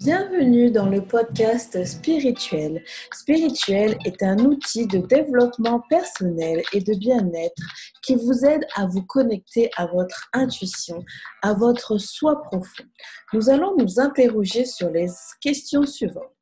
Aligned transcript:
Bienvenue 0.00 0.70
dans 0.70 0.88
le 0.88 1.04
podcast 1.04 1.84
Spirituel. 1.84 2.82
Spirituel 3.12 3.98
est 4.04 4.22
un 4.22 4.38
outil 4.38 4.86
de 4.86 4.98
développement 4.98 5.80
personnel 5.88 6.62
et 6.72 6.80
de 6.80 6.94
bien-être 6.94 7.62
qui 8.02 8.14
vous 8.14 8.44
aide 8.44 8.66
à 8.74 8.86
vous 8.86 9.04
connecter 9.04 9.70
à 9.76 9.86
votre 9.86 10.28
intuition, 10.32 11.04
à 11.42 11.52
votre 11.52 11.98
soi 11.98 12.42
profond. 12.42 12.84
Nous 13.32 13.50
allons 13.50 13.76
nous 13.76 14.00
interroger 14.00 14.64
sur 14.64 14.90
les 14.90 15.06
questions 15.40 15.84
suivantes. 15.84 16.32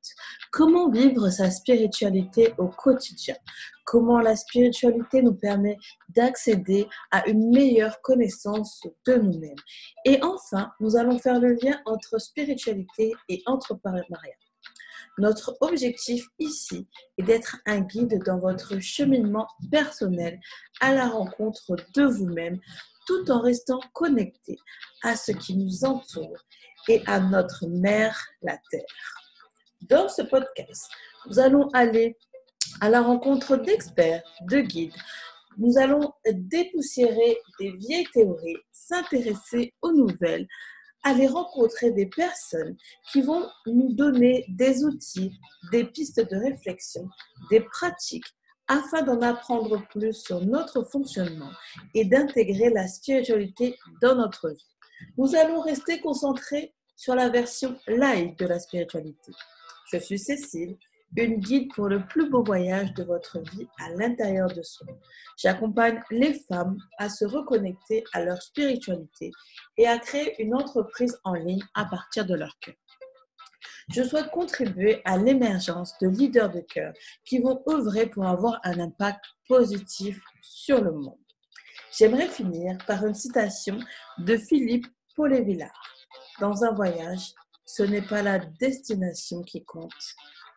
Comment 0.50 0.90
vivre 0.90 1.30
sa 1.30 1.50
spiritualité 1.50 2.54
au 2.58 2.68
quotidien? 2.68 3.36
Comment 3.84 4.20
la 4.20 4.36
spiritualité 4.36 5.22
nous 5.22 5.34
permet 5.34 5.76
d'accéder 6.08 6.86
à 7.10 7.28
une 7.28 7.50
meilleure 7.50 8.00
connaissance 8.02 8.82
de 9.06 9.14
nous-mêmes? 9.14 9.56
Et 10.04 10.22
enfin, 10.22 10.70
nous 10.80 10.96
allons 10.96 11.18
faire 11.18 11.40
le 11.40 11.54
lien 11.54 11.80
entre 11.86 12.20
spiritualité 12.20 13.12
et 13.28 13.42
entrepreneuriat. 13.46 14.34
Notre 15.18 15.56
objectif 15.60 16.24
ici 16.38 16.86
est 17.18 17.22
d'être 17.22 17.56
un 17.66 17.80
guide 17.80 18.22
dans 18.24 18.38
votre 18.38 18.78
cheminement 18.78 19.48
personnel 19.70 20.38
à 20.80 20.94
la 20.94 21.08
rencontre 21.08 21.76
de 21.94 22.04
vous-même 22.04 22.58
tout 23.06 23.30
en 23.30 23.40
restant 23.40 23.80
connecté 23.92 24.56
à 25.02 25.16
ce 25.16 25.32
qui 25.32 25.56
nous 25.56 25.84
entoure 25.84 26.38
et 26.88 27.02
à 27.06 27.20
notre 27.20 27.66
mère, 27.66 28.18
la 28.42 28.56
Terre. 28.70 29.19
Dans 29.88 30.08
ce 30.08 30.22
podcast, 30.22 30.90
nous 31.26 31.38
allons 31.38 31.68
aller 31.72 32.16
à 32.80 32.90
la 32.90 33.00
rencontre 33.00 33.56
d'experts, 33.56 34.22
de 34.42 34.60
guides. 34.60 34.94
Nous 35.56 35.78
allons 35.78 36.12
dépoussiérer 36.30 37.38
des 37.58 37.72
vieilles 37.72 38.06
théories, 38.12 38.58
s'intéresser 38.72 39.74
aux 39.80 39.92
nouvelles, 39.92 40.46
aller 41.02 41.26
rencontrer 41.26 41.92
des 41.92 42.06
personnes 42.06 42.76
qui 43.10 43.22
vont 43.22 43.48
nous 43.66 43.94
donner 43.94 44.44
des 44.48 44.84
outils, 44.84 45.32
des 45.72 45.84
pistes 45.84 46.20
de 46.20 46.36
réflexion, 46.36 47.08
des 47.50 47.60
pratiques 47.60 48.36
afin 48.68 49.02
d'en 49.02 49.20
apprendre 49.22 49.82
plus 49.88 50.12
sur 50.12 50.44
notre 50.44 50.84
fonctionnement 50.84 51.50
et 51.94 52.04
d'intégrer 52.04 52.70
la 52.70 52.86
spiritualité 52.86 53.78
dans 54.02 54.14
notre 54.14 54.50
vie. 54.50 54.76
Nous 55.16 55.34
allons 55.34 55.60
rester 55.62 56.00
concentrés 56.00 56.74
sur 57.00 57.14
la 57.14 57.30
version 57.30 57.78
light 57.86 58.38
de 58.38 58.44
la 58.44 58.58
spiritualité. 58.58 59.32
Je 59.90 59.96
suis 59.96 60.18
Cécile, 60.18 60.76
une 61.16 61.36
guide 61.36 61.72
pour 61.74 61.88
le 61.88 62.06
plus 62.06 62.28
beau 62.28 62.44
voyage 62.44 62.92
de 62.92 63.04
votre 63.04 63.38
vie 63.38 63.66
à 63.78 63.88
l'intérieur 63.94 64.48
de 64.52 64.60
soi. 64.62 64.86
J'accompagne 65.38 66.02
les 66.10 66.34
femmes 66.34 66.76
à 66.98 67.08
se 67.08 67.24
reconnecter 67.24 68.04
à 68.12 68.22
leur 68.22 68.42
spiritualité 68.42 69.30
et 69.78 69.88
à 69.88 69.98
créer 69.98 70.42
une 70.42 70.54
entreprise 70.54 71.18
en 71.24 71.32
ligne 71.32 71.64
à 71.74 71.86
partir 71.86 72.26
de 72.26 72.34
leur 72.34 72.58
cœur. 72.60 72.74
Je 73.88 74.02
souhaite 74.02 74.30
contribuer 74.30 75.00
à 75.06 75.16
l'émergence 75.16 75.94
de 76.02 76.08
leaders 76.08 76.50
de 76.50 76.60
cœur 76.60 76.92
qui 77.24 77.38
vont 77.38 77.62
œuvrer 77.66 78.10
pour 78.10 78.26
avoir 78.26 78.60
un 78.62 78.78
impact 78.78 79.24
positif 79.48 80.20
sur 80.42 80.84
le 80.84 80.92
monde. 80.92 81.16
J'aimerais 81.98 82.28
finir 82.28 82.76
par 82.86 83.06
une 83.06 83.14
citation 83.14 83.78
de 84.18 84.36
Philippe 84.36 84.86
Paulet-Villard. 85.16 85.99
Dans 86.40 86.64
un 86.64 86.72
voyage, 86.72 87.34
ce 87.66 87.82
n'est 87.82 88.00
pas 88.00 88.22
la 88.22 88.38
destination 88.38 89.42
qui 89.42 89.62
compte, 89.62 89.92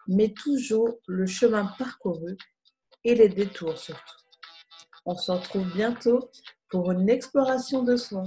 mais 0.08 0.30
toujours 0.30 0.88
le 1.08 1.26
chemin 1.26 1.66
parcouru 1.78 2.38
et 3.04 3.16
les 3.16 3.28
détours 3.28 3.78
surtout. 3.78 4.18
On 5.06 5.18
se 5.18 5.30
retrouve 5.34 5.70
bientôt 5.74 6.30
pour 6.70 6.94
une 6.94 7.10
exploration 7.10 7.84
de 7.84 7.98
soi. 7.98 8.24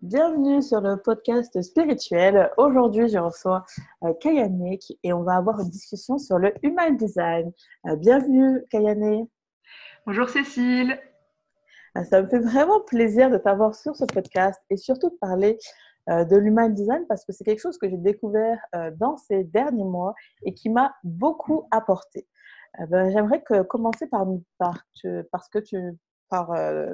Bienvenue 0.00 0.62
sur 0.62 0.80
le 0.80 0.96
podcast 0.96 1.60
spirituel. 1.60 2.50
Aujourd'hui, 2.56 3.08
je 3.08 3.18
reçois 3.18 3.66
euh, 4.04 4.14
Kayane 4.14 4.78
et 5.02 5.12
on 5.12 5.22
va 5.22 5.36
avoir 5.36 5.60
une 5.60 5.68
discussion 5.68 6.16
sur 6.16 6.38
le 6.38 6.54
human 6.62 6.96
design. 6.96 7.52
Euh, 7.86 7.96
bienvenue 7.96 8.64
Kayane. 8.70 9.26
Bonjour 10.06 10.30
Cécile. 10.30 10.98
Ah, 11.96 12.04
ça 12.04 12.20
me 12.20 12.28
fait 12.28 12.38
vraiment 12.38 12.82
plaisir 12.82 13.30
de 13.30 13.38
t'avoir 13.38 13.74
sur 13.74 13.96
ce 13.96 14.04
podcast 14.04 14.60
et 14.68 14.76
surtout 14.76 15.08
de 15.08 15.16
parler 15.18 15.56
euh, 16.10 16.24
de 16.26 16.36
l'human 16.36 16.68
design 16.74 17.06
parce 17.08 17.24
que 17.24 17.32
c'est 17.32 17.42
quelque 17.42 17.62
chose 17.62 17.78
que 17.78 17.88
j'ai 17.88 17.96
découvert 17.96 18.58
euh, 18.74 18.90
dans 18.98 19.16
ces 19.16 19.44
derniers 19.44 19.84
mois 19.84 20.12
et 20.44 20.52
qui 20.52 20.68
m'a 20.68 20.94
beaucoup 21.04 21.66
apporté. 21.70 22.28
Euh, 22.80 22.86
ben, 22.86 23.10
j'aimerais 23.10 23.42
commencer 23.66 24.06
par, 24.08 24.26
par, 24.58 24.84
parce 25.32 25.48
que 25.48 25.58
tu, 25.58 25.78
par 26.28 26.48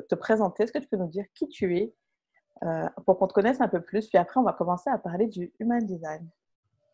te 0.09 0.15
présenter. 0.15 0.62
Est-ce 0.62 0.73
que 0.73 0.79
tu 0.79 0.87
peux 0.87 0.99
nous 0.99 1.09
dire 1.09 1.25
qui 1.35 1.49
tu 1.49 1.77
es 1.79 1.93
pour 3.05 3.19
qu'on 3.19 3.27
te 3.27 3.33
connaisse 3.33 3.61
un 3.61 3.67
peu 3.67 3.81
plus? 3.81 4.07
Puis 4.07 4.19
après, 4.19 4.39
on 4.39 4.45
va 4.45 4.53
commencer 4.53 4.89
à 4.89 4.99
parler 4.99 5.27
du 5.27 5.53
human 5.59 5.85
design. 5.85 6.29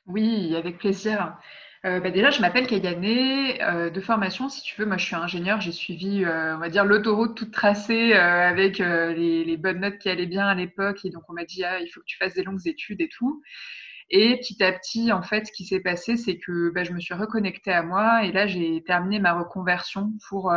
Oui, 0.06 0.56
avec 0.56 0.78
plaisir. 0.78 1.38
Euh, 1.84 2.00
bah, 2.00 2.10
déjà, 2.10 2.30
je 2.30 2.40
m'appelle 2.40 2.66
Kayane, 2.66 3.04
euh, 3.60 3.90
de 3.90 4.00
formation, 4.00 4.48
si 4.48 4.62
tu 4.62 4.80
veux. 4.80 4.86
Moi, 4.86 4.96
je 4.96 5.04
suis 5.04 5.14
ingénieure. 5.14 5.60
J'ai 5.60 5.72
suivi, 5.72 6.24
euh, 6.24 6.56
on 6.56 6.58
va 6.58 6.68
dire, 6.68 6.84
l'autoroute 6.84 7.36
toute 7.36 7.52
tracée 7.52 8.12
avec 8.14 8.78
les, 8.78 9.56
bonnes 9.56 9.80
notes 9.80 9.98
qui 9.98 10.08
allaient 10.08 10.26
bien 10.26 10.46
à 10.46 10.54
l'époque. 10.54 11.04
Et 11.04 11.10
donc, 11.10 11.22
on 11.28 11.32
m'a 11.34 11.44
dit, 11.44 11.64
ah, 11.64 11.80
il 11.80 11.88
faut 11.88 12.00
que 12.00 12.06
tu 12.06 12.16
fasses 12.18 12.34
des 12.34 12.42
longues 12.42 12.66
études 12.66 13.00
et 13.00 13.08
tout. 13.08 13.42
Et 14.10 14.38
petit 14.38 14.62
à 14.64 14.72
petit, 14.72 15.12
en 15.12 15.22
fait, 15.22 15.46
ce 15.46 15.52
qui 15.52 15.66
s'est 15.66 15.80
passé, 15.80 16.16
c'est 16.16 16.38
que 16.38 16.70
bah, 16.70 16.82
je 16.84 16.92
me 16.92 17.00
suis 17.00 17.14
reconnectée 17.14 17.72
à 17.72 17.82
moi. 17.82 18.24
Et 18.24 18.32
là, 18.32 18.46
j'ai 18.46 18.82
terminé 18.84 19.20
ma 19.20 19.34
reconversion 19.34 20.12
pour 20.28 20.52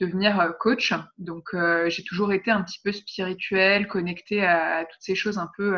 devenir 0.00 0.54
coach. 0.58 0.92
Donc, 1.18 1.54
j'ai 1.86 2.02
toujours 2.04 2.32
été 2.32 2.50
un 2.50 2.62
petit 2.62 2.80
peu 2.82 2.92
spirituelle, 2.92 3.86
connectée 3.86 4.44
à 4.44 4.84
toutes 4.90 5.02
ces 5.02 5.14
choses 5.14 5.38
un 5.38 5.50
peu 5.56 5.76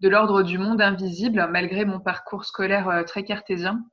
de 0.00 0.08
l'ordre 0.08 0.42
du 0.42 0.58
monde 0.58 0.82
invisible, 0.82 1.48
malgré 1.50 1.84
mon 1.84 2.00
parcours 2.00 2.44
scolaire 2.44 2.88
euh, 2.88 3.02
très 3.04 3.24
cartésien. 3.24 3.84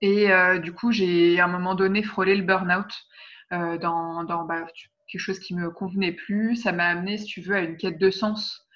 Et 0.00 0.32
euh, 0.32 0.58
du 0.58 0.72
coup, 0.72 0.90
j'ai 0.90 1.38
à 1.38 1.44
un 1.44 1.48
moment 1.48 1.74
donné 1.74 2.02
frôlé 2.02 2.34
le 2.34 2.42
burn-out 2.42 2.92
euh, 3.52 3.78
dans, 3.78 4.24
bah, 4.44 4.66
quelque 5.08 5.20
chose 5.20 5.38
qui 5.38 5.54
me 5.54 5.70
convenait 5.70 6.12
plus. 6.12 6.56
Ça 6.56 6.72
m'a 6.72 6.86
amené, 6.86 7.18
si 7.18 7.26
tu 7.26 7.40
veux, 7.40 7.54
à 7.54 7.60
une 7.60 7.76
quête 7.76 7.98
de 7.98 8.10
sens 8.10 8.66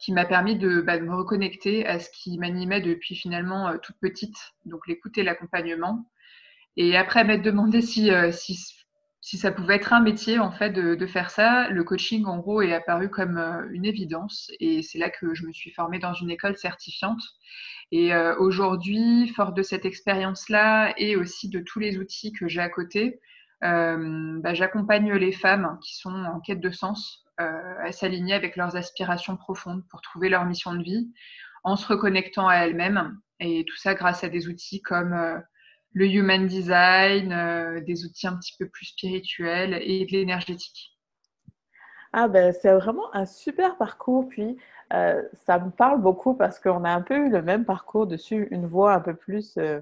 qui 0.00 0.12
m'a 0.12 0.24
permis 0.24 0.56
de, 0.56 0.80
bah, 0.80 0.98
me 0.98 1.14
reconnecter 1.14 1.86
à 1.86 2.00
ce 2.00 2.10
qui 2.10 2.38
m'animait 2.38 2.80
depuis 2.80 3.14
finalement 3.14 3.78
toute 3.78 3.96
petite, 4.00 4.36
donc 4.64 4.86
l'écoute 4.88 5.16
et 5.18 5.22
l'accompagnement. 5.22 6.10
Et 6.76 6.96
après 6.96 7.22
m'être 7.22 7.42
demandé 7.42 7.80
si, 7.80 8.10
si 8.32 8.83
si 9.24 9.38
ça 9.38 9.50
pouvait 9.50 9.76
être 9.76 9.94
un 9.94 10.02
métier 10.02 10.38
en 10.38 10.50
fait 10.50 10.68
de, 10.68 11.06
faire 11.06 11.30
ça, 11.30 11.70
le 11.70 11.82
coaching 11.82 12.26
en 12.26 12.36
gros 12.36 12.60
est 12.60 12.74
apparu 12.74 13.08
comme 13.08 13.38
euh, 13.38 13.66
une 13.70 13.86
évidence 13.86 14.50
et 14.60 14.82
c'est 14.82 14.98
là 14.98 15.08
que 15.08 15.34
je 15.34 15.46
me 15.46 15.52
suis 15.52 15.70
formée 15.70 15.98
dans 15.98 16.12
une 16.12 16.28
école 16.28 16.58
certifiante. 16.58 17.22
Et 17.90 18.12
euh, 18.12 18.36
aujourd'hui, 18.36 19.28
fort 19.28 19.54
de 19.54 19.62
cette 19.62 19.86
expérience-là 19.86 20.92
et 20.98 21.16
aussi 21.16 21.48
de 21.48 21.60
tous 21.60 21.78
les 21.78 21.96
outils 21.96 22.32
que 22.34 22.48
j'ai 22.48 22.60
à 22.60 22.68
côté, 22.68 23.18
euh, 23.62 24.38
bah, 24.42 24.52
j'accompagne 24.52 25.10
les 25.14 25.32
femmes 25.32 25.78
qui 25.82 25.96
sont 25.96 26.14
en 26.26 26.40
quête 26.40 26.60
de 26.60 26.70
sens 26.70 27.24
à 27.38 27.90
s'aligner 27.92 28.34
avec 28.34 28.56
leurs 28.56 28.76
aspirations 28.76 29.38
profondes 29.38 29.84
pour 29.88 30.02
trouver 30.02 30.28
leur 30.28 30.44
mission 30.44 30.74
de 30.74 30.82
vie 30.82 31.10
en 31.64 31.76
se 31.76 31.86
reconnectant 31.86 32.46
à 32.46 32.56
elles-mêmes 32.56 33.18
et 33.40 33.64
tout 33.64 33.76
ça 33.76 33.94
grâce 33.94 34.22
à 34.22 34.28
des 34.28 34.48
outils 34.48 34.82
comme 34.82 35.42
le 35.94 36.06
human 36.06 36.46
design, 36.46 37.32
euh, 37.32 37.80
des 37.80 38.04
outils 38.04 38.26
un 38.26 38.36
petit 38.36 38.54
peu 38.58 38.68
plus 38.68 38.86
spirituels 38.86 39.78
et 39.80 40.04
de 40.04 40.10
l'énergétique. 40.10 40.98
Ah 42.12 42.28
ben 42.28 42.52
c'est 42.52 42.72
vraiment 42.72 43.14
un 43.14 43.26
super 43.26 43.76
parcours, 43.76 44.28
puis 44.28 44.56
euh, 44.92 45.22
ça 45.46 45.58
me 45.58 45.70
parle 45.70 46.00
beaucoup 46.00 46.34
parce 46.34 46.60
qu'on 46.60 46.84
a 46.84 46.90
un 46.90 47.00
peu 47.00 47.16
eu 47.16 47.30
le 47.30 47.42
même 47.42 47.64
parcours 47.64 48.06
dessus, 48.06 48.48
une 48.50 48.66
voie 48.66 48.94
un 48.94 49.00
peu 49.00 49.14
plus 49.14 49.56
euh, 49.56 49.80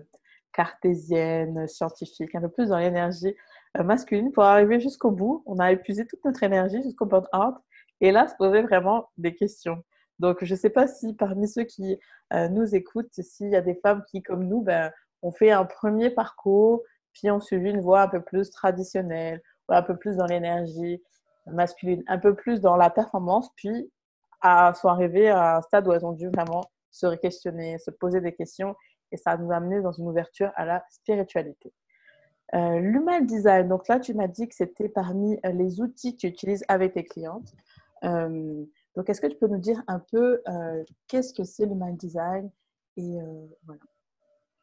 cartésienne, 0.52 1.66
scientifique, 1.66 2.34
un 2.34 2.40
peu 2.42 2.48
plus 2.48 2.68
dans 2.68 2.78
l'énergie 2.78 3.34
masculine 3.82 4.32
pour 4.32 4.44
arriver 4.44 4.80
jusqu'au 4.80 5.10
bout. 5.10 5.42
On 5.46 5.58
a 5.58 5.72
épuisé 5.72 6.06
toute 6.06 6.22
notre 6.26 6.42
énergie 6.42 6.82
jusqu'au 6.82 7.06
burn-out 7.06 7.54
et 8.02 8.12
là 8.12 8.28
se 8.28 8.34
poser 8.36 8.60
vraiment 8.60 9.08
des 9.16 9.34
questions. 9.34 9.82
Donc 10.18 10.44
je 10.44 10.52
ne 10.52 10.58
sais 10.58 10.68
pas 10.68 10.86
si 10.86 11.14
parmi 11.14 11.48
ceux 11.48 11.64
qui 11.64 11.98
nous 12.50 12.74
écoutent, 12.74 13.12
s'il 13.12 13.48
y 13.48 13.56
a 13.56 13.62
des 13.62 13.76
femmes 13.76 14.04
qui 14.10 14.22
comme 14.22 14.46
nous, 14.46 14.60
ben, 14.60 14.92
on 15.22 15.32
fait 15.32 15.50
un 15.50 15.64
premier 15.64 16.10
parcours, 16.10 16.82
puis 17.12 17.30
on 17.30 17.40
suit 17.40 17.56
une 17.56 17.80
voie 17.80 18.02
un 18.02 18.08
peu 18.08 18.20
plus 18.20 18.50
traditionnelle, 18.50 19.40
un 19.68 19.82
peu 19.82 19.96
plus 19.96 20.16
dans 20.16 20.26
l'énergie 20.26 21.02
masculine, 21.46 22.02
un 22.06 22.18
peu 22.18 22.34
plus 22.34 22.60
dans 22.60 22.76
la 22.76 22.90
performance, 22.90 23.50
puis 23.56 23.90
à, 24.40 24.74
sont 24.74 24.88
arrivés 24.88 25.28
à 25.28 25.56
un 25.56 25.62
stade 25.62 25.86
où 25.88 25.92
elles 25.92 26.04
ont 26.04 26.12
dû 26.12 26.28
vraiment 26.28 26.64
se 26.90 27.14
questionner, 27.16 27.78
se 27.78 27.90
poser 27.90 28.20
des 28.20 28.34
questions, 28.34 28.74
et 29.10 29.16
ça 29.16 29.36
nous 29.36 29.50
a 29.52 29.56
amené 29.56 29.80
dans 29.80 29.92
une 29.92 30.08
ouverture 30.08 30.50
à 30.56 30.64
la 30.64 30.84
spiritualité. 30.90 31.72
Euh, 32.54 32.80
L'human 32.80 33.24
design, 33.24 33.68
donc 33.68 33.88
là, 33.88 33.98
tu 33.98 34.14
m'as 34.14 34.28
dit 34.28 34.46
que 34.46 34.54
c'était 34.54 34.88
parmi 34.88 35.38
les 35.42 35.80
outils 35.80 36.14
que 36.14 36.20
tu 36.20 36.26
utilises 36.26 36.64
avec 36.68 36.94
tes 36.94 37.04
clientes. 37.04 37.54
Euh, 38.04 38.64
donc, 38.94 39.08
est-ce 39.08 39.20
que 39.20 39.26
tu 39.26 39.36
peux 39.36 39.46
nous 39.46 39.58
dire 39.58 39.82
un 39.86 40.00
peu 40.00 40.42
euh, 40.48 40.84
qu'est-ce 41.08 41.32
que 41.32 41.44
c'est 41.44 41.64
l'human 41.64 41.96
design 41.96 42.50
et 42.98 43.18
voilà. 43.64 43.80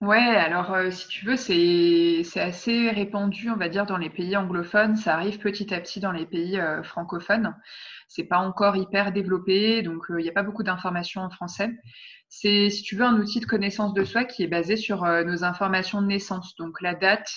Ouais, 0.01 0.18
alors 0.18 0.72
euh, 0.74 0.92
si 0.92 1.10
tu 1.10 1.25
veux, 1.25 1.36
c'est 1.36 2.24
assez 2.40 2.90
répandu, 2.90 3.50
on 3.50 3.57
va 3.57 3.68
dire, 3.68 3.86
dans 3.86 3.98
les 3.98 4.10
pays 4.10 4.38
anglophones. 4.38 4.96
Ça 4.96 5.13
arrive 5.16 5.40
petit 5.40 5.74
à 5.74 5.81
petit 5.81 6.00
dans 6.00 6.13
les 6.13 6.25
pays 6.25 6.57
euh, 6.57 6.81
francophones. 6.84 7.54
C'est 8.07 8.24
pas 8.24 8.38
encore 8.38 8.78
hyper 8.78 9.12
développé, 9.12 9.81
donc 9.81 10.10
euh, 10.10 10.22
il 10.22 10.24
n'y 10.24 10.30
a 10.30 10.34
pas 10.34 10.44
beaucoup 10.44 10.63
d'informations 10.63 11.22
en 11.22 11.30
français. 11.30 11.69
C'est, 12.30 12.69
si 12.69 12.81
tu 12.84 12.96
veux, 12.96 13.04
un 13.04 13.19
outil 13.19 13.42
de 13.42 13.46
connaissance 13.46 13.94
de 13.94 14.06
soi 14.06 14.24
qui 14.24 14.42
est 14.44 14.48
basé 14.48 14.78
sur 14.78 15.04
nos 15.04 15.44
informations 15.44 16.02
de 16.02 16.07
naissance, 16.07 16.56
donc 16.56 16.80
la 16.81 16.94
date, 16.94 17.30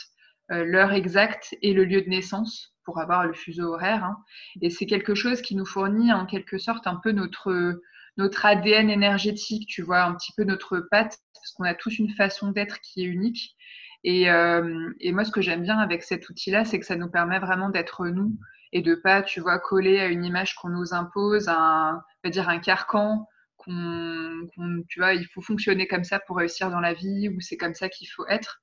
l'heure 0.51 0.93
exacte 0.93 1.57
et 1.63 1.73
le 1.73 1.85
lieu 1.85 2.03
de 2.03 2.11
naissance 2.11 2.75
pour 2.85 3.01
avoir 3.01 3.25
le 3.27 3.33
fuseau 3.33 3.73
horaire. 3.73 4.05
Hein. 4.05 4.19
Et 4.61 4.69
c'est 4.69 4.85
quelque 4.85 5.15
chose 5.15 5.41
qui 5.41 5.57
nous 5.57 5.65
fournit 5.65 6.13
en 6.13 6.27
quelque 6.27 6.59
sorte 6.59 6.87
un 6.87 6.97
peu 6.97 7.13
notre 7.13 7.81
notre 8.17 8.45
ADN 8.47 8.91
énergétique, 8.91 9.69
tu 9.69 9.83
vois, 9.83 10.05
un 10.05 10.15
petit 10.15 10.33
peu 10.37 10.45
notre 10.45 10.79
patte, 10.91 11.17
parce 11.35 11.53
qu'on 11.57 11.65
a 11.65 11.75
tous 11.75 11.99
une 11.99 12.11
façon 12.11 12.51
d'être 12.53 12.81
qui 12.81 13.03
est 13.03 13.07
unique. 13.07 13.57
Et, 14.05 14.31
euh, 14.31 14.91
et 15.01 15.13
moi, 15.13 15.25
ce 15.25 15.31
que 15.31 15.41
j'aime 15.41 15.63
bien 15.63 15.79
avec 15.79 16.03
cet 16.03 16.29
outil-là, 16.29 16.65
c'est 16.65 16.81
que 16.81 16.87
ça 16.87 16.97
nous 16.97 17.11
permet 17.11 17.39
vraiment 17.39 17.71
d'être 17.71 18.07
nous 18.09 18.37
et 18.73 18.83
de 18.83 18.95
pas, 18.95 19.23
tu 19.23 19.41
vois, 19.41 19.59
coller 19.59 20.01
à 20.01 20.07
une 20.07 20.25
image 20.25 20.55
qu'on 20.57 20.71
nous 20.71 20.95
impose, 20.95 21.49
un, 21.49 22.03
on 22.25 22.29
va 22.29 22.31
dire 22.31 22.49
un 22.49 22.59
carcan, 22.59 23.29
qu'on, 23.57 24.49
tu 24.89 24.99
vois, 24.99 25.15
il 25.15 25.27
faut 25.27 25.43
fonctionner 25.43 25.87
comme 25.87 26.05
ça 26.05 26.19
pour 26.21 26.39
réussir 26.39 26.71
dans 26.71 26.81
la 26.81 26.95
vie, 26.95 27.29
ou 27.29 27.41
c'est 27.41 27.57
comme 27.57 27.75
ça 27.75 27.89
qu'il 27.89 28.09
faut 28.09 28.27
être. 28.29 28.61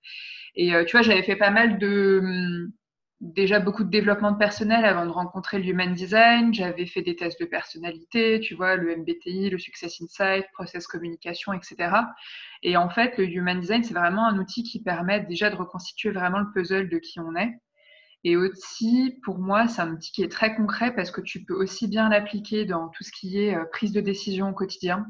Et 0.56 0.74
euh, 0.76 0.84
tu 0.84 0.94
vois, 0.98 1.04
j'avais 1.04 1.24
fait 1.24 1.36
pas 1.36 1.52
mal 1.52 1.78
de, 1.78 2.70
déjà 3.22 3.60
beaucoup 3.60 3.84
de 3.84 3.90
développement 3.90 4.32
de 4.32 4.38
personnel 4.38 4.86
avant 4.86 5.06
de 5.06 5.12
rencontrer 5.12 5.60
l'Human 5.60 5.94
Design. 5.94 6.54
J'avais 6.54 6.86
fait 6.86 7.02
des 7.02 7.16
tests 7.16 7.40
de 7.40 7.46
personnalité, 7.46 8.40
tu 8.40 8.56
vois, 8.56 8.76
le 8.76 8.96
MBTI, 8.96 9.50
le 9.50 9.58
Success 9.58 10.02
Insight, 10.02 10.46
Process 10.54 10.88
Communication, 10.88 11.54
etc. 11.54 11.92
Et 12.64 12.78
en 12.78 12.90
fait, 12.90 13.18
le 13.18 13.26
Human 13.26 13.60
Design, 13.60 13.84
c'est 13.84 13.94
vraiment 13.94 14.26
un 14.28 14.38
outil 14.40 14.64
qui 14.64 14.82
permet 14.82 15.20
déjà 15.22 15.50
de 15.50 15.56
reconstituer 15.56 16.12
vraiment 16.12 16.40
le 16.40 16.52
puzzle 16.54 16.90
de 16.90 16.98
qui 16.98 17.20
on 17.20 17.36
est. 17.36 17.60
Et 18.24 18.36
aussi, 18.36 19.18
pour 19.24 19.40
moi, 19.40 19.68
c'est 19.68 19.82
un 19.82 19.92
outil 19.94 20.12
qui 20.12 20.24
est 20.24 20.32
très 20.32 20.56
concret 20.56 20.94
parce 20.94 21.12
que 21.12 21.22
tu 21.22 21.44
peux 21.44 21.54
aussi 21.54 21.88
bien 21.88 22.10
l'appliquer 22.10 22.66
dans 22.66 22.90
tout 22.90 23.04
ce 23.04 23.12
qui 23.12 23.42
est 23.42 23.56
euh, 23.56 23.66
prise 23.72 23.94
de 23.94 24.02
décision 24.02 24.50
au 24.50 24.54
quotidien, 24.54 25.08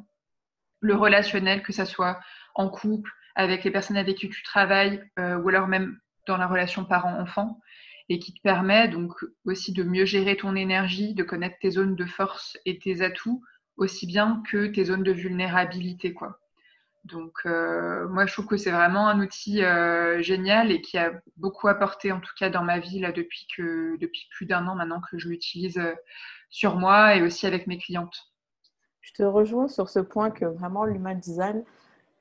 le 0.79 0.95
relationnel, 0.95 1.63
que 1.63 1.73
ça 1.73 1.85
soit 1.85 2.19
en 2.55 2.69
couple, 2.69 3.11
avec 3.35 3.63
les 3.63 3.71
personnes 3.71 3.97
avec 3.97 4.17
qui 4.17 4.29
tu 4.29 4.43
travailles, 4.43 5.03
euh, 5.17 5.37
ou 5.39 5.49
alors 5.49 5.67
même 5.67 5.99
dans 6.27 6.37
la 6.37 6.47
relation 6.47 6.85
parent-enfant 6.85 7.59
et 8.09 8.19
qui 8.19 8.33
te 8.33 8.41
permet 8.41 8.87
donc 8.87 9.13
aussi 9.45 9.71
de 9.71 9.83
mieux 9.83 10.05
gérer 10.05 10.35
ton 10.35 10.55
énergie, 10.55 11.13
de 11.13 11.23
connaître 11.23 11.57
tes 11.61 11.71
zones 11.71 11.95
de 11.95 12.05
force 12.05 12.57
et 12.65 12.79
tes 12.79 13.01
atouts, 13.01 13.43
aussi 13.77 14.07
bien 14.07 14.41
que 14.49 14.65
tes 14.65 14.85
zones 14.85 15.03
de 15.03 15.11
vulnérabilité. 15.11 16.13
Quoi. 16.13 16.39
Donc, 17.05 17.33
euh, 17.45 18.07
moi, 18.09 18.25
je 18.25 18.33
trouve 18.33 18.47
que 18.47 18.57
c'est 18.57 18.71
vraiment 18.71 19.07
un 19.07 19.19
outil 19.21 19.63
euh, 19.63 20.21
génial 20.21 20.71
et 20.71 20.81
qui 20.81 20.97
a 20.97 21.13
beaucoup 21.37 21.67
apporté, 21.67 22.11
en 22.11 22.19
tout 22.19 22.33
cas 22.37 22.49
dans 22.49 22.63
ma 22.63 22.79
vie, 22.79 22.99
là, 22.99 23.11
depuis, 23.11 23.47
que, 23.55 23.97
depuis 23.97 24.27
plus 24.31 24.45
d'un 24.45 24.67
an 24.67 24.75
maintenant 24.75 25.01
que 25.09 25.17
je 25.17 25.29
l'utilise 25.29 25.77
euh, 25.77 25.93
sur 26.49 26.75
moi 26.75 27.15
et 27.15 27.21
aussi 27.21 27.45
avec 27.45 27.67
mes 27.67 27.77
clientes. 27.77 28.17
Je 29.01 29.13
te 29.13 29.23
rejoins 29.23 29.67
sur 29.67 29.87
ce 29.87 29.99
point 29.99 30.29
que 30.29 30.45
vraiment 30.45 30.83
l'human 30.83 31.17
design, 31.17 31.63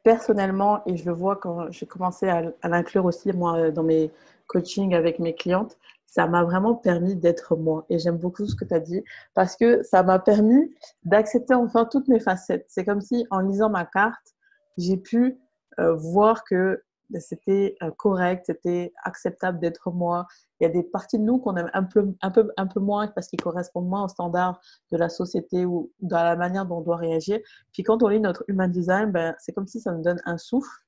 personnellement, 0.04 0.82
et 0.86 0.96
je 0.96 1.04
le 1.06 1.12
vois 1.12 1.36
quand 1.36 1.70
j'ai 1.70 1.86
commencé 1.86 2.28
à, 2.28 2.42
à 2.62 2.68
l'inclure 2.68 3.04
aussi, 3.04 3.32
moi, 3.32 3.70
dans 3.70 3.82
mes 3.82 4.10
coaching 4.48 4.94
avec 4.94 5.18
mes 5.20 5.34
clientes, 5.34 5.76
ça 6.06 6.26
m'a 6.26 6.42
vraiment 6.42 6.74
permis 6.74 7.14
d'être 7.14 7.54
moi. 7.54 7.84
Et 7.90 7.98
j'aime 7.98 8.16
beaucoup 8.16 8.46
ce 8.46 8.56
que 8.56 8.64
tu 8.64 8.74
as 8.74 8.80
dit 8.80 9.04
parce 9.34 9.56
que 9.56 9.82
ça 9.82 10.02
m'a 10.02 10.18
permis 10.18 10.74
d'accepter 11.04 11.54
enfin 11.54 11.84
toutes 11.84 12.08
mes 12.08 12.18
facettes. 12.18 12.66
C'est 12.68 12.84
comme 12.84 13.00
si 13.00 13.26
en 13.30 13.40
lisant 13.40 13.70
ma 13.70 13.84
carte, 13.84 14.34
j'ai 14.78 14.96
pu 14.96 15.38
euh, 15.78 15.94
voir 15.94 16.44
que 16.44 16.82
c'était 17.20 17.76
euh, 17.82 17.90
correct, 17.90 18.44
c'était 18.46 18.92
acceptable 19.04 19.60
d'être 19.60 19.90
moi. 19.90 20.26
Il 20.60 20.64
y 20.64 20.66
a 20.66 20.70
des 20.70 20.82
parties 20.82 21.18
de 21.18 21.24
nous 21.24 21.38
qu'on 21.38 21.56
aime 21.56 21.70
un 21.72 21.84
peu, 21.84 22.14
un 22.20 22.30
peu, 22.30 22.50
un 22.56 22.66
peu 22.66 22.80
moins 22.80 23.08
parce 23.08 23.28
qu'ils 23.28 23.40
correspondent 23.40 23.88
moins 23.88 24.04
aux 24.04 24.08
standards 24.08 24.60
de 24.90 24.96
la 24.96 25.08
société 25.08 25.64
ou 25.64 25.90
dans 26.00 26.22
la 26.22 26.36
manière 26.36 26.66
dont 26.66 26.78
on 26.78 26.82
doit 26.82 26.96
réagir. 26.96 27.38
Puis 27.72 27.82
quand 27.82 28.02
on 28.02 28.08
lit 28.08 28.20
notre 28.20 28.44
human 28.48 28.70
design, 28.70 29.10
ben, 29.10 29.34
c'est 29.38 29.52
comme 29.52 29.66
si 29.66 29.80
ça 29.80 29.92
nous 29.92 30.02
donne 30.02 30.20
un 30.24 30.38
souffle 30.38 30.84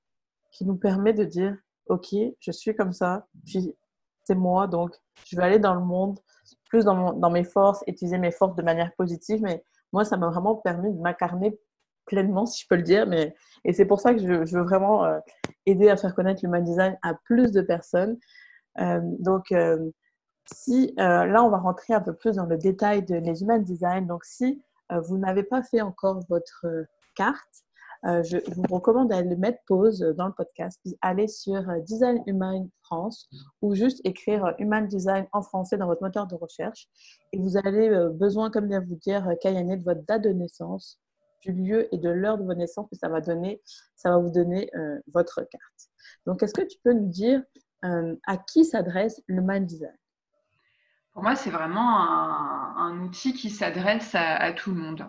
qui 0.50 0.64
nous 0.64 0.76
permet 0.76 1.12
de 1.12 1.24
dire 1.24 1.56
ok, 1.90 2.14
je 2.38 2.52
suis 2.52 2.74
comme 2.74 2.92
ça, 2.92 3.26
puis 3.44 3.76
c'est 4.24 4.36
moi, 4.36 4.68
donc 4.68 4.96
je 5.26 5.36
vais 5.36 5.42
aller 5.42 5.58
dans 5.58 5.74
le 5.74 5.80
monde 5.80 6.18
plus 6.68 6.84
dans, 6.84 7.30
mes 7.30 7.42
forces, 7.42 7.82
utiliser 7.88 8.16
mes 8.16 8.30
forces 8.30 8.54
de 8.54 8.62
manière 8.62 8.94
positive, 8.94 9.42
mais 9.42 9.64
moi, 9.92 10.04
ça 10.04 10.16
m'a 10.16 10.28
vraiment 10.28 10.54
permis 10.54 10.92
de 10.92 11.00
m'incarner 11.00 11.58
pleinement, 12.06 12.46
si 12.46 12.62
je 12.62 12.68
peux 12.68 12.76
le 12.76 12.82
dire, 12.82 13.08
mais, 13.08 13.34
et 13.64 13.72
c'est 13.72 13.86
pour 13.86 14.00
ça 14.00 14.14
que 14.14 14.20
je, 14.20 14.56
veux 14.56 14.62
vraiment 14.62 15.04
euh, 15.04 15.18
aider 15.66 15.90
à 15.90 15.96
faire 15.96 16.14
connaître 16.14 16.42
l'human 16.44 16.62
design 16.62 16.96
à 17.02 17.14
plus 17.24 17.50
de 17.50 17.60
personnes. 17.60 18.18
Euh, 18.78 19.00
donc, 19.18 19.50
euh, 19.50 19.90
si 20.46 20.94
là, 20.96 21.42
on 21.44 21.50
va 21.50 21.58
rentrer 21.58 21.92
un 21.92 22.00
peu 22.00 22.14
plus 22.14 22.36
dans 22.36 22.46
le 22.46 22.56
détail 22.56 23.02
de 23.02 23.16
les 23.16 23.42
human 23.42 23.62
design, 23.62 24.06
donc 24.06 24.24
si 24.24 24.62
vous 24.90 25.18
n'avez 25.18 25.44
pas 25.44 25.62
fait 25.62 25.80
encore 25.80 26.20
votre 26.28 26.66
carte, 27.14 27.64
euh, 28.06 28.22
je, 28.22 28.38
vous 28.54 28.62
recommande 28.74 29.08
d'aller 29.08 29.36
mettre 29.36 29.58
pause 29.66 30.00
dans 30.16 30.26
le 30.26 30.32
podcast, 30.32 30.78
puis 30.82 30.96
aller 31.02 31.28
sur 31.28 31.68
euh, 31.68 31.80
Design 31.80 32.22
Human 32.26 32.68
France 32.82 33.28
ou 33.60 33.74
juste 33.74 34.00
écrire 34.04 34.44
euh, 34.44 34.52
Human 34.58 34.86
Design 34.86 35.26
en 35.32 35.42
français 35.42 35.76
dans 35.76 35.86
votre 35.86 36.02
moteur 36.02 36.26
de 36.26 36.34
recherche. 36.34 36.86
Et 37.32 37.38
vous 37.38 37.56
avez 37.58 37.90
besoin, 38.14 38.50
comme 38.50 38.68
vient 38.68 38.80
vous 38.80 38.96
dire 38.96 39.26
Kayane, 39.40 39.76
de 39.76 39.84
votre 39.84 40.02
date 40.06 40.22
de 40.22 40.30
naissance, 40.30 40.98
du 41.42 41.52
lieu 41.52 41.94
et 41.94 41.98
de 41.98 42.08
l'heure 42.08 42.38
de 42.38 42.44
votre 42.44 42.58
naissance, 42.58 42.88
que 42.90 42.96
ça 42.96 43.08
va, 43.08 43.20
donner, 43.20 43.60
ça 43.96 44.10
va 44.10 44.18
vous 44.18 44.30
donner 44.30 44.70
votre 45.12 45.36
carte. 45.36 45.90
Donc, 46.26 46.42
est-ce 46.42 46.54
que 46.54 46.66
tu 46.66 46.78
peux 46.82 46.92
nous 46.92 47.08
dire 47.08 47.42
à 47.82 48.36
qui 48.36 48.64
s'adresse 48.64 49.22
le 49.26 49.42
Human 49.42 49.64
Design? 49.64 49.96
Pour 51.12 51.22
moi, 51.22 51.34
c'est 51.34 51.50
vraiment 51.50 52.00
un, 52.76 53.00
outil 53.00 53.32
qui 53.34 53.50
s'adresse 53.50 54.14
à, 54.14 54.52
tout 54.52 54.70
le 54.70 54.80
monde. 54.80 55.06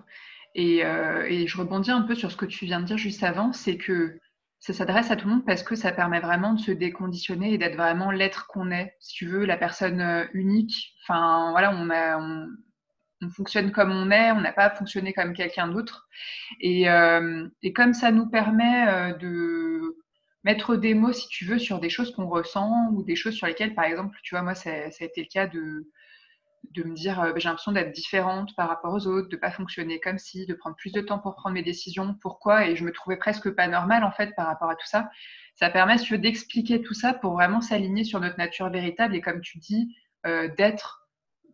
Euh, 0.57 1.23
et, 1.27 1.47
je 1.47 1.57
rebondis 1.57 1.91
un 1.91 2.01
peu 2.01 2.15
sur 2.15 2.31
ce 2.31 2.37
que 2.37 2.45
tu 2.45 2.65
viens 2.65 2.81
de 2.81 2.85
dire 2.85 2.97
juste 2.97 3.23
avant, 3.23 3.53
c'est 3.53 3.77
que 3.77 4.19
ça 4.59 4.73
s'adresse 4.73 5.09
à 5.09 5.15
tout 5.15 5.27
le 5.27 5.35
monde 5.35 5.45
parce 5.45 5.63
que 5.63 5.75
ça 5.75 5.91
permet 5.91 6.19
vraiment 6.19 6.53
de 6.53 6.59
se 6.59 6.71
déconditionner 6.71 7.53
et 7.53 7.57
d'être 7.57 7.77
vraiment 7.77 8.11
l'être 8.11 8.47
qu'on 8.47 8.71
est. 8.71 8.95
Si 8.99 9.15
tu 9.15 9.27
veux, 9.27 9.45
la 9.45 9.57
personne 9.57 10.01
euh, 10.01 10.25
unique. 10.33 10.93
Enfin, 11.03 11.51
voilà, 11.51 11.73
on, 11.73 13.29
fonctionne 13.29 13.71
comme 13.71 13.91
on 13.91 14.11
est, 14.11 14.31
on 14.31 14.41
n'a 14.41 14.51
pas 14.51 14.69
fonctionné 14.71 15.13
comme 15.13 15.33
quelqu'un 15.33 15.67
d'autre. 15.67 16.07
Et, 16.59 16.89
euh, 16.89 17.47
comme 17.75 17.93
ça 17.93 18.11
nous 18.11 18.29
permet 18.29 19.13
de 19.19 19.95
mettre 20.43 20.75
des 20.75 20.95
mots, 20.95 21.13
si 21.13 21.27
tu 21.27 21.45
veux, 21.45 21.59
sur 21.59 21.79
des 21.79 21.89
choses 21.89 22.11
qu'on 22.15 22.27
ressent 22.27 22.89
ou 22.93 23.03
des 23.03 23.15
choses 23.15 23.35
sur 23.35 23.47
lesquelles, 23.47 23.75
par 23.75 23.85
exemple, 23.85 24.17
tu 24.23 24.35
vois, 24.35 24.41
moi, 24.43 24.55
ça 24.55 24.71
a 24.71 25.03
été 25.03 25.21
le 25.21 25.27
cas 25.31 25.47
de 25.47 25.87
de 26.69 26.83
me 26.83 26.93
dire 26.93 27.19
euh, 27.21 27.33
j'ai 27.35 27.49
l'impression 27.49 27.71
d'être 27.71 27.91
différente 27.91 28.55
par 28.55 28.69
rapport 28.69 28.93
aux 28.93 29.07
autres, 29.07 29.29
de 29.29 29.35
pas 29.35 29.51
fonctionner 29.51 29.99
comme 29.99 30.17
si, 30.17 30.45
de 30.45 30.53
prendre 30.53 30.75
plus 30.75 30.91
de 30.91 31.01
temps 31.01 31.19
pour 31.19 31.35
prendre 31.35 31.53
mes 31.53 31.63
décisions, 31.63 32.15
pourquoi? 32.21 32.67
Et 32.67 32.75
je 32.75 32.83
me 32.83 32.91
trouvais 32.91 33.17
presque 33.17 33.49
pas 33.51 33.67
normale 33.67 34.03
en 34.03 34.11
fait 34.11 34.33
par 34.35 34.47
rapport 34.47 34.69
à 34.69 34.75
tout 34.75 34.87
ça. 34.87 35.09
Ça 35.55 35.69
permet, 35.69 35.97
si 35.97 36.17
d'expliquer 36.17 36.81
tout 36.81 36.93
ça 36.93 37.13
pour 37.13 37.33
vraiment 37.33 37.61
s'aligner 37.61 38.03
sur 38.03 38.19
notre 38.19 38.37
nature 38.37 38.69
véritable 38.69 39.15
et 39.15 39.21
comme 39.21 39.41
tu 39.41 39.59
dis, 39.59 39.95
euh, 40.25 40.47
d'être 40.55 41.09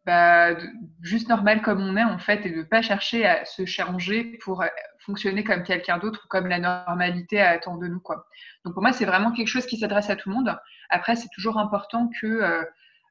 bah, 0.06 0.56
juste 1.02 1.28
normal 1.28 1.62
comme 1.62 1.82
on 1.82 1.98
est 1.98 2.04
en 2.04 2.20
fait 2.20 2.46
et 2.46 2.52
de 2.52 2.64
pas 2.64 2.82
chercher 2.82 3.26
à 3.26 3.44
se 3.44 3.66
changer 3.66 4.38
pour 4.44 4.62
euh, 4.62 4.68
fonctionner 5.00 5.44
comme 5.44 5.64
quelqu'un 5.64 5.98
d'autre 5.98 6.22
ou 6.26 6.28
comme 6.28 6.48
la 6.48 6.60
normalité 6.60 7.42
attend 7.42 7.78
de 7.78 7.88
nous 7.88 8.00
quoi. 8.00 8.28
Donc 8.64 8.74
pour 8.74 8.84
moi 8.84 8.94
c'est 8.94 9.06
vraiment 9.06 9.32
quelque 9.32 9.48
chose 9.48 9.66
qui 9.66 9.78
s'adresse 9.78 10.10
à 10.10 10.16
tout 10.16 10.30
le 10.30 10.36
monde. 10.36 10.58
Après 10.90 11.16
c'est 11.16 11.30
toujours 11.34 11.58
important 11.58 12.10
que 12.22 12.64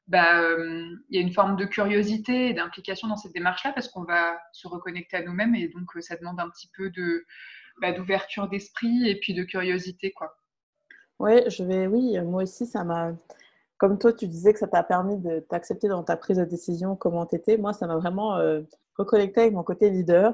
bah, 0.07 0.41
euh, 0.41 0.95
il 1.09 1.15
y 1.15 1.19
a 1.19 1.21
une 1.21 1.33
forme 1.33 1.57
de 1.57 1.65
curiosité 1.65 2.49
et 2.49 2.53
d'implication 2.53 3.09
dans 3.09 3.17
cette 3.17 3.33
démarche-là 3.33 3.73
parce 3.73 3.89
qu'on 3.89 4.03
va 4.03 4.39
se 4.53 4.67
reconnecter 4.67 5.17
à 5.17 5.23
nous-mêmes 5.23 5.53
et 5.55 5.67
donc 5.67 5.95
euh, 5.95 6.01
ça 6.01 6.15
demande 6.15 6.39
un 6.39 6.49
petit 6.49 6.69
peu 6.75 6.91
bah, 7.81 7.91
d'ouverture 7.91 8.47
d'esprit 8.47 9.09
et 9.09 9.19
puis 9.19 9.33
de 9.33 9.43
curiosité 9.43 10.11
quoi. 10.11 10.37
Oui, 11.19 11.49
je 11.49 11.63
vais 11.63 11.87
oui, 11.87 12.17
moi 12.21 12.43
aussi 12.43 12.65
ça 12.65 12.83
m'a 12.85 13.13
comme 13.77 13.99
toi 13.99 14.13
tu 14.13 14.27
disais 14.27 14.53
que 14.53 14.59
ça 14.59 14.67
t'a 14.67 14.83
permis 14.83 15.17
de 15.17 15.39
t'accepter 15.41 15.89
dans 15.89 16.03
ta 16.03 16.15
prise 16.15 16.37
de 16.37 16.45
décision 16.45 16.95
comment 16.95 17.25
tu 17.25 17.35
étais, 17.35 17.57
moi 17.57 17.73
ça 17.73 17.85
m'a 17.85 17.97
vraiment 17.97 18.37
euh, 18.37 18.61
reconnecté 18.95 19.41
avec 19.41 19.53
mon 19.53 19.63
côté 19.63 19.89
leader 19.89 20.33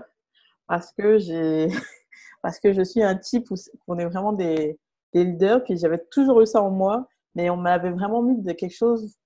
parce 0.68 0.92
que 0.92 1.18
j'ai 1.18 1.68
parce 2.44 2.60
que 2.60 2.74
je 2.74 2.84
suis 2.84 3.02
un 3.02 3.16
type 3.16 3.50
où 3.50 3.56
on 3.88 3.98
est 3.98 4.06
vraiment 4.06 4.34
des, 4.34 4.78
des 5.14 5.24
leaders 5.24 5.64
puis 5.64 5.78
j'avais 5.78 6.00
toujours 6.12 6.42
eu 6.42 6.46
ça 6.46 6.62
en 6.62 6.70
moi 6.70 7.08
mais 7.34 7.50
on 7.50 7.58
m'avait 7.58 7.92
vraiment 7.92 8.22
mis 8.22 8.40
de 8.40 8.52
quelque 8.52 8.76
chose 8.76 9.18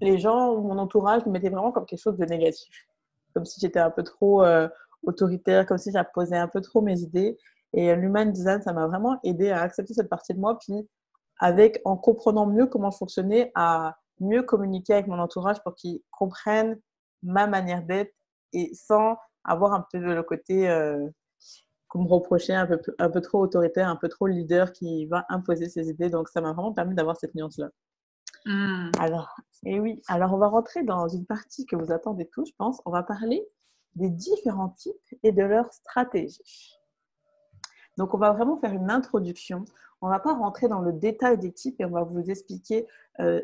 les 0.00 0.18
gens 0.18 0.52
ou 0.52 0.62
mon 0.62 0.78
entourage 0.78 1.24
me 1.26 1.32
mettaient 1.32 1.50
vraiment 1.50 1.72
comme 1.72 1.86
quelque 1.86 2.00
chose 2.00 2.16
de 2.16 2.24
négatif. 2.24 2.68
Comme 3.34 3.44
si 3.44 3.60
j'étais 3.60 3.80
un 3.80 3.90
peu 3.90 4.02
trop 4.02 4.44
euh, 4.44 4.68
autoritaire, 5.02 5.66
comme 5.66 5.78
si 5.78 5.92
j'imposais 5.92 6.36
un 6.36 6.48
peu 6.48 6.60
trop 6.60 6.80
mes 6.80 7.00
idées. 7.00 7.36
Et 7.72 7.90
euh, 7.90 7.96
l'human 7.96 8.30
design, 8.30 8.62
ça 8.62 8.72
m'a 8.72 8.86
vraiment 8.86 9.18
aidé 9.24 9.50
à 9.50 9.62
accepter 9.62 9.94
cette 9.94 10.08
partie 10.08 10.34
de 10.34 10.40
moi. 10.40 10.58
Puis, 10.58 10.88
avec, 11.38 11.80
en 11.84 11.96
comprenant 11.96 12.46
mieux 12.46 12.66
comment 12.66 12.90
je 12.90 12.98
fonctionnais, 12.98 13.52
à 13.54 13.96
mieux 14.20 14.42
communiquer 14.42 14.94
avec 14.94 15.06
mon 15.06 15.18
entourage 15.18 15.62
pour 15.62 15.74
qu'ils 15.74 16.00
comprennent 16.10 16.80
ma 17.22 17.46
manière 17.46 17.82
d'être 17.82 18.14
et 18.52 18.70
sans 18.74 19.16
avoir 19.44 19.74
un 19.74 19.84
peu 19.92 19.98
le 19.98 20.22
côté 20.22 20.68
euh, 20.70 21.06
vous 21.96 22.02
me 22.02 22.08
reprochez 22.08 22.54
un 22.54 22.66
peu, 22.66 22.78
un 22.98 23.10
peu 23.10 23.20
trop 23.20 23.40
autoritaire, 23.40 23.88
un 23.88 23.96
peu 23.96 24.08
trop 24.08 24.26
leader 24.26 24.72
qui 24.72 25.06
va 25.06 25.24
imposer 25.28 25.68
ses 25.68 25.88
idées. 25.88 26.10
Donc, 26.10 26.28
ça 26.28 26.40
m'a 26.40 26.52
vraiment 26.52 26.72
permis 26.72 26.94
d'avoir 26.94 27.16
cette 27.16 27.34
nuance-là. 27.34 27.70
Hmm. 28.46 28.92
Alors, 29.00 29.34
et 29.64 29.80
oui, 29.80 30.00
alors 30.06 30.32
on 30.32 30.38
va 30.38 30.46
rentrer 30.46 30.84
dans 30.84 31.08
une 31.08 31.26
partie 31.26 31.66
que 31.66 31.74
vous 31.74 31.90
attendez 31.90 32.26
tous, 32.26 32.46
je 32.46 32.52
pense. 32.56 32.80
On 32.86 32.92
va 32.92 33.02
parler 33.02 33.44
des 33.96 34.08
différents 34.08 34.68
types 34.68 34.94
et 35.24 35.32
de 35.32 35.42
leur 35.42 35.72
stratégie. 35.72 36.78
Donc, 37.96 38.14
on 38.14 38.18
va 38.18 38.30
vraiment 38.32 38.56
faire 38.58 38.72
une 38.72 38.88
introduction. 38.88 39.64
On 40.00 40.06
ne 40.06 40.12
va 40.12 40.20
pas 40.20 40.34
rentrer 40.34 40.68
dans 40.68 40.80
le 40.80 40.92
détail 40.92 41.38
des 41.38 41.50
types 41.50 41.80
et 41.80 41.84
on 41.86 41.90
va 41.90 42.04
vous 42.04 42.30
expliquer 42.30 42.86
euh, 43.18 43.42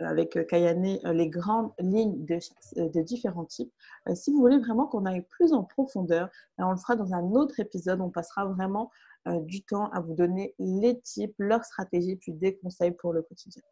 avec 0.00 0.38
Kayane 0.48 0.98
euh, 1.06 1.14
les 1.14 1.28
grandes 1.30 1.72
lignes 1.78 2.26
de, 2.26 2.38
euh, 2.76 3.02
différents 3.02 3.46
types. 3.46 3.72
si 4.14 4.32
vous 4.32 4.38
voulez 4.38 4.58
vraiment 4.58 4.86
qu'on 4.86 5.06
aille 5.06 5.22
plus 5.30 5.54
en 5.54 5.62
profondeur, 5.62 6.28
on 6.58 6.72
le 6.72 6.76
fera 6.76 6.94
dans 6.94 7.14
un 7.14 7.30
autre 7.32 7.58
épisode. 7.58 8.02
On 8.02 8.10
passera 8.10 8.44
vraiment 8.44 8.90
du 9.26 9.62
temps 9.62 9.90
à 9.90 10.00
vous 10.00 10.14
donner 10.14 10.54
les 10.58 10.98
types, 11.00 11.34
leurs 11.38 11.64
stratégies, 11.64 12.16
puis 12.16 12.32
des 12.32 12.56
conseils 12.56 12.92
pour 12.92 13.12
le 13.12 13.22
quotidien. 13.22 13.62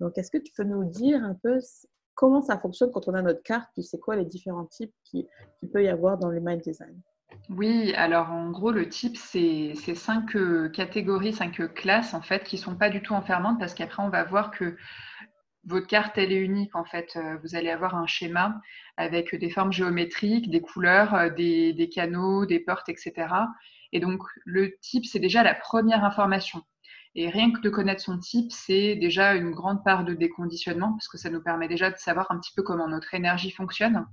Donc, 0.00 0.18
est-ce 0.18 0.30
que 0.30 0.38
tu 0.38 0.52
peux 0.56 0.64
nous 0.64 0.84
dire 0.84 1.22
un 1.22 1.34
peu 1.42 1.60
comment 2.14 2.42
ça 2.42 2.58
fonctionne 2.58 2.90
quand 2.92 3.08
on 3.08 3.14
a 3.14 3.22
notre 3.22 3.42
carte, 3.42 3.68
puis 3.74 3.82
c'est 3.82 3.98
quoi 3.98 4.16
les 4.16 4.24
différents 4.24 4.66
types 4.66 4.94
qu'il 5.04 5.26
qui 5.60 5.68
peut 5.68 5.84
y 5.84 5.88
avoir 5.88 6.18
dans 6.18 6.30
le 6.30 6.40
mind 6.40 6.60
design? 6.60 7.00
Oui, 7.50 7.92
alors 7.94 8.30
en 8.30 8.50
gros, 8.50 8.70
le 8.70 8.88
type, 8.88 9.16
c'est 9.16 9.74
cinq 9.74 10.36
euh, 10.36 10.68
catégories, 10.68 11.32
cinq 11.32 11.60
euh, 11.60 11.68
classes 11.68 12.14
en 12.14 12.22
fait, 12.22 12.44
qui 12.44 12.56
ne 12.56 12.60
sont 12.60 12.76
pas 12.76 12.90
du 12.90 13.02
tout 13.02 13.14
enfermantes 13.14 13.58
parce 13.58 13.74
qu'après, 13.74 14.02
on 14.02 14.08
va 14.08 14.24
voir 14.24 14.50
que 14.50 14.76
votre 15.66 15.86
carte, 15.86 16.16
elle 16.16 16.32
est 16.32 16.40
unique 16.40 16.74
en 16.76 16.84
fait. 16.84 17.16
Euh, 17.16 17.36
vous 17.42 17.54
allez 17.54 17.70
avoir 17.70 17.96
un 17.96 18.06
schéma 18.06 18.60
avec 18.96 19.34
des 19.34 19.50
formes 19.50 19.72
géométriques, 19.72 20.50
des 20.50 20.60
couleurs, 20.60 21.32
des, 21.34 21.72
des 21.72 21.88
canaux, 21.88 22.46
des 22.46 22.60
portes, 22.60 22.88
etc. 22.88 23.12
Et 23.92 24.00
donc, 24.00 24.22
le 24.44 24.76
type, 24.80 25.04
c'est 25.06 25.18
déjà 25.18 25.42
la 25.42 25.54
première 25.54 26.04
information. 26.04 26.62
Et 27.16 27.28
rien 27.28 27.52
que 27.52 27.60
de 27.60 27.70
connaître 27.70 28.02
son 28.02 28.18
type, 28.18 28.50
c'est 28.50 28.96
déjà 28.96 29.34
une 29.34 29.52
grande 29.52 29.84
part 29.84 30.04
de 30.04 30.14
déconditionnement 30.14 30.92
parce 30.92 31.08
que 31.08 31.16
ça 31.16 31.30
nous 31.30 31.40
permet 31.40 31.68
déjà 31.68 31.90
de 31.90 31.96
savoir 31.96 32.30
un 32.30 32.38
petit 32.38 32.52
peu 32.56 32.62
comment 32.62 32.88
notre 32.88 33.14
énergie 33.14 33.52
fonctionne. 33.52 34.04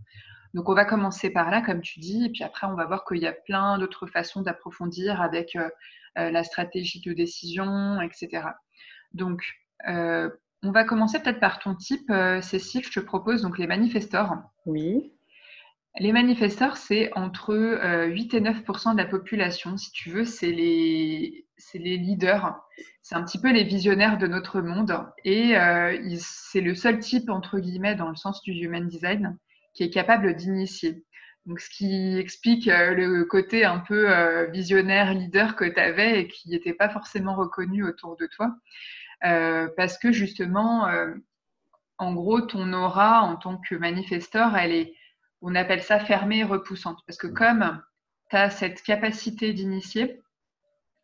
Donc 0.53 0.69
on 0.69 0.73
va 0.73 0.85
commencer 0.85 1.29
par 1.29 1.49
là, 1.49 1.61
comme 1.61 1.81
tu 1.81 1.99
dis, 1.99 2.25
et 2.25 2.29
puis 2.29 2.43
après 2.43 2.67
on 2.67 2.75
va 2.75 2.85
voir 2.85 3.05
qu'il 3.05 3.17
y 3.17 3.27
a 3.27 3.31
plein 3.31 3.77
d'autres 3.77 4.05
façons 4.05 4.41
d'approfondir 4.41 5.21
avec 5.21 5.55
euh, 5.55 5.69
euh, 6.17 6.29
la 6.29 6.43
stratégie 6.43 7.01
de 7.01 7.13
décision, 7.13 8.01
etc. 8.01 8.49
Donc 9.13 9.41
euh, 9.87 10.29
on 10.61 10.71
va 10.71 10.83
commencer 10.83 11.19
peut-être 11.19 11.39
par 11.39 11.59
ton 11.59 11.73
type, 11.73 12.11
Cécile, 12.41 12.83
je 12.83 12.99
te 12.99 12.99
propose 12.99 13.41
donc 13.41 13.57
les 13.57 13.65
manifestors. 13.65 14.35
Oui. 14.65 15.11
Les 15.99 16.11
manifestors, 16.13 16.77
c'est 16.77 17.11
entre 17.15 17.53
8 18.07 18.33
et 18.33 18.41
9% 18.41 18.93
de 18.93 18.97
la 18.97 19.05
population, 19.05 19.75
si 19.77 19.91
tu 19.91 20.09
veux, 20.09 20.25
c'est 20.25 20.51
les, 20.51 21.45
les 21.73 21.97
leaders, 21.97 22.55
c'est 23.01 23.15
un 23.15 23.23
petit 23.23 23.39
peu 23.39 23.51
les 23.51 23.65
visionnaires 23.65 24.17
de 24.17 24.25
notre 24.25 24.61
monde, 24.61 25.05
et 25.25 25.53
c'est 26.17 26.61
le 26.61 26.75
seul 26.75 26.99
type, 26.99 27.29
entre 27.29 27.59
guillemets, 27.59 27.95
dans 27.95 28.09
le 28.09 28.15
sens 28.15 28.41
du 28.41 28.53
human 28.53 28.87
design, 28.87 29.37
qui 29.73 29.83
est 29.83 29.89
capable 29.89 30.33
d'initier. 30.35 31.03
Donc, 31.45 31.59
ce 31.59 31.69
qui 31.69 32.17
explique 32.17 32.67
euh, 32.67 32.93
le 32.93 33.25
côté 33.25 33.65
un 33.65 33.79
peu 33.79 34.11
euh, 34.11 34.45
visionnaire, 34.47 35.13
leader 35.13 35.55
que 35.55 35.65
tu 35.65 35.79
avais 35.79 36.21
et 36.21 36.27
qui 36.27 36.49
n'était 36.49 36.73
pas 36.73 36.89
forcément 36.89 37.35
reconnu 37.35 37.83
autour 37.83 38.15
de 38.15 38.27
toi. 38.27 38.53
Euh, 39.23 39.67
parce 39.75 39.97
que 39.97 40.11
justement, 40.11 40.87
en 41.97 42.13
gros, 42.13 42.41
ton 42.41 42.73
aura 42.73 43.21
en 43.21 43.35
tant 43.37 43.57
que 43.57 43.75
manifesteur, 43.75 44.55
elle 44.55 44.71
est, 44.71 44.95
on 45.41 45.55
appelle 45.55 45.83
ça 45.83 45.99
fermée 45.99 46.39
et 46.39 46.43
repoussante. 46.43 46.99
Parce 47.05 47.17
que 47.17 47.27
comme 47.27 47.81
tu 48.29 48.35
as 48.35 48.49
cette 48.49 48.81
capacité 48.83 49.53
d'initier, 49.53 50.21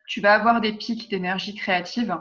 tu 0.06 0.20
vas 0.20 0.34
avoir 0.34 0.60
des 0.60 0.72
pics 0.72 1.10
d'énergie 1.10 1.54
créative 1.54 2.16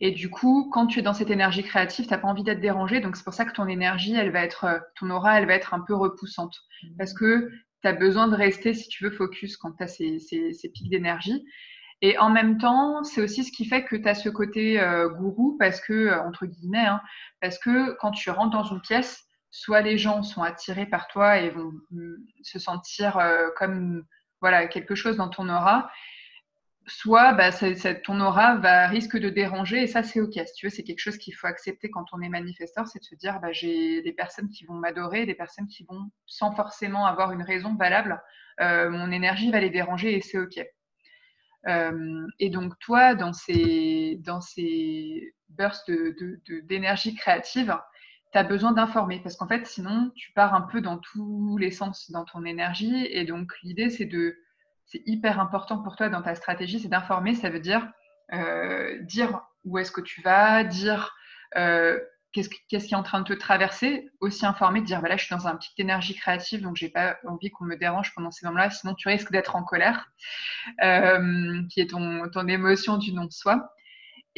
et 0.00 0.12
du 0.12 0.30
coup, 0.30 0.70
quand 0.72 0.86
tu 0.86 1.00
es 1.00 1.02
dans 1.02 1.12
cette 1.12 1.30
énergie 1.30 1.62
créative, 1.62 2.06
tu 2.06 2.10
n'as 2.10 2.18
pas 2.18 2.28
envie 2.28 2.44
d'être 2.44 2.60
dérangé. 2.60 3.00
Donc, 3.00 3.16
c'est 3.16 3.24
pour 3.24 3.34
ça 3.34 3.44
que 3.44 3.52
ton 3.52 3.66
énergie, 3.66 4.14
elle 4.14 4.30
va 4.30 4.44
être, 4.44 4.80
ton 4.96 5.10
aura, 5.10 5.38
elle 5.38 5.46
va 5.46 5.54
être 5.54 5.74
un 5.74 5.80
peu 5.80 5.94
repoussante. 5.94 6.56
Parce 6.98 7.12
que 7.12 7.50
tu 7.82 7.88
as 7.88 7.92
besoin 7.92 8.28
de 8.28 8.34
rester, 8.34 8.74
si 8.74 8.88
tu 8.88 9.04
veux, 9.04 9.10
focus 9.10 9.56
quand 9.56 9.72
tu 9.72 9.82
as 9.82 9.88
ces, 9.88 10.18
ces, 10.18 10.68
pics 10.68 10.88
d'énergie. 10.88 11.44
Et 12.00 12.16
en 12.18 12.30
même 12.30 12.58
temps, 12.58 13.02
c'est 13.02 13.20
aussi 13.20 13.42
ce 13.42 13.50
qui 13.50 13.64
fait 13.64 13.84
que 13.84 13.96
tu 13.96 14.08
as 14.08 14.14
ce 14.14 14.28
côté 14.28 14.80
euh, 14.80 15.08
gourou, 15.08 15.56
parce 15.58 15.80
que, 15.80 15.92
euh, 15.92 16.22
entre 16.22 16.46
guillemets, 16.46 16.86
hein, 16.86 17.00
parce 17.40 17.58
que 17.58 17.96
quand 17.98 18.12
tu 18.12 18.30
rentres 18.30 18.56
dans 18.56 18.62
une 18.62 18.80
pièce, 18.80 19.24
soit 19.50 19.80
les 19.80 19.98
gens 19.98 20.22
sont 20.22 20.42
attirés 20.42 20.86
par 20.86 21.08
toi 21.08 21.38
et 21.38 21.50
vont 21.50 21.72
mm, 21.90 22.16
se 22.42 22.58
sentir 22.58 23.18
comme 23.56 24.04
voilà 24.40 24.68
quelque 24.68 24.94
chose 24.94 25.16
dans 25.16 25.28
ton 25.28 25.48
aura, 25.48 25.90
soit 26.88 27.32
bah, 27.34 27.50
ton 28.04 28.20
aura 28.20 28.56
va 28.56 28.86
risque 28.88 29.18
de 29.18 29.28
déranger 29.28 29.82
et 29.82 29.86
ça 29.86 30.02
c'est 30.02 30.20
ok. 30.20 30.32
Si 30.34 30.54
tu 30.54 30.66
veux, 30.66 30.70
c'est 30.70 30.82
quelque 30.82 31.00
chose 31.00 31.18
qu'il 31.18 31.34
faut 31.34 31.46
accepter 31.46 31.90
quand 31.90 32.06
on 32.12 32.20
est 32.20 32.28
manifesteur, 32.28 32.86
c'est 32.86 33.00
de 33.00 33.04
se 33.04 33.14
dire 33.14 33.40
bah, 33.40 33.52
j'ai 33.52 34.02
des 34.02 34.12
personnes 34.12 34.48
qui 34.48 34.64
vont 34.64 34.74
m'adorer, 34.74 35.26
des 35.26 35.34
personnes 35.34 35.66
qui 35.66 35.84
vont 35.84 36.10
sans 36.26 36.52
forcément 36.52 37.06
avoir 37.06 37.32
une 37.32 37.42
raison 37.42 37.74
valable, 37.74 38.20
euh, 38.60 38.90
mon 38.90 39.10
énergie 39.12 39.50
va 39.50 39.60
les 39.60 39.70
déranger 39.70 40.16
et 40.16 40.20
c'est 40.20 40.38
ok. 40.38 40.64
Euh, 41.66 42.26
et 42.38 42.50
donc 42.50 42.78
toi, 42.78 43.14
dans 43.14 43.32
ces, 43.32 44.16
dans 44.20 44.40
ces 44.40 45.34
bursts 45.50 45.90
d'énergie 46.64 47.12
de, 47.12 47.18
créative, 47.18 47.76
besoin 48.44 48.72
d'informer 48.72 49.20
parce 49.20 49.36
qu'en 49.36 49.48
fait, 49.48 49.66
sinon, 49.66 50.10
tu 50.14 50.32
pars 50.32 50.54
un 50.54 50.62
peu 50.62 50.80
dans 50.80 50.98
tous 50.98 51.56
les 51.58 51.70
sens 51.70 52.10
dans 52.10 52.24
ton 52.24 52.44
énergie. 52.44 53.06
Et 53.10 53.24
donc, 53.24 53.52
l'idée, 53.62 53.90
c'est 53.90 54.06
de 54.06 54.36
c'est 54.86 55.02
hyper 55.04 55.38
important 55.38 55.82
pour 55.82 55.96
toi 55.96 56.08
dans 56.08 56.22
ta 56.22 56.34
stratégie, 56.34 56.80
c'est 56.80 56.88
d'informer. 56.88 57.34
Ça 57.34 57.50
veut 57.50 57.60
dire 57.60 57.86
euh, 58.32 58.98
dire 59.02 59.42
où 59.64 59.78
est-ce 59.78 59.92
que 59.92 60.00
tu 60.00 60.20
vas, 60.22 60.64
dire 60.64 61.14
euh, 61.56 61.98
qu'est-ce, 62.32 62.48
qui 62.48 62.76
est 62.76 62.94
en 62.94 63.02
train 63.02 63.20
de 63.20 63.24
te 63.24 63.32
traverser, 63.32 64.10
aussi 64.20 64.44
informer, 64.46 64.82
dire 64.82 65.00
voilà, 65.00 65.16
je 65.16 65.24
suis 65.24 65.34
dans 65.34 65.46
un 65.46 65.56
petite 65.56 65.78
énergie 65.78 66.14
créative, 66.14 66.62
donc 66.62 66.76
j'ai 66.76 66.90
pas 66.90 67.16
envie 67.26 67.50
qu'on 67.50 67.64
me 67.64 67.76
dérange 67.76 68.14
pendant 68.14 68.30
ces 68.30 68.46
moments-là, 68.46 68.70
sinon 68.70 68.94
tu 68.94 69.08
risques 69.08 69.32
d'être 69.32 69.56
en 69.56 69.62
colère, 69.62 70.10
euh, 70.82 71.62
qui 71.70 71.80
est 71.80 71.90
ton, 71.90 72.28
ton 72.30 72.46
émotion 72.48 72.98
du 72.98 73.12
non-soi. 73.12 73.72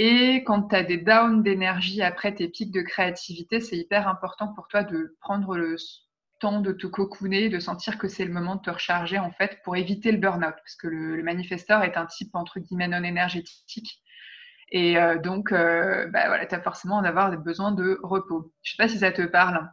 Et 0.02 0.44
quand 0.44 0.68
tu 0.68 0.76
as 0.76 0.82
des 0.82 0.96
downs 0.96 1.42
d'énergie 1.42 2.00
après 2.00 2.34
tes 2.34 2.48
pics 2.48 2.72
de 2.72 2.80
créativité, 2.80 3.60
c'est 3.60 3.76
hyper 3.76 4.08
important 4.08 4.48
pour 4.54 4.66
toi 4.66 4.82
de 4.82 5.14
prendre 5.20 5.58
le 5.58 5.76
temps 6.38 6.62
de 6.62 6.72
te 6.72 6.86
cocooner, 6.86 7.50
de 7.50 7.58
sentir 7.58 7.98
que 7.98 8.08
c'est 8.08 8.24
le 8.24 8.32
moment 8.32 8.54
de 8.54 8.62
te 8.62 8.70
recharger 8.70 9.18
en 9.18 9.30
fait 9.30 9.58
pour 9.62 9.76
éviter 9.76 10.10
le 10.10 10.16
burn-out. 10.16 10.54
Parce 10.56 10.76
que 10.76 10.86
le, 10.86 11.22
manifesteur 11.22 11.82
est 11.82 11.98
un 11.98 12.06
type 12.06 12.34
entre 12.34 12.60
guillemets 12.60 12.88
non 12.88 13.04
énergétique. 13.04 14.02
Et 14.72 14.96
euh, 14.96 15.18
donc, 15.18 15.52
euh, 15.52 16.06
bah, 16.06 16.28
voilà, 16.28 16.46
tu 16.46 16.54
as 16.54 16.62
forcément 16.62 17.00
avoir 17.00 17.36
besoin 17.36 17.70
de 17.70 18.00
repos. 18.02 18.54
Je 18.62 18.70
ne 18.70 18.76
sais 18.76 18.82
pas 18.82 18.88
si 18.88 19.00
ça 19.00 19.12
te 19.12 19.20
parle. 19.26 19.70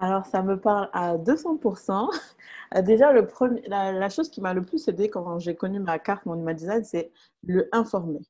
Alors, 0.00 0.26
ça 0.26 0.42
me 0.42 0.60
parle 0.60 0.90
à 0.92 1.16
200%. 1.16 2.10
Déjà, 2.84 3.10
le 3.10 3.26
premier, 3.26 3.62
la, 3.68 4.10
chose 4.10 4.28
qui 4.28 4.42
m'a 4.42 4.52
le 4.52 4.60
plus 4.60 4.86
aidé 4.88 5.08
quand 5.08 5.38
j'ai 5.38 5.56
connu 5.56 5.80
ma 5.80 5.98
carte, 5.98 6.26
mon 6.26 6.36
design, 6.52 6.84
c'est 6.84 7.10
le 7.42 7.70
informer. 7.72 8.20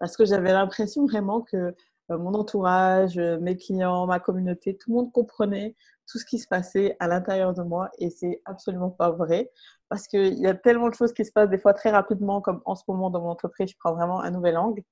Parce 0.00 0.16
que 0.16 0.24
j'avais 0.24 0.52
l'impression 0.52 1.06
vraiment 1.06 1.42
que 1.42 1.56
euh, 2.10 2.18
mon 2.18 2.34
entourage, 2.34 3.16
mes 3.18 3.56
clients, 3.56 4.06
ma 4.06 4.18
communauté, 4.18 4.76
tout 4.76 4.90
le 4.90 4.96
monde 4.96 5.12
comprenait 5.12 5.76
tout 6.10 6.18
ce 6.18 6.24
qui 6.24 6.38
se 6.38 6.48
passait 6.48 6.96
à 6.98 7.06
l'intérieur 7.06 7.54
de 7.54 7.62
moi 7.62 7.88
et 7.98 8.10
c'est 8.10 8.42
absolument 8.44 8.90
pas 8.90 9.10
vrai 9.10 9.52
parce 9.90 10.06
qu'il 10.06 10.38
y 10.38 10.46
a 10.46 10.54
tellement 10.54 10.88
de 10.88 10.94
choses 10.94 11.12
qui 11.12 11.24
se 11.24 11.32
passent 11.32 11.50
des 11.50 11.58
fois 11.58 11.74
très 11.74 11.90
rapidement 11.90 12.40
comme 12.40 12.62
en 12.64 12.74
ce 12.74 12.84
moment 12.88 13.10
dans 13.10 13.20
mon 13.20 13.30
entreprise, 13.30 13.70
je 13.70 13.76
prends 13.78 13.94
vraiment 13.94 14.20
un 14.20 14.30
nouvel 14.30 14.56
angle 14.56 14.82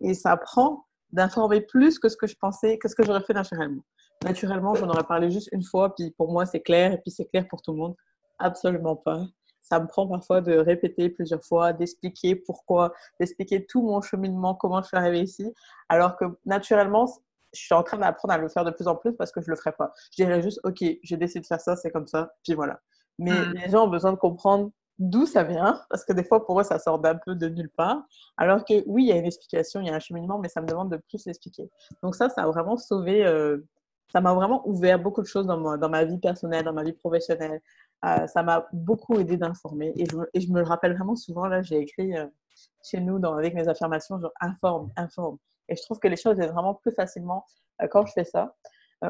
et 0.00 0.14
ça 0.14 0.36
prend 0.36 0.86
d'informer 1.12 1.60
plus 1.60 1.98
que 1.98 2.08
ce 2.08 2.16
que 2.16 2.26
je 2.26 2.34
pensais, 2.40 2.78
que 2.78 2.88
ce 2.88 2.94
que 2.94 3.04
j'aurais 3.04 3.22
fait 3.22 3.34
naturellement. 3.34 3.82
Naturellement, 4.24 4.74
j'en 4.74 4.88
aurais 4.88 5.04
parlé 5.04 5.30
juste 5.30 5.50
une 5.52 5.62
fois, 5.62 5.94
puis 5.94 6.10
pour 6.16 6.32
moi 6.32 6.46
c'est 6.46 6.60
clair 6.60 6.92
et 6.92 6.98
puis 6.98 7.10
c'est 7.10 7.26
clair 7.26 7.46
pour 7.48 7.62
tout 7.62 7.72
le 7.72 7.78
monde. 7.78 7.94
Absolument 8.38 8.96
pas. 8.96 9.26
Ça 9.68 9.80
me 9.80 9.86
prend 9.86 10.06
parfois 10.06 10.40
de 10.40 10.56
répéter 10.56 11.08
plusieurs 11.08 11.44
fois, 11.44 11.72
d'expliquer 11.72 12.36
pourquoi, 12.36 12.92
d'expliquer 13.18 13.66
tout 13.66 13.82
mon 13.82 14.00
cheminement, 14.00 14.54
comment 14.54 14.80
je 14.80 14.88
suis 14.88 14.96
arrivée 14.96 15.22
ici, 15.22 15.52
alors 15.88 16.16
que 16.16 16.24
naturellement, 16.44 17.06
je 17.52 17.60
suis 17.60 17.74
en 17.74 17.82
train 17.82 17.98
d'apprendre 17.98 18.34
à 18.34 18.38
le 18.38 18.48
faire 18.48 18.64
de 18.64 18.70
plus 18.70 18.86
en 18.86 18.94
plus 18.94 19.12
parce 19.14 19.32
que 19.32 19.40
je 19.40 19.50
le 19.50 19.56
ferai 19.56 19.72
pas. 19.72 19.92
Je 20.12 20.22
dirais 20.22 20.42
juste, 20.42 20.60
OK, 20.64 20.78
j'ai 20.80 21.16
décidé 21.16 21.40
de 21.40 21.46
faire 21.46 21.60
ça, 21.60 21.74
c'est 21.74 21.90
comme 21.90 22.06
ça, 22.06 22.32
puis 22.44 22.54
voilà. 22.54 22.80
Mais 23.18 23.32
mm. 23.32 23.52
les 23.54 23.70
gens 23.70 23.86
ont 23.86 23.90
besoin 23.90 24.12
de 24.12 24.18
comprendre 24.18 24.70
d'où 24.98 25.26
ça 25.26 25.42
vient, 25.42 25.80
parce 25.90 26.04
que 26.04 26.12
des 26.12 26.24
fois, 26.24 26.44
pour 26.46 26.60
eux, 26.60 26.64
ça 26.64 26.78
sort 26.78 26.98
d'un 26.98 27.16
peu 27.16 27.34
de 27.34 27.48
nulle 27.48 27.70
part. 27.70 28.02
Alors 28.36 28.64
que 28.64 28.74
oui, 28.86 29.04
il 29.04 29.08
y 29.08 29.12
a 29.12 29.16
une 29.16 29.26
explication, 29.26 29.80
il 29.80 29.88
y 29.88 29.90
a 29.90 29.94
un 29.94 30.00
cheminement, 30.00 30.38
mais 30.38 30.48
ça 30.48 30.60
me 30.60 30.66
demande 30.66 30.90
de 30.90 30.96
plus 30.96 31.26
l'expliquer. 31.26 31.70
Donc 32.02 32.14
ça, 32.14 32.28
ça 32.28 32.42
a 32.42 32.46
vraiment 32.46 32.76
sauvé, 32.76 33.26
euh, 33.26 33.58
ça 34.12 34.20
m'a 34.20 34.32
vraiment 34.32 34.66
ouvert 34.66 34.98
beaucoup 34.98 35.20
de 35.20 35.26
choses 35.26 35.46
dans 35.46 35.58
ma, 35.58 35.76
dans 35.76 35.90
ma 35.90 36.04
vie 36.04 36.18
personnelle, 36.18 36.64
dans 36.64 36.72
ma 36.72 36.84
vie 36.84 36.92
professionnelle. 36.92 37.60
Euh, 38.04 38.26
ça 38.26 38.42
m'a 38.42 38.68
beaucoup 38.72 39.18
aidé 39.18 39.36
d'informer. 39.36 39.92
Et 39.96 40.06
je, 40.06 40.52
me 40.52 40.60
le 40.60 40.66
rappelle 40.66 40.94
vraiment 40.94 41.16
souvent, 41.16 41.46
là, 41.46 41.62
j'ai 41.62 41.78
écrit 41.78 42.16
euh, 42.16 42.26
chez 42.82 43.00
nous 43.00 43.24
avec 43.26 43.54
mes 43.54 43.68
affirmations, 43.68 44.20
genre 44.20 44.32
informe, 44.40 44.90
informe. 44.96 45.38
Et 45.68 45.76
je 45.76 45.82
trouve 45.82 45.98
que 45.98 46.08
les 46.08 46.16
choses 46.16 46.36
viennent 46.36 46.52
vraiment 46.52 46.74
plus 46.74 46.92
facilement 46.92 47.44
euh, 47.82 47.88
quand 47.88 48.06
je 48.06 48.12
fais 48.12 48.24
ça. 48.24 48.54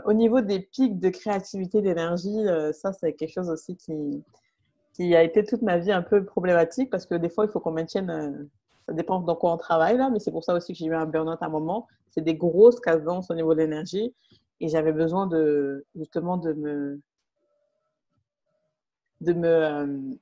Au 0.05 0.13
niveau 0.13 0.41
des 0.41 0.59
pics 0.59 0.99
de 0.99 1.11
créativité, 1.11 1.81
d'énergie, 1.81 2.45
ça, 2.73 2.93
c'est 2.93 3.13
quelque 3.13 3.33
chose 3.33 3.49
aussi 3.49 3.77
qui, 3.77 5.15
a 5.15 5.23
été 5.23 5.45
toute 5.45 5.63
ma 5.63 5.79
vie 5.79 5.93
un 5.93 6.03
peu 6.03 6.25
problématique 6.25 6.91
parce 6.91 7.07
que 7.07 7.15
des 7.15 7.29
fois, 7.29 7.45
il 7.45 7.53
faut 7.53 7.61
qu'on 7.61 7.71
maintienne. 7.71 8.49
Ça 8.89 8.93
dépend 8.93 9.21
dans 9.21 9.37
quoi 9.37 9.53
on 9.53 9.57
travaille 9.57 9.97
là, 9.97 10.11
mais 10.11 10.19
c'est 10.19 10.33
pour 10.33 10.43
ça 10.43 10.55
aussi 10.55 10.73
que 10.73 10.79
j'ai 10.81 10.87
eu 10.87 10.95
un 10.95 11.07
burn-out 11.07 11.39
à 11.41 11.47
un 11.47 11.51
moment. 11.51 11.87
C'est 12.11 12.21
des 12.21 12.35
grosses 12.35 12.81
cadences 12.81 13.31
au 13.31 13.35
niveau 13.37 13.55
de 13.55 13.61
l'énergie 13.61 14.13
et 14.61 14.69
j'avais 14.69 14.93
besoin 14.93 15.29
de 15.29 15.87
justement 15.95 16.37
de 16.37 16.53
me 16.53 17.01
de 19.21 19.33
me 19.33 20.19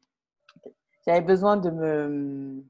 j'avais 1.06 1.20
besoin 1.20 1.56
de 1.56 1.70
me 1.70 2.64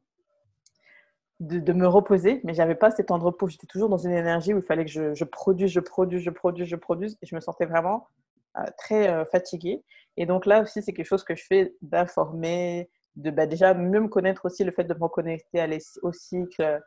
de, 1.41 1.73
me 1.73 1.87
reposer, 1.87 2.41
mais 2.45 2.55
j'avais 2.55 2.75
pas 2.75 2.91
ces 2.91 3.05
temps 3.05 3.19
de 3.19 3.25
repos. 3.25 3.49
J'étais 3.49 3.67
toujours 3.67 3.89
dans 3.89 3.99
une 3.99 4.13
énergie 4.13 4.55
où 4.55 4.59
il 4.59 4.63
fallait 4.63 4.85
que 4.85 4.91
je, 4.91 5.25
produise, 5.25 5.71
je 5.71 5.81
produise, 5.81 6.23
je 6.23 6.31
produise, 6.31 6.67
je 6.67 6.77
produise, 6.77 7.19
et 7.23 7.27
je 7.27 7.35
me 7.35 7.41
sentais 7.41 7.67
vraiment 7.67 8.09
euh, 8.57 8.63
très 8.79 9.09
euh, 9.11 9.25
fatiguée. 9.25 9.83
Et 10.17 10.27
donc 10.27 10.47
là 10.47 10.63
aussi, 10.63 10.83
c'est 10.83 10.93
quelque 10.93 11.07
chose 11.07 11.25
que 11.25 11.35
je 11.35 11.45
fais 11.45 11.75
d'informer, 11.83 12.89
de 13.17 13.31
bah, 13.31 13.47
déjà 13.47 13.75
mieux 13.75 14.01
me 14.01 14.09
connaître 14.09 14.47
aussi, 14.47 14.65
le 14.65 14.73
fait 14.73 14.85
de 14.85 14.95
me 14.95 15.01
reconnecter 15.01 15.61
à 15.61 15.69
au 16.03 16.13
cycle. 16.13 16.81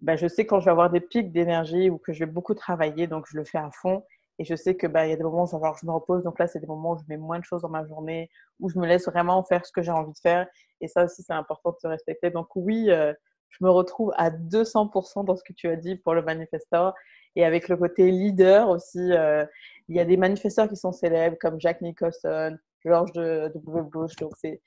Bah, 0.00 0.16
je 0.16 0.28
sais 0.28 0.46
quand 0.46 0.60
je 0.60 0.66
vais 0.66 0.70
avoir 0.70 0.90
des 0.90 1.00
pics 1.00 1.30
d'énergie 1.30 1.90
ou 1.90 1.98
que 1.98 2.12
je 2.12 2.20
vais 2.20 2.30
beaucoup 2.30 2.54
travailler, 2.54 3.06
donc 3.06 3.26
je 3.28 3.36
le 3.36 3.44
fais 3.44 3.58
à 3.58 3.70
fond. 3.70 4.02
Et 4.40 4.44
je 4.44 4.54
sais 4.54 4.74
que 4.74 4.86
bah, 4.86 5.06
y 5.06 5.12
a 5.12 5.16
des 5.16 5.22
moments 5.22 5.44
où 5.44 5.46
je 5.46 5.86
me 5.86 5.92
repose. 5.92 6.24
Donc 6.24 6.38
là, 6.38 6.46
c'est 6.46 6.60
des 6.60 6.66
moments 6.66 6.92
où 6.92 6.96
je 6.96 7.04
mets 7.08 7.18
moins 7.18 7.38
de 7.38 7.44
choses 7.44 7.60
dans 7.60 7.68
ma 7.68 7.84
journée, 7.84 8.30
où 8.58 8.70
je 8.70 8.78
me 8.78 8.86
laisse 8.86 9.04
vraiment 9.04 9.44
faire 9.44 9.66
ce 9.66 9.70
que 9.70 9.82
j'ai 9.82 9.90
envie 9.90 10.14
de 10.14 10.18
faire. 10.18 10.46
Et 10.80 10.88
ça 10.88 11.04
aussi, 11.04 11.22
c'est 11.22 11.34
important 11.34 11.72
de 11.72 11.76
se 11.78 11.86
respecter. 11.86 12.30
Donc 12.30 12.46
oui, 12.54 12.90
euh, 12.90 13.12
je 13.50 13.62
me 13.62 13.68
retrouve 13.68 14.14
à 14.16 14.30
200% 14.30 15.26
dans 15.26 15.36
ce 15.36 15.44
que 15.44 15.52
tu 15.52 15.68
as 15.68 15.76
dit 15.76 15.94
pour 15.94 16.14
le 16.14 16.22
manifesteur. 16.22 16.94
Et 17.36 17.44
avec 17.44 17.68
le 17.68 17.76
côté 17.76 18.10
leader 18.10 18.70
aussi, 18.70 19.12
euh, 19.12 19.44
il 19.88 19.96
y 19.96 20.00
a 20.00 20.06
des 20.06 20.16
manifesteurs 20.16 20.70
qui 20.70 20.76
sont 20.76 20.92
célèbres 20.92 21.36
comme 21.38 21.60
Jack 21.60 21.82
Nicholson, 21.82 22.56
George 22.82 23.12
de 23.12 23.52
W. 23.54 23.82
Bush. 23.92 24.16
Donc 24.16 24.32
c'est 24.38 24.62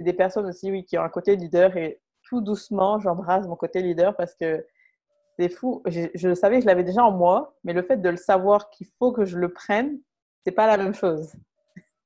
des 0.00 0.12
personnes 0.12 0.46
aussi 0.46 0.72
oui, 0.72 0.84
qui 0.84 0.98
ont 0.98 1.02
un 1.02 1.08
côté 1.08 1.36
leader. 1.36 1.76
Et 1.76 2.00
tout 2.24 2.40
doucement, 2.40 2.98
j'embrasse 2.98 3.46
mon 3.46 3.54
côté 3.54 3.80
leader 3.80 4.16
parce 4.16 4.34
que 4.34 4.66
c'est 5.38 5.48
fou. 5.48 5.82
Je, 5.86 6.34
savais 6.34 6.56
que 6.56 6.62
je 6.62 6.66
l'avais 6.66 6.84
déjà 6.84 7.04
en 7.04 7.12
moi, 7.12 7.54
mais 7.64 7.72
le 7.72 7.82
fait 7.82 7.98
de 7.98 8.08
le 8.08 8.16
savoir 8.16 8.70
qu'il 8.70 8.88
faut 8.98 9.12
que 9.12 9.24
je 9.24 9.38
le 9.38 9.52
prenne, 9.52 9.98
c'est 10.44 10.52
pas 10.52 10.66
la 10.66 10.76
même 10.76 10.94
chose. 10.94 11.32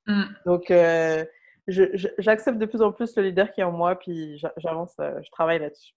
Mm. 0.07 0.25
Donc, 0.45 0.71
euh, 0.71 1.25
j'accepte 1.67 2.59
de 2.59 2.67
plus 2.67 2.83
en 2.83 2.93
plus 2.93 3.17
le 3.17 3.23
leader 3.23 3.51
qui 3.53 3.61
est 3.61 3.65
en 3.65 3.73
moi, 3.73 3.97
puis 3.99 4.43
j'avance, 4.59 4.95
euh, 5.01 5.19
je 5.25 5.31
travaille 5.31 5.61
là-dessus. 5.61 5.95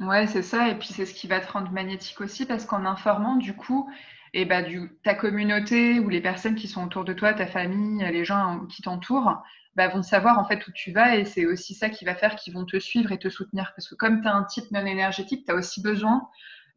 Ouais, 0.00 0.26
c'est 0.26 0.42
ça. 0.42 0.68
Et 0.68 0.78
puis, 0.78 0.88
c'est 0.88 1.06
ce 1.06 1.14
qui 1.14 1.26
va 1.26 1.40
te 1.40 1.50
rendre 1.50 1.70
magnétique 1.72 2.20
aussi, 2.20 2.46
parce 2.46 2.64
qu'en 2.64 2.84
informant, 2.84 3.36
du 3.36 3.56
coup, 3.56 3.90
et 4.34 4.44
bah, 4.44 4.62
ta 5.04 5.14
communauté 5.14 6.00
ou 6.00 6.08
les 6.08 6.20
personnes 6.20 6.54
qui 6.54 6.68
sont 6.68 6.84
autour 6.84 7.04
de 7.04 7.12
toi, 7.12 7.34
ta 7.34 7.46
famille, 7.46 8.02
les 8.10 8.24
gens 8.24 8.66
qui 8.66 8.82
t'entourent, 8.82 9.42
bah, 9.76 9.88
vont 9.88 10.02
savoir 10.02 10.38
en 10.38 10.44
fait 10.44 10.66
où 10.66 10.72
tu 10.72 10.92
vas 10.92 11.16
et 11.16 11.24
c'est 11.24 11.46
aussi 11.46 11.74
ça 11.74 11.88
qui 11.90 12.04
va 12.04 12.14
faire 12.14 12.36
qu'ils 12.36 12.54
vont 12.54 12.64
te 12.64 12.78
suivre 12.78 13.12
et 13.12 13.18
te 13.18 13.28
soutenir. 13.28 13.72
Parce 13.76 13.88
que 13.88 13.94
comme 13.94 14.22
tu 14.22 14.28
as 14.28 14.34
un 14.34 14.44
type 14.44 14.70
non 14.70 14.84
énergétique, 14.86 15.44
tu 15.46 15.52
as 15.52 15.54
aussi 15.54 15.82
besoin 15.82 16.28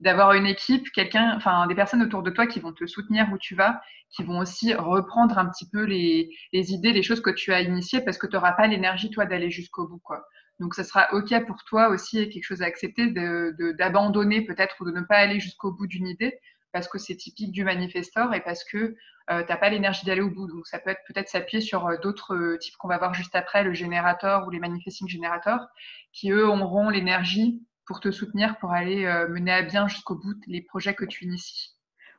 d'avoir 0.01 0.33
une 0.33 0.45
équipe, 0.45 0.91
quelqu'un, 0.91 1.33
enfin 1.37 1.67
des 1.67 1.75
personnes 1.75 2.01
autour 2.01 2.21
de 2.23 2.29
toi 2.29 2.47
qui 2.47 2.59
vont 2.59 2.73
te 2.73 2.85
soutenir 2.85 3.27
où 3.31 3.37
tu 3.37 3.55
vas, 3.55 3.81
qui 4.09 4.23
vont 4.23 4.39
aussi 4.39 4.73
reprendre 4.73 5.37
un 5.37 5.45
petit 5.45 5.69
peu 5.69 5.83
les, 5.83 6.29
les 6.51 6.73
idées, 6.73 6.91
les 6.91 7.03
choses 7.03 7.21
que 7.21 7.29
tu 7.29 7.53
as 7.53 7.61
initiées 7.61 8.01
parce 8.01 8.17
que 8.17 8.27
tu 8.27 8.35
n'auras 8.35 8.53
pas 8.53 8.67
l'énergie 8.67 9.09
toi 9.09 9.25
d'aller 9.25 9.49
jusqu'au 9.51 9.87
bout. 9.87 9.99
quoi. 9.99 10.25
Donc 10.59 10.73
ça 10.73 10.83
sera 10.83 11.07
OK 11.13 11.33
pour 11.45 11.63
toi 11.65 11.89
aussi 11.89 12.29
quelque 12.29 12.43
chose 12.43 12.61
à 12.61 12.65
accepter 12.65 13.07
d'abandonner 13.07 14.41
de, 14.41 14.45
peut-être 14.45 14.75
ou 14.81 14.85
de 14.85 14.91
ne 14.91 15.01
pas 15.01 15.17
aller 15.17 15.39
jusqu'au 15.39 15.71
bout 15.71 15.87
d'une 15.87 16.07
idée 16.07 16.39
parce 16.75 16.89
que 16.89 16.97
c'est 16.97 17.15
typique 17.15 17.53
du 17.53 17.63
manifestor 17.63 18.33
et 18.33 18.41
parce 18.41 18.65
que 18.65 18.97
euh, 19.29 19.43
tu 19.43 19.47
n'as 19.47 19.55
pas 19.55 19.69
l'énergie 19.69 20.05
d'aller 20.05 20.19
au 20.19 20.29
bout. 20.29 20.45
Donc 20.45 20.67
ça 20.67 20.77
peut 20.77 20.89
être 20.89 20.99
peut-être 21.07 21.29
s'appuyer 21.29 21.61
sur 21.61 21.87
euh, 21.87 21.95
d'autres 22.03 22.35
euh, 22.35 22.57
types 22.57 22.75
qu'on 22.75 22.89
va 22.89 22.97
voir 22.97 23.13
juste 23.13 23.33
après, 23.33 23.63
le 23.63 23.71
générateur 23.71 24.45
ou 24.45 24.49
les 24.49 24.59
manifesting 24.59 25.07
générateurs, 25.07 25.69
qui 26.11 26.31
eux 26.31 26.45
auront 26.45 26.89
l'énergie 26.89 27.63
pour 27.85 28.01
te 28.01 28.11
soutenir, 28.11 28.57
pour 28.57 28.73
aller 28.73 29.05
mener 29.29 29.53
à 29.53 29.61
bien 29.61 29.87
jusqu'au 29.87 30.15
bout 30.15 30.35
les 30.47 30.61
projets 30.61 30.95
que 30.95 31.05
tu 31.05 31.23
inities. 31.23 31.77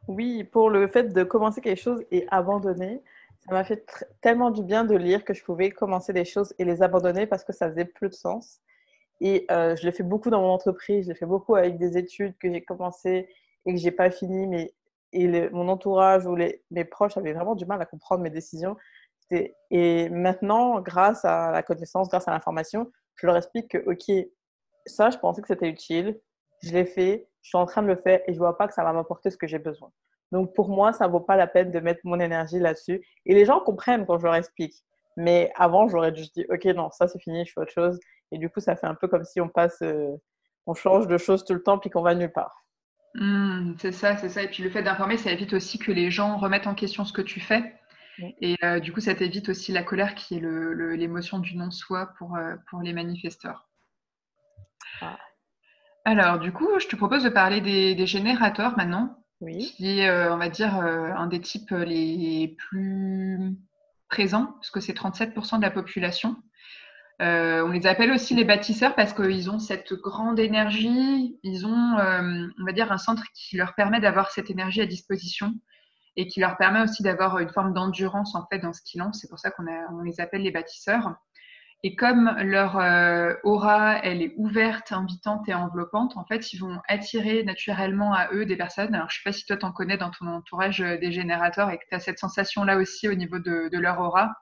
Oui, 0.08 0.42
pour 0.42 0.70
le 0.70 0.88
fait 0.88 1.12
de 1.12 1.22
commencer 1.22 1.60
quelque 1.60 1.82
chose 1.82 2.02
et 2.10 2.26
abandonner, 2.30 3.02
ça 3.40 3.52
m'a 3.52 3.64
fait 3.64 3.84
tellement 4.22 4.50
du 4.50 4.62
bien 4.62 4.84
de 4.84 4.96
lire 4.96 5.22
que 5.22 5.34
je 5.34 5.44
pouvais 5.44 5.70
commencer 5.70 6.14
des 6.14 6.24
choses 6.24 6.54
et 6.58 6.64
les 6.64 6.82
abandonner 6.82 7.26
parce 7.26 7.44
que 7.44 7.52
ça 7.52 7.68
faisait 7.68 7.84
plus 7.84 8.08
de 8.08 8.14
sens. 8.14 8.60
Et 9.20 9.44
je 9.50 9.84
l'ai 9.84 9.92
fait 9.92 10.04
beaucoup 10.04 10.30
dans 10.30 10.40
mon 10.40 10.50
entreprise, 10.50 11.06
je 11.06 11.10
l'ai 11.10 11.16
fait 11.16 11.26
beaucoup 11.26 11.56
avec 11.56 11.76
des 11.78 11.98
études 11.98 12.38
que 12.38 12.50
j'ai 12.50 12.62
commencé 12.62 13.28
et 13.66 13.74
que 13.74 13.80
j'ai 13.80 13.90
pas 13.90 14.10
fini, 14.10 14.46
mais 14.46 14.72
et 15.12 15.50
mon 15.50 15.68
entourage 15.68 16.26
ou 16.26 16.36
mes 16.70 16.84
proches 16.84 17.16
avaient 17.16 17.32
vraiment 17.32 17.54
du 17.54 17.64
mal 17.64 17.80
à 17.80 17.86
comprendre 17.86 18.22
mes 18.22 18.30
décisions. 18.30 18.76
Et 19.70 20.08
maintenant, 20.08 20.80
grâce 20.80 21.24
à 21.24 21.50
la 21.50 21.62
connaissance, 21.62 22.08
grâce 22.08 22.28
à 22.28 22.32
l'information, 22.32 22.90
je 23.16 23.26
leur 23.26 23.36
explique 23.36 23.68
que, 23.68 23.78
OK, 23.90 24.26
ça, 24.84 25.10
je 25.10 25.18
pensais 25.18 25.42
que 25.42 25.48
c'était 25.48 25.68
utile, 25.68 26.20
je 26.62 26.72
l'ai 26.72 26.84
fait, 26.84 27.28
je 27.42 27.48
suis 27.48 27.58
en 27.58 27.66
train 27.66 27.82
de 27.82 27.88
le 27.88 27.96
faire 27.96 28.20
et 28.26 28.34
je 28.34 28.38
vois 28.38 28.56
pas 28.56 28.68
que 28.68 28.74
ça 28.74 28.84
va 28.84 28.92
m'apporter 28.92 29.30
ce 29.30 29.36
que 29.36 29.46
j'ai 29.46 29.58
besoin. 29.58 29.90
Donc, 30.32 30.54
pour 30.54 30.68
moi, 30.68 30.92
ça 30.92 31.06
vaut 31.06 31.20
pas 31.20 31.36
la 31.36 31.46
peine 31.46 31.70
de 31.70 31.80
mettre 31.80 32.00
mon 32.04 32.18
énergie 32.20 32.58
là-dessus. 32.58 33.04
Et 33.26 33.34
les 33.34 33.44
gens 33.44 33.60
comprennent 33.60 34.06
quand 34.06 34.18
je 34.18 34.24
leur 34.24 34.34
explique. 34.34 34.74
Mais 35.16 35.52
avant, 35.54 35.88
j'aurais 35.88 36.14
juste 36.14 36.34
dit, 36.34 36.44
OK, 36.50 36.64
non, 36.66 36.90
ça 36.90 37.08
c'est 37.08 37.20
fini, 37.20 37.46
je 37.46 37.52
fais 37.52 37.60
autre 37.60 37.72
chose. 37.72 37.98
Et 38.32 38.38
du 38.38 38.50
coup, 38.50 38.60
ça 38.60 38.76
fait 38.76 38.86
un 38.86 38.94
peu 38.94 39.08
comme 39.08 39.24
si 39.24 39.40
on 39.40 39.48
passe, 39.48 39.80
euh, 39.82 40.14
on 40.66 40.74
change 40.74 41.06
de 41.06 41.16
choses 41.16 41.44
tout 41.44 41.54
le 41.54 41.62
temps 41.62 41.78
puis 41.78 41.90
qu'on 41.90 42.02
va 42.02 42.14
nulle 42.14 42.32
part. 42.32 42.65
Mmh, 43.16 43.74
c'est 43.78 43.92
ça, 43.92 44.16
c'est 44.16 44.28
ça. 44.28 44.42
Et 44.42 44.48
puis 44.48 44.62
le 44.62 44.70
fait 44.70 44.82
d'informer, 44.82 45.16
ça 45.16 45.32
évite 45.32 45.54
aussi 45.54 45.78
que 45.78 45.90
les 45.90 46.10
gens 46.10 46.36
remettent 46.36 46.66
en 46.66 46.74
question 46.74 47.04
ce 47.04 47.12
que 47.12 47.22
tu 47.22 47.40
fais. 47.40 47.74
Et 48.40 48.56
euh, 48.64 48.80
du 48.80 48.92
coup, 48.92 49.00
ça 49.00 49.14
t'évite 49.14 49.48
aussi 49.48 49.72
la 49.72 49.82
colère 49.82 50.14
qui 50.14 50.36
est 50.36 50.40
l'émotion 50.40 51.38
du 51.38 51.56
non-soi 51.56 52.14
pour, 52.18 52.36
euh, 52.36 52.54
pour 52.70 52.80
les 52.80 52.92
manifesteurs. 52.92 53.68
Ah. 55.00 55.18
Alors, 56.04 56.38
du 56.38 56.52
coup, 56.52 56.68
je 56.78 56.86
te 56.86 56.96
propose 56.96 57.24
de 57.24 57.28
parler 57.28 57.60
des, 57.60 58.06
générateurs 58.06 58.76
maintenant, 58.76 59.18
oui. 59.40 59.74
qui 59.76 60.00
est, 60.00 60.08
euh, 60.08 60.32
on 60.32 60.38
va 60.38 60.48
dire, 60.48 60.74
un 60.74 61.26
des 61.26 61.40
types 61.40 61.72
les 61.72 62.56
plus 62.56 63.54
présents, 64.08 64.46
parce 64.46 64.70
que 64.70 64.80
c'est 64.80 64.94
37% 64.94 65.58
de 65.58 65.62
la 65.62 65.70
population. 65.70 66.36
Euh, 67.22 67.62
on 67.64 67.70
les 67.70 67.86
appelle 67.86 68.12
aussi 68.12 68.34
les 68.34 68.44
bâtisseurs 68.44 68.94
parce 68.94 69.14
qu'ils 69.14 69.50
ont 69.50 69.58
cette 69.58 69.94
grande 69.94 70.38
énergie, 70.38 71.38
ils 71.42 71.66
ont, 71.66 71.98
euh, 71.98 72.46
on 72.60 72.64
va 72.64 72.72
dire, 72.72 72.92
un 72.92 72.98
centre 72.98 73.24
qui 73.34 73.56
leur 73.56 73.74
permet 73.74 74.00
d'avoir 74.00 74.30
cette 74.30 74.50
énergie 74.50 74.82
à 74.82 74.86
disposition 74.86 75.54
et 76.16 76.26
qui 76.26 76.40
leur 76.40 76.58
permet 76.58 76.82
aussi 76.82 77.02
d'avoir 77.02 77.38
une 77.38 77.48
forme 77.48 77.72
d'endurance 77.72 78.34
en 78.34 78.46
fait 78.50 78.58
dans 78.58 78.72
ce 78.72 78.82
qu'ils 78.82 79.00
ont. 79.02 79.12
C'est 79.14 79.28
pour 79.28 79.38
ça 79.38 79.50
qu'on 79.50 79.64
on 79.92 80.02
les 80.02 80.20
appelle 80.20 80.42
les 80.42 80.50
bâtisseurs. 80.50 81.14
Et 81.82 81.94
comme 81.94 82.34
leur 82.40 82.78
euh, 82.78 83.34
aura, 83.44 83.98
elle 84.02 84.22
est 84.22 84.34
ouverte, 84.36 84.92
invitante 84.92 85.48
et 85.48 85.54
enveloppante, 85.54 86.16
en 86.16 86.24
fait, 86.24 86.52
ils 86.52 86.58
vont 86.58 86.80
attirer 86.88 87.44
naturellement 87.44 88.12
à 88.12 88.28
eux 88.32 88.44
des 88.46 88.56
personnes. 88.56 88.94
Alors, 88.94 89.08
je 89.10 89.16
ne 89.16 89.22
sais 89.22 89.30
pas 89.30 89.32
si 89.32 89.44
toi, 89.46 89.56
tu 89.56 89.64
en 89.64 89.72
connais 89.72 89.96
dans 89.96 90.10
ton 90.10 90.26
entourage 90.26 90.80
des 90.80 91.12
générateurs 91.12 91.70
et 91.70 91.78
que 91.78 91.84
tu 91.88 91.94
as 91.94 92.00
cette 92.00 92.18
sensation-là 92.18 92.76
aussi 92.78 93.08
au 93.08 93.14
niveau 93.14 93.38
de, 93.38 93.68
de 93.70 93.78
leur 93.78 94.00
aura. 94.00 94.32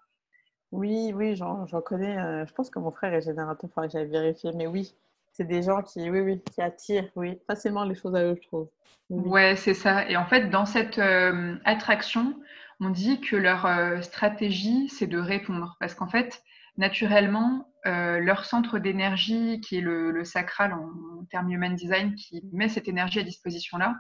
Oui, 0.75 1.13
oui, 1.15 1.37
j'en 1.37 1.67
connais. 1.85 2.19
Euh, 2.19 2.45
je 2.47 2.53
pense 2.53 2.69
que 2.69 2.81
mon 2.81 2.91
frère 2.91 3.15
est 3.15 3.23
générateur, 3.23 3.71
enfin, 3.73 3.89
j'avais 3.89 4.07
vérifié, 4.07 4.51
mais 4.57 4.67
oui, 4.67 4.93
c'est 5.33 5.47
des 5.47 5.63
gens 5.63 5.83
qui, 5.83 6.11
oui, 6.11 6.19
oui, 6.19 6.43
qui 6.53 6.61
attirent, 6.61 7.09
oui, 7.15 7.39
facilement 7.47 7.85
les 7.85 7.95
choses 7.95 8.17
à 8.17 8.25
eux, 8.25 8.37
je 8.43 8.49
trouve. 8.49 8.69
Ouais, 9.09 9.55
c'est 9.55 9.75
ça. 9.75 10.09
Et 10.11 10.17
en 10.17 10.27
fait, 10.27 10.51
dans 10.51 10.67
cette 10.67 10.99
euh, 10.99 11.55
attraction, 11.65 12.35
on 12.81 12.91
dit 12.91 13.21
que 13.21 13.37
leur 13.37 13.67
euh, 13.67 14.01
stratégie, 14.01 14.89
c'est 14.89 15.07
de 15.07 15.19
répondre. 15.19 15.77
Parce 15.79 15.95
qu'en 15.95 16.09
fait, 16.09 16.43
naturellement, 16.77 17.69
leur 17.85 18.45
centre 18.45 18.79
d'énergie, 18.81 19.61
qui 19.61 19.77
est 19.77 19.81
le, 19.81 20.25
sacral 20.25 20.73
en, 20.73 21.21
en, 21.21 21.25
termes 21.31 21.51
human 21.53 21.77
design, 21.77 22.17
qui 22.17 22.43
met 22.53 22.69
cette 22.69 22.89
énergie 22.89 23.21
à 23.21 23.23
disposition-là, 23.23 23.95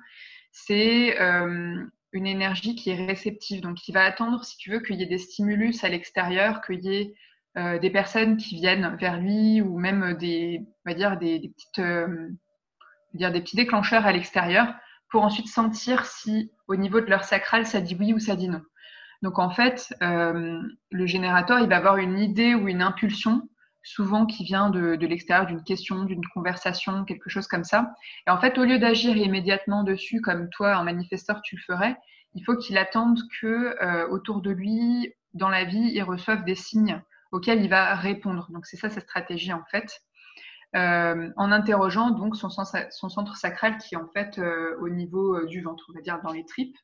c'est 0.51 1.17
une 2.14 2.27
énergie 2.29 2.77
qui 2.77 2.90
est 2.90 3.07
réceptive, 3.07 3.61
donc 3.61 3.77
qui 3.77 3.92
va 3.92 4.05
attendre, 4.05 4.44
si 4.44 4.57
tu 4.57 4.70
veux, 4.70 4.81
qu'il 4.81 4.96
y 4.96 5.03
ait 5.03 5.07
des 5.07 5.18
stimulus 5.18 5.83
à 5.83 5.88
l'extérieur, 5.88 6.62
qu'il 6.62 6.81
y 6.81 6.94
ait 6.94 7.14
euh, 7.59 7.79
des 7.79 7.90
personnes 7.90 8.37
qui 8.37 8.55
viennent 8.55 8.96
vers 8.96 9.20
lui 9.20 9.61
ou 9.61 9.79
même 9.79 10.14
des, 10.14 10.61
on 10.62 10.90
va 10.90 10.94
dire 10.94 11.16
des, 11.18 11.53
petites, 11.55 11.79
euh, 11.81 12.29
petits 13.12 13.57
déclencheurs 13.57 14.07
à 14.07 14.12
l'extérieur 14.12 14.72
pour 15.11 15.22
ensuite 15.22 15.48
sentir 15.48 16.07
si 16.07 16.53
au 16.68 16.77
niveau 16.77 17.00
de 17.00 17.07
leur 17.07 17.24
sacral 17.24 17.66
ça 17.66 17.81
dit 17.81 17.96
oui 17.98 18.12
ou 18.12 18.20
ça 18.20 18.37
dit 18.37 18.48
non. 18.48 18.62
Donc 19.22 19.38
en 19.38 19.50
fait, 19.50 19.94
euh, 20.03 20.61
le 20.90 21.07
générateur 21.07 21.59
il 21.61 21.68
va 21.68 21.77
avoir 21.77 21.96
une 21.96 22.18
idée 22.18 22.55
ou 22.55 22.68
une 22.68 22.83
impulsion 22.83 23.48
souvent 23.85 24.27
qui 24.27 24.44
vient 24.44 24.70
de, 24.70 24.97
de 24.97 25.07
l'extérieur 25.07 25.47
d'une 25.47 25.62
question, 25.62 26.05
d'une 26.05 26.27
conversation, 26.35 27.05
quelque 27.05 27.31
chose 27.31 27.47
comme 27.47 27.64
ça. 27.64 27.94
Et 28.27 28.31
en 28.31 28.40
fait, 28.40 28.59
au 28.59 28.64
lieu 28.64 28.79
d'agir 28.79 29.16
immédiatement 29.16 29.85
dessus, 29.85 30.20
comme 30.20 30.49
toi, 30.49 30.79
en 30.79 30.85
manifesteur, 30.85 31.42
tu 31.42 31.57
le 31.57 31.62
ferais, 31.62 31.97
il 32.35 32.44
faut 32.44 32.57
qu'il 32.57 32.79
attende 32.79 33.18
que 33.40 33.47
euh, 33.83 34.09
autour 34.09 34.40
de 34.40 34.51
lui, 34.51 35.12
dans 35.35 35.51
la 35.51 35.64
vie, 35.64 35.90
il 35.92 36.03
reçoive 36.03 36.44
des 36.44 36.55
signes 36.55 37.01
auxquels 37.31 37.62
il 37.62 37.68
va 37.68 37.94
répondre. 37.94 38.49
Donc 38.51 38.66
c'est 38.66 38.77
ça 38.77 38.90
sa 38.90 39.01
stratégie 39.01 39.53
en 39.53 39.64
fait. 39.70 40.01
Euh, 40.75 41.31
en 41.37 41.53
interrogeant 41.53 42.11
donc 42.11 42.35
son, 42.35 42.49
son, 42.51 43.09
centre 43.09 43.37
sacral 43.37 43.79
qui 43.79 43.94
est 43.94 43.99
en 43.99 44.09
fait 44.09 44.40
euh, 44.40 44.77
au 44.81 44.88
niveau 44.88 45.47
du 45.47 45.61
ventre, 45.61 45.85
on 45.88 45.92
va 45.92 46.01
dire 46.01 46.20
dans 46.23 46.33
les 46.33 46.44
tripes. 46.44 46.77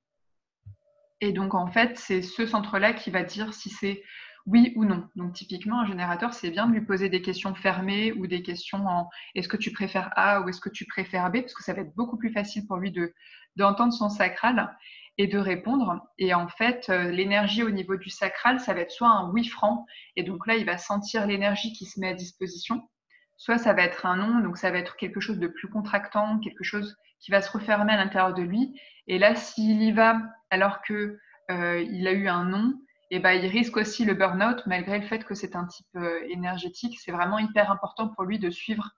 Et 1.20 1.32
donc 1.32 1.54
en 1.54 1.66
fait, 1.66 1.98
c'est 1.98 2.22
ce 2.22 2.46
centre-là 2.46 2.92
qui 2.92 3.10
va 3.10 3.24
dire 3.24 3.52
si 3.52 3.68
c'est 3.68 4.02
oui 4.46 4.72
ou 4.76 4.84
non. 4.84 5.08
Donc 5.16 5.34
typiquement, 5.34 5.80
un 5.80 5.86
générateur, 5.86 6.34
c'est 6.34 6.50
bien 6.50 6.66
de 6.66 6.72
lui 6.72 6.80
poser 6.80 7.08
des 7.08 7.22
questions 7.22 7.54
fermées 7.54 8.12
ou 8.12 8.26
des 8.26 8.42
questions 8.42 8.86
en 8.86 9.08
est-ce 9.34 9.48
que 9.48 9.56
tu 9.56 9.72
préfères 9.72 10.10
A 10.16 10.40
ou 10.40 10.48
est-ce 10.48 10.60
que 10.60 10.68
tu 10.68 10.86
préfères 10.86 11.30
B, 11.30 11.40
parce 11.40 11.54
que 11.54 11.62
ça 11.62 11.74
va 11.74 11.82
être 11.82 11.94
beaucoup 11.94 12.16
plus 12.16 12.32
facile 12.32 12.66
pour 12.66 12.76
lui 12.76 12.90
de 12.90 13.12
d'entendre 13.56 13.92
son 13.92 14.08
sacral 14.08 14.76
et 15.18 15.26
de 15.26 15.38
répondre. 15.38 16.00
Et 16.18 16.34
en 16.34 16.48
fait, 16.48 16.86
euh, 16.88 17.10
l'énergie 17.10 17.62
au 17.62 17.70
niveau 17.70 17.96
du 17.96 18.10
sacral, 18.10 18.60
ça 18.60 18.74
va 18.74 18.80
être 18.80 18.90
soit 18.90 19.08
un 19.08 19.30
oui 19.30 19.44
franc, 19.44 19.86
et 20.16 20.22
donc 20.22 20.46
là, 20.46 20.56
il 20.56 20.64
va 20.64 20.78
sentir 20.78 21.26
l'énergie 21.26 21.72
qui 21.72 21.84
se 21.84 22.00
met 22.00 22.08
à 22.08 22.14
disposition, 22.14 22.88
soit 23.36 23.58
ça 23.58 23.72
va 23.72 23.82
être 23.82 24.06
un 24.06 24.16
non, 24.16 24.40
donc 24.40 24.56
ça 24.56 24.70
va 24.70 24.78
être 24.78 24.96
quelque 24.96 25.20
chose 25.20 25.38
de 25.38 25.48
plus 25.48 25.68
contractant, 25.68 26.38
quelque 26.38 26.64
chose 26.64 26.96
qui 27.20 27.30
va 27.30 27.42
se 27.42 27.50
refermer 27.50 27.92
à 27.92 27.96
l'intérieur 27.96 28.34
de 28.34 28.42
lui. 28.42 28.80
Et 29.08 29.18
là, 29.18 29.34
s'il 29.34 29.82
y 29.82 29.92
va 29.92 30.20
alors 30.50 30.80
que 30.82 31.18
euh, 31.50 31.82
il 31.90 32.06
a 32.06 32.12
eu 32.12 32.28
un 32.28 32.44
non, 32.44 32.74
et 33.10 33.18
ben, 33.18 33.32
il 33.32 33.46
risque 33.46 33.76
aussi 33.76 34.04
le 34.04 34.14
burn-out 34.14 34.62
malgré 34.66 34.98
le 34.98 35.06
fait 35.06 35.24
que 35.24 35.34
c'est 35.34 35.56
un 35.56 35.64
type 35.64 35.86
euh, 35.96 36.20
énergétique. 36.28 36.98
C'est 37.00 37.10
vraiment 37.10 37.38
hyper 37.38 37.70
important 37.70 38.08
pour 38.08 38.24
lui 38.24 38.38
de 38.38 38.50
suivre, 38.50 38.88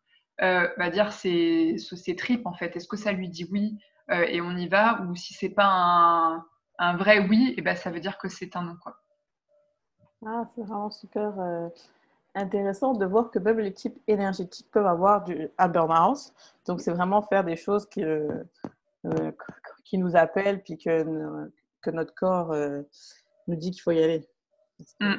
euh, 0.42 0.68
va 0.76 0.90
dire 0.90 1.12
ses, 1.12 1.78
ses 1.78 2.14
tripes 2.14 2.46
en 2.46 2.52
fait. 2.52 2.76
Est-ce 2.76 2.88
que 2.88 2.98
ça 2.98 3.12
lui 3.12 3.28
dit 3.28 3.48
oui 3.50 3.78
euh, 4.10 4.24
et 4.28 4.40
on 4.42 4.50
y 4.56 4.68
va, 4.68 5.00
ou 5.02 5.14
si 5.14 5.32
c'est 5.32 5.48
pas 5.48 5.66
un, 5.66 6.44
un, 6.78 6.96
vrai 6.96 7.20
oui, 7.20 7.54
et 7.56 7.62
ben, 7.62 7.74
ça 7.74 7.90
veut 7.90 8.00
dire 8.00 8.18
que 8.18 8.28
c'est 8.28 8.54
un 8.56 8.62
non 8.62 8.76
quoi. 8.82 8.96
Ah, 10.26 10.44
c'est 10.54 10.62
vraiment 10.62 10.90
super 10.90 11.32
intéressant 12.34 12.92
de 12.92 13.04
voir 13.06 13.30
que 13.30 13.38
même 13.38 13.58
les 13.58 13.72
types 13.72 13.98
énergétiques 14.06 14.70
peuvent 14.70 14.86
avoir 14.86 15.24
du, 15.24 15.48
un 15.58 15.68
burn-out. 15.68 16.32
Donc, 16.66 16.80
c'est 16.80 16.92
vraiment 16.92 17.22
faire 17.22 17.44
des 17.44 17.56
choses 17.56 17.88
qui, 17.88 18.04
qui 19.84 19.98
nous 19.98 20.16
appellent, 20.16 20.62
puis 20.62 20.78
que, 20.78 21.50
que 21.80 21.90
notre 21.90 22.14
corps 22.14 22.54
nous 23.48 23.56
dit 23.56 23.70
qu'il 23.70 23.82
faut 23.82 23.92
y 23.92 24.02
aller. 24.02 24.26
Mm. 25.00 25.16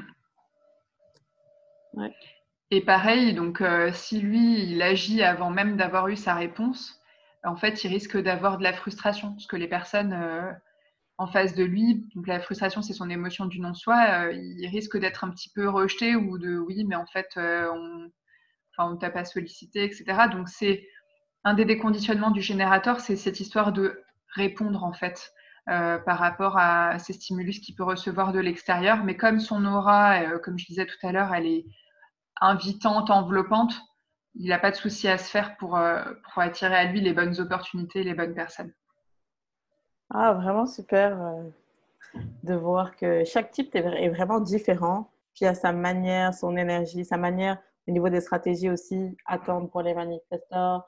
Et 2.72 2.82
pareil, 2.82 3.34
donc 3.34 3.62
euh, 3.62 3.92
si 3.94 4.20
lui, 4.20 4.64
il 4.64 4.82
agit 4.82 5.22
avant 5.22 5.52
même 5.52 5.78
d'avoir 5.78 6.08
eu 6.08 6.16
sa 6.16 6.34
réponse, 6.34 7.00
en 7.44 7.56
fait, 7.56 7.84
il 7.84 7.90
risque 7.90 8.18
d'avoir 8.18 8.58
de 8.58 8.64
la 8.64 8.74
frustration, 8.74 9.34
parce 9.34 9.48
que 9.48 9.58
les 9.58 9.68
personnes 9.68 10.14
euh, 10.14 10.52
en 11.18 11.28
face 11.28 11.54
de 11.54 11.64
lui, 11.64 12.08
donc 12.16 12.26
la 12.28 12.40
frustration, 12.40 12.82
c'est 12.82 12.94
son 12.94 13.10
émotion 13.10 13.46
du 13.46 13.60
non-soi, 13.60 14.26
euh, 14.26 14.34
il 14.34 14.68
risque 14.68 14.98
d'être 14.98 15.24
un 15.24 15.30
petit 15.30 15.50
peu 15.50 15.70
rejeté 15.70 16.16
ou 16.16 16.38
de 16.38 16.58
oui, 16.58 16.84
mais 16.86 16.96
en 16.96 17.06
fait, 17.06 17.30
on 17.38 18.10
enfin, 18.76 18.92
on 18.92 18.98
t'a 18.98 19.10
pas 19.10 19.26
sollicité, 19.26 19.84
etc. 19.84 20.06
Donc 20.32 20.50
c'est 20.50 20.88
un 21.44 21.54
des 21.54 21.66
déconditionnements 21.66 22.32
du 22.32 22.42
générateur, 22.42 23.00
c'est 23.00 23.16
cette 23.16 23.40
histoire 23.40 23.72
de 23.72 24.02
répondre 24.34 24.84
en 24.84 24.94
fait. 24.94 25.34
Euh, 25.70 25.98
par 25.98 26.20
rapport 26.20 26.58
à 26.58 27.00
ces 27.00 27.14
stimulus 27.14 27.62
qu'il 27.62 27.74
peut 27.74 27.86
recevoir 27.86 28.34
de 28.34 28.40
l'extérieur. 28.40 29.06
Mais 29.06 29.16
comme 29.16 29.40
son 29.40 29.64
aura, 29.66 30.22
euh, 30.22 30.38
comme 30.38 30.60
je 30.60 30.66
disais 30.66 30.86
tout 30.86 31.08
à 31.08 31.14
l'heure, 31.14 31.34
elle 31.34 31.46
est 31.48 31.66
invitante, 32.42 33.10
enveloppante, 33.10 33.74
il 34.36 34.50
n'a 34.50 34.60
pas 34.60 34.72
de 34.72 34.76
souci 34.76 35.08
à 35.08 35.18
se 35.18 35.30
faire 35.30 35.56
pour, 35.56 35.78
euh, 35.78 36.04
attirer 36.36 36.76
à 36.76 36.84
lui 36.84 37.00
les 37.00 37.14
bonnes 37.14 37.40
opportunités, 37.40 38.04
les 38.04 38.14
bonnes 38.14 38.34
personnes. 38.34 38.74
Ah, 40.10 40.34
vraiment 40.34 40.66
super 40.66 41.18
de 42.44 42.54
voir 42.54 42.98
que 42.98 43.24
chaque 43.24 43.52
type 43.52 43.74
est 43.74 44.10
vraiment 44.10 44.42
différent, 44.42 45.12
puis 45.34 45.46
à 45.46 45.56
sa 45.56 45.72
manière, 45.72 46.34
son 46.34 46.58
énergie, 46.58 47.06
sa 47.06 47.18
manière 47.18 47.58
au 47.88 47.92
niveau 47.92 48.10
des 48.10 48.20
stratégies 48.20 48.70
aussi, 48.70 49.16
attendre 49.26 49.70
pour 49.70 49.82
les 49.82 49.94
manifestants, 49.94 50.84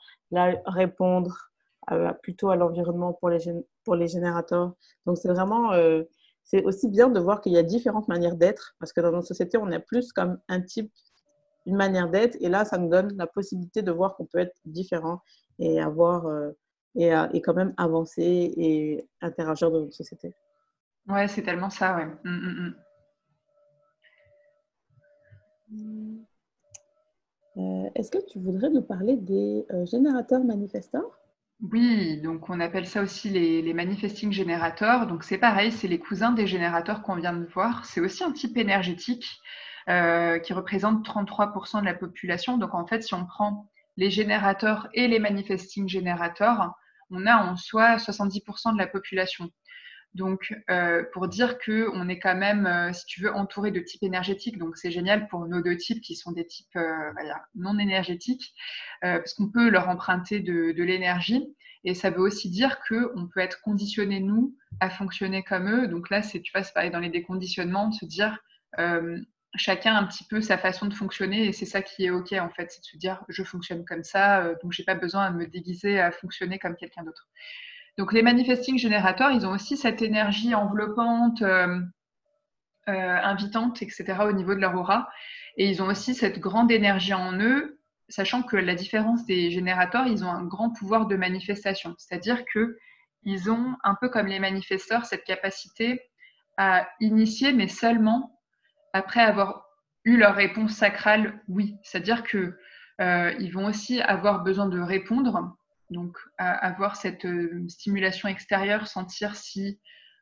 répondre 0.65 1.49
plutôt 2.21 2.49
à 2.49 2.55
l'environnement 2.57 3.13
pour 3.13 3.29
les, 3.29 3.39
pour 3.85 3.95
les 3.95 4.07
générateurs. 4.07 4.73
Donc, 5.05 5.17
c'est 5.17 5.29
vraiment, 5.29 5.71
euh, 5.71 6.03
c'est 6.43 6.63
aussi 6.63 6.89
bien 6.89 7.07
de 7.07 7.19
voir 7.19 7.39
qu'il 7.39 7.53
y 7.53 7.57
a 7.57 7.63
différentes 7.63 8.07
manières 8.07 8.35
d'être, 8.35 8.75
parce 8.79 8.91
que 8.91 8.99
dans 8.99 9.11
notre 9.11 9.27
société, 9.27 9.57
on 9.57 9.71
est 9.71 9.79
plus 9.79 10.11
comme 10.11 10.39
un 10.49 10.61
type, 10.61 10.91
une 11.65 11.77
manière 11.77 12.09
d'être, 12.09 12.37
et 12.41 12.49
là, 12.49 12.65
ça 12.65 12.77
nous 12.77 12.89
donne 12.89 13.15
la 13.15 13.27
possibilité 13.27 13.81
de 13.81 13.91
voir 13.91 14.15
qu'on 14.15 14.25
peut 14.25 14.39
être 14.39 14.55
différent 14.65 15.21
et 15.59 15.79
avoir, 15.79 16.25
euh, 16.25 16.51
et, 16.95 17.11
et, 17.33 17.41
quand 17.41 17.53
même 17.53 17.73
avancer 17.77 18.53
et 18.57 19.07
interagir 19.21 19.71
dans 19.71 19.81
notre 19.81 19.95
société. 19.95 20.33
Ouais, 21.07 21.27
c'est 21.27 21.43
tellement 21.43 21.69
ça, 21.69 21.95
ouais. 21.95 22.07
Hum, 22.25 22.75
hum. 25.71 26.25
Euh, 27.57 27.89
est-ce 27.95 28.11
que 28.11 28.23
tu 28.25 28.39
voudrais 28.39 28.69
nous 28.69 28.81
parler 28.81 29.15
des 29.15 29.65
générateurs 29.85 30.43
manifestants? 30.43 31.09
Oui, 31.61 32.17
donc 32.21 32.49
on 32.49 32.59
appelle 32.59 32.85
ça 32.85 33.01
aussi 33.01 33.29
les, 33.29 33.73
manifesting 33.73 34.31
générateurs. 34.31 35.07
Donc 35.07 35.23
c'est 35.23 35.37
pareil, 35.37 35.71
c'est 35.71 35.87
les 35.87 35.99
cousins 35.99 36.31
des 36.31 36.47
générateurs 36.47 37.01
qu'on 37.01 37.15
vient 37.15 37.33
de 37.33 37.45
voir. 37.45 37.85
C'est 37.85 38.01
aussi 38.01 38.23
un 38.23 38.31
type 38.31 38.57
énergétique 38.57 39.25
euh, 39.89 40.37
qui 40.39 40.53
représente 40.53 41.05
33% 41.07 41.79
de 41.81 41.85
la 41.85 41.93
population. 41.93 42.57
Donc 42.57 42.73
en 42.75 42.85
fait, 42.85 43.03
si 43.03 43.13
on 43.13 43.25
prend 43.25 43.69
les 43.97 44.11
générateurs 44.11 44.89
et 44.93 45.07
les 45.07 45.19
manifesting 45.19 45.87
générateurs, 45.87 46.73
on 47.09 47.25
a 47.25 47.37
en 47.37 47.55
soi 47.55 47.95
70% 47.97 48.73
de 48.73 48.77
la 48.77 48.87
population. 48.87 49.49
Donc, 50.15 50.55
euh, 50.69 51.03
pour 51.11 51.27
dire 51.27 51.57
qu'on 51.59 52.07
est 52.07 52.19
quand 52.19 52.35
même, 52.35 52.65
euh, 52.65 52.93
si 52.93 53.05
tu 53.05 53.21
veux, 53.21 53.33
entouré 53.33 53.71
de 53.71 53.81
types 53.81 54.01
énergétiques. 54.01 54.57
Donc, 54.57 54.77
c'est 54.77 54.89
génial 54.89 55.27
pour 55.27 55.45
nos 55.45 55.61
deux 55.61 55.75
types 55.75 56.01
qui 56.01 56.15
sont 56.15 56.31
des 56.31 56.47
types 56.47 56.73
euh, 56.77 57.11
non 57.53 57.77
énergétiques, 57.77 58.55
parce 59.01 59.33
qu'on 59.33 59.49
peut 59.49 59.69
leur 59.69 59.89
emprunter 59.89 60.39
de, 60.39 60.83
l'énergie. 60.83 61.53
Et 61.83 61.93
ça 61.93 62.09
veut 62.09 62.21
aussi 62.21 62.49
dire 62.49 62.79
qu'on 62.87 63.27
peut 63.27 63.41
être 63.41 63.61
conditionné, 63.61 64.21
nous, 64.21 64.55
à 64.79 64.89
fonctionner 64.89 65.43
comme 65.43 65.69
eux. 65.69 65.87
Donc 65.87 66.09
là, 66.09 66.21
c'est, 66.21 66.39
tu 66.39 66.51
vois, 66.53 66.63
c'est 66.63 66.73
pareil 66.73 66.91
dans 66.91 66.99
les 66.99 67.09
déconditionnements, 67.09 67.89
de 67.89 67.93
se 67.93 68.05
dire, 68.05 68.39
chacun 69.55 69.95
un 69.95 70.05
petit 70.05 70.23
peu 70.29 70.39
sa 70.39 70.57
façon 70.57 70.87
de 70.87 70.93
fonctionner. 70.93 71.45
Et 71.45 71.51
c'est 71.51 71.65
ça 71.65 71.81
qui 71.81 72.05
est 72.05 72.09
OK, 72.09 72.31
en 72.31 72.49
fait, 72.49 72.71
c'est 72.71 72.79
de 72.79 72.85
se 72.85 72.97
dire, 72.97 73.23
je 73.27 73.43
fonctionne 73.43 73.83
comme 73.83 74.05
ça, 74.05 74.53
donc 74.63 74.71
j'ai 74.71 74.85
pas 74.85 74.95
besoin 74.95 75.29
de 75.31 75.35
me 75.35 75.45
déguiser 75.45 75.99
à 75.99 76.11
fonctionner 76.11 76.57
comme 76.57 76.77
quelqu'un 76.77 77.03
d'autre. 77.03 77.27
Donc 77.97 78.11
les 78.11 78.21
manifesting 78.21 78.77
générateurs, 78.77 79.31
ils 79.31 79.45
ont 79.47 79.51
aussi 79.51 79.77
cette 79.77 80.01
énergie 80.01 80.53
enveloppante, 80.53 81.41
euh, 81.41 81.79
euh, 82.89 82.91
invitante, 82.91 83.81
etc. 83.81 84.05
au 84.25 84.33
niveau 84.33 84.53
de 84.53 84.59
leur 84.59 84.75
aura. 84.75 85.09
Et 85.57 85.69
ils 85.69 85.81
ont 85.81 85.87
aussi 85.87 86.13
cette 86.13 86.39
grande 86.39 86.71
énergie 86.71 87.13
en 87.13 87.33
eux, 87.39 87.79
sachant 88.09 88.43
que 88.43 88.57
la 88.57 88.75
différence 88.75 89.25
des 89.25 89.49
générateurs, 89.49 90.07
ils 90.07 90.25
ont 90.25 90.29
un 90.29 90.43
grand 90.43 90.71
pouvoir 90.71 91.07
de 91.07 91.15
manifestation. 91.15 91.95
C'est-à-dire 91.97 92.43
qu'ils 92.45 93.49
ont, 93.49 93.75
un 93.83 93.95
peu 93.95 94.09
comme 94.09 94.27
les 94.27 94.39
manifesteurs, 94.39 95.05
cette 95.05 95.23
capacité 95.23 96.01
à 96.57 96.87
initier, 96.99 97.53
mais 97.53 97.67
seulement 97.67 98.39
après 98.93 99.21
avoir 99.21 99.65
eu 100.03 100.17
leur 100.17 100.35
réponse 100.35 100.73
sacrale 100.73 101.41
oui. 101.47 101.77
C'est-à-dire 101.83 102.23
qu'ils 102.23 102.55
euh, 103.01 103.49
vont 103.53 103.67
aussi 103.67 104.01
avoir 104.01 104.43
besoin 104.43 104.67
de 104.67 104.79
répondre 104.79 105.55
donc, 105.89 106.17
avoir 106.37 106.95
cette 106.95 107.25
euh, 107.25 107.63
stimulation 107.69 108.27
extérieure, 108.27 108.87
sentir 108.87 109.35
si 109.35 109.79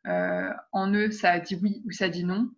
euh, 0.08 0.50
en 0.74 0.92
eux 0.94 1.12
ça 1.12 1.40
dit 1.40 1.58
oui 1.62 1.82
ou 1.86 1.92
ça 1.92 2.10
dit 2.10 2.26
non, 2.26 2.50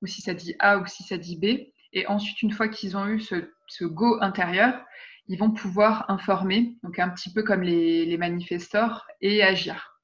ou 0.00 0.06
si 0.06 0.22
ça 0.22 0.34
dit 0.34 0.54
A 0.58 0.78
ou 0.78 0.86
si 0.86 1.02
ça 1.02 1.18
dit 1.18 1.36
B. 1.36 1.72
Et 1.92 2.06
ensuite, 2.06 2.40
une 2.42 2.52
fois 2.52 2.68
qu'ils 2.68 2.96
ont 2.96 3.06
eu 3.06 3.20
ce, 3.20 3.84
go 3.84 4.18
intérieur, 4.20 4.84
ils 5.28 5.38
vont 5.38 5.50
pouvoir 5.50 6.08
informer, 6.08 6.76
donc 6.82 6.98
un 6.98 7.10
petit 7.10 7.32
peu 7.32 7.42
comme 7.42 7.62
les, 7.62 8.06
les 8.06 8.16
manifestors, 8.16 9.06
et 9.20 9.42
agir. 9.42 10.00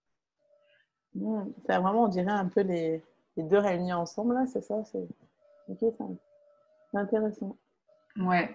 Mmh, 1.15 1.45
c'est 1.67 1.79
vraiment, 1.79 2.05
on 2.05 2.09
dirait 2.09 2.31
un 2.31 2.47
peu 2.47 2.61
les, 2.61 3.03
deux 3.37 3.59
réunis 3.59 3.93
ensemble, 3.93 4.35
là, 4.35 4.47
c'est 4.47 4.63
ça 4.63 4.83
C'est 4.85 5.09
intéressant. 6.95 7.57
Ouais. 8.17 8.55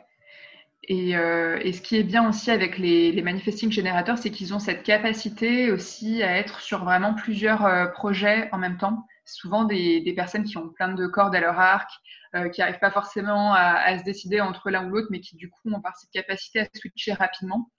Euh, 0.91 1.60
et, 1.62 1.72
ce 1.72 1.82
qui 1.82 1.98
est 1.98 2.04
bien 2.04 2.28
aussi 2.28 2.52
avec 2.52 2.78
les, 2.78 3.22
manifesting 3.22 3.72
générateurs, 3.72 4.17
c'est 4.17 4.32
qu'ils 4.32 4.54
ont 4.54 4.60
cette 4.60 4.84
capacité 4.84 5.72
aussi 5.72 6.22
à 6.24 6.38
être 6.38 6.60
sur 6.60 6.84
vraiment 6.84 7.13
plusieurs 7.13 7.65
euh, 7.65 7.88
projets 7.88 8.50
en 8.52 8.58
même 8.58 8.78
temps. 8.78 9.06
Souvent 9.26 9.63
des, 9.63 10.13
personnes 10.15 10.43
qui 10.43 10.58
ont 10.58 10.69
plein 10.69 10.93
de 10.93 11.08
cordes 11.08 11.36
à 11.36 11.39
leur 11.39 11.58
arc, 11.58 11.89
euh, 12.36 12.50
qui 12.50 12.60
n'arrivent 12.60 12.80
pas 12.80 12.91
forcément 12.91 13.54
à, 13.54 13.98
se 13.98 14.04
décider 14.04 14.41
entre 14.41 14.69
l'un 14.69 14.86
ou 14.88 14.89
l'autre, 14.89 15.08
mais 15.12 15.22
qui 15.22 15.38
du 15.38 15.50
coup 15.50 15.72
ont 15.72 15.82
par 15.82 15.96
cette 15.96 16.12
capacité 16.12 16.60
à 16.62 16.67
switcher 16.76 17.13
rapidement 17.13 17.72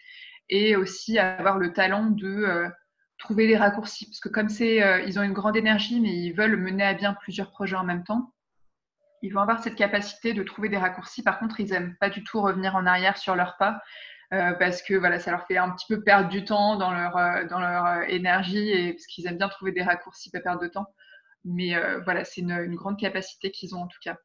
et 0.49 0.77
aussi 0.77 1.19
à 1.19 1.37
avoir 1.37 1.59
le 1.59 1.73
talent 1.73 2.07
de 2.07 2.67
trouver 3.19 3.47
les 3.47 3.57
raccourcis. 3.57 4.07
Parce 4.07 4.21
que 4.21 4.29
comme 4.29 4.49
c'est, 4.49 5.05
ils 5.07 5.19
ont 5.19 5.23
une 5.23 5.33
grande 5.33 5.57
énergie, 5.57 6.01
mais 6.01 6.15
ils 6.15 6.33
veulent 6.33 6.57
mener 6.57 6.85
à 6.85 6.95
bien 6.95 7.15
plusieurs 7.15 7.51
projets 7.51 7.77
en 7.77 7.85
même 7.85 8.05
temps 8.05 8.34
ils 9.25 9.33
vont 9.33 9.41
avoir 9.41 9.63
cette 9.63 9.75
capacité 9.75 10.35
de 10.35 10.43
trouver 10.43 10.69
des 10.69 10.77
raccourcis. 10.77 11.23
Par 11.23 11.39
contre, 11.39 11.59
ils 11.59 11.71
n'aiment 11.71 11.97
pas 11.99 12.11
du 12.11 12.23
tout 12.25 12.43
revenir 12.43 12.77
en 12.77 12.85
arrière 12.85 13.17
sur 13.17 13.35
leurs 13.35 13.57
pas 13.57 13.81
euh, 14.35 14.53
parce 14.59 14.83
que 14.83 14.95
voilà, 14.95 15.19
ça 15.19 15.31
leur 15.31 15.47
fait 15.47 15.57
un 15.57 15.71
petit 15.71 15.87
peu 15.89 16.03
perdre 16.03 16.29
du 16.29 16.45
temps 16.45 16.77
dans 16.77 16.93
leur, 16.93 17.17
euh, 17.17 17.45
dans 17.45 17.59
leur 17.59 17.87
euh, 17.87 18.03
énergie 18.09 18.71
et 18.71 18.93
parce 18.93 19.07
qu'ils 19.07 19.27
aiment 19.27 19.39
bien 19.39 19.49
trouver 19.49 19.73
des 19.73 19.83
raccourcis, 19.83 20.31
pas 20.31 20.41
perdre 20.41 20.61
de 20.61 20.69
temps. 20.69 20.87
Mais 21.47 21.75
voilà, 22.05 22.25
c'est 22.25 22.41
une, 22.41 22.75
grande 22.75 22.99
capacité 22.99 23.51
qu'ils 23.51 23.75
ont 23.75 23.83
en 23.83 23.87
tout 23.87 23.99
cas. 24.03 24.17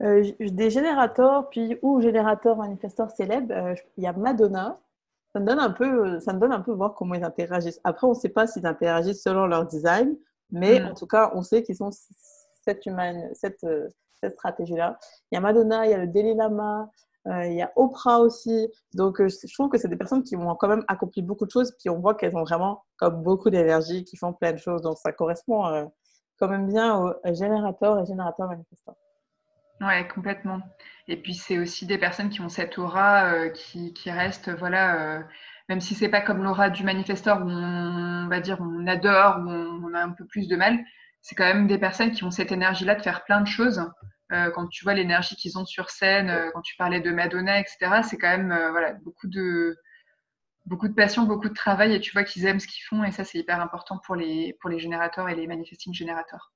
des 0.00 0.70
générateurs, 0.70 1.50
puis 1.50 1.78
ou 1.82 2.00
générateurs 2.00 2.56
manifesteurs 2.56 3.10
célèbres, 3.10 3.74
il 3.96 4.04
y 4.04 4.06
a 4.06 4.12
Madonna. 4.12 4.78
Ça 5.32 5.40
me 5.40 5.46
donne 5.46 5.58
un 5.58 5.70
peu, 5.70 6.20
ça 6.20 6.32
me 6.32 6.38
donne 6.38 6.52
un 6.52 6.60
peu 6.60 6.70
voir 6.70 6.94
comment 6.94 7.14
ils 7.16 7.24
interagissent. 7.24 7.80
Après, 7.82 8.06
on 8.06 8.10
ne 8.10 8.14
sait 8.14 8.28
pas 8.28 8.46
s'ils 8.46 8.66
interagissent 8.66 9.24
selon 9.24 9.46
leur 9.46 9.66
design, 9.66 10.16
mais 10.52 10.78
mm. 10.78 10.86
en 10.86 10.94
tout 10.94 11.08
cas, 11.08 11.32
on 11.34 11.42
sait 11.42 11.64
qu'ils 11.64 11.76
sont 11.76 11.90
cette, 12.62 12.82
cette, 13.34 13.66
cette 14.20 14.32
stratégie-là. 14.34 14.98
Il 15.30 15.34
y 15.34 15.38
a 15.38 15.40
Madonna, 15.40 15.86
il 15.86 15.90
y 15.90 15.94
a 15.94 15.98
le 15.98 16.06
Dalai 16.06 16.34
Lama, 16.34 16.90
il 17.26 17.54
y 17.54 17.62
a 17.62 17.72
Oprah 17.76 18.20
aussi. 18.20 18.68
Donc, 18.94 19.18
je 19.20 19.54
trouve 19.54 19.68
que 19.68 19.78
c'est 19.78 19.88
des 19.88 19.96
personnes 19.96 20.22
qui 20.24 20.36
ont 20.36 20.54
quand 20.56 20.68
même 20.68 20.84
accompli 20.88 21.22
beaucoup 21.22 21.46
de 21.46 21.50
choses, 21.50 21.72
puis 21.78 21.88
on 21.90 22.00
voit 22.00 22.14
qu'elles 22.14 22.36
ont 22.36 22.44
vraiment 22.44 22.84
comme 22.96 23.22
beaucoup 23.22 23.50
d'énergie, 23.50 24.04
qui 24.04 24.16
font 24.16 24.32
plein 24.32 24.52
de 24.52 24.58
choses. 24.58 24.82
Donc, 24.82 24.98
ça 24.98 25.12
correspond 25.12 25.88
quand 26.38 26.48
même 26.48 26.66
bien 26.66 26.96
aux 26.98 27.34
générateurs 27.34 28.00
et 28.00 28.06
générateurs 28.06 28.48
manifestants. 28.48 28.96
Ouais, 29.82 30.06
complètement. 30.06 30.60
Et 31.08 31.16
puis 31.16 31.34
c'est 31.34 31.58
aussi 31.58 31.86
des 31.86 31.98
personnes 31.98 32.30
qui 32.30 32.40
ont 32.40 32.48
cette 32.48 32.78
aura 32.78 33.32
euh, 33.34 33.48
qui, 33.48 33.92
qui, 33.92 34.12
reste, 34.12 34.48
voilà, 34.50 35.18
euh, 35.18 35.22
même 35.68 35.80
si 35.80 35.94
c'est 35.96 36.08
pas 36.08 36.20
comme 36.20 36.44
l'aura 36.44 36.70
du 36.70 36.84
manifesteur 36.84 37.38
où 37.38 37.48
on, 37.48 38.28
va 38.28 38.40
dire 38.40 38.58
on 38.60 38.86
adore, 38.86 39.38
où 39.38 39.50
on, 39.50 39.94
a 39.94 40.00
un 40.00 40.10
peu 40.10 40.24
plus 40.24 40.46
de 40.46 40.54
mal, 40.54 40.78
c'est 41.22 41.34
quand 41.34 41.46
même 41.46 41.66
des 41.66 41.78
personnes 41.78 42.10
qui 42.12 42.24
ont 42.24 42.30
cette 42.30 42.52
énergie-là 42.52 42.94
de 42.94 43.02
faire 43.02 43.24
plein 43.24 43.40
de 43.40 43.46
choses. 43.46 43.82
Euh, 44.32 44.50
quand 44.50 44.66
tu 44.68 44.84
vois 44.84 44.94
l'énergie 44.94 45.36
qu'ils 45.36 45.58
ont 45.58 45.64
sur 45.64 45.90
scène, 45.90 46.50
quand 46.52 46.62
tu 46.62 46.76
parlais 46.76 47.00
de 47.00 47.10
Madonna, 47.10 47.58
etc., 47.58 48.02
c'est 48.02 48.18
quand 48.18 48.36
même 48.36 48.48
voilà 48.70 48.94
beaucoup 49.04 49.28
de 49.28 49.76
beaucoup 50.66 50.88
de 50.88 50.94
passion, 50.94 51.24
beaucoup 51.24 51.48
de 51.48 51.54
travail, 51.54 51.94
et 51.94 52.00
tu 52.00 52.12
vois 52.12 52.24
qu'ils 52.24 52.46
aiment 52.46 52.60
ce 52.60 52.66
qu'ils 52.66 52.84
font, 52.84 53.04
et 53.04 53.12
ça 53.12 53.24
c'est 53.24 53.38
hyper 53.38 53.60
important 53.60 53.98
pour 54.04 54.16
les 54.16 54.56
pour 54.60 54.70
les 54.70 54.78
générateurs 54.78 55.28
et 55.28 55.34
les 55.34 55.46
manifesting 55.46 55.94
générateurs. 55.94 56.52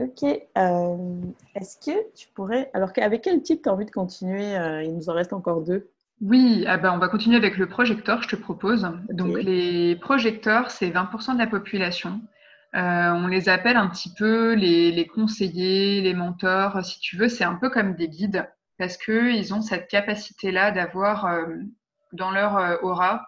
Ok. 0.00 0.24
Euh, 0.24 1.20
est-ce 1.54 1.78
que 1.78 2.14
tu 2.14 2.28
pourrais. 2.34 2.70
Alors, 2.74 2.90
avec 2.96 3.22
quel 3.22 3.42
type 3.42 3.62
tu 3.62 3.68
as 3.68 3.72
envie 3.72 3.84
de 3.84 3.90
continuer 3.90 4.56
euh, 4.56 4.82
Il 4.82 4.94
nous 4.94 5.08
en 5.08 5.14
reste 5.14 5.32
encore 5.32 5.62
deux. 5.62 5.90
Oui, 6.20 6.64
ah 6.66 6.78
ben, 6.78 6.92
on 6.92 6.98
va 6.98 7.08
continuer 7.08 7.36
avec 7.36 7.58
le 7.58 7.68
projecteur, 7.68 8.22
je 8.22 8.28
te 8.28 8.36
propose. 8.36 8.88
Donc, 9.10 9.36
les 9.36 9.96
projecteurs, 9.96 10.70
c'est 10.70 10.90
20% 10.90 11.34
de 11.34 11.38
la 11.38 11.46
population. 11.46 12.20
Euh, 12.74 13.12
on 13.12 13.26
les 13.26 13.48
appelle 13.48 13.76
un 13.76 13.88
petit 13.88 14.12
peu 14.14 14.54
les, 14.54 15.06
conseillers, 15.06 16.00
les 16.00 16.14
mentors, 16.14 16.84
si 16.84 16.98
tu 17.00 17.16
veux. 17.16 17.28
C'est 17.28 17.44
un 17.44 17.54
peu 17.54 17.70
comme 17.70 17.94
des 17.94 18.08
guides 18.08 18.48
parce 18.78 18.96
qu'ils 18.96 19.54
ont 19.54 19.62
cette 19.62 19.88
capacité-là 19.88 20.72
d'avoir 20.72 21.28
dans 22.12 22.32
leur 22.32 22.82
aura 22.82 23.24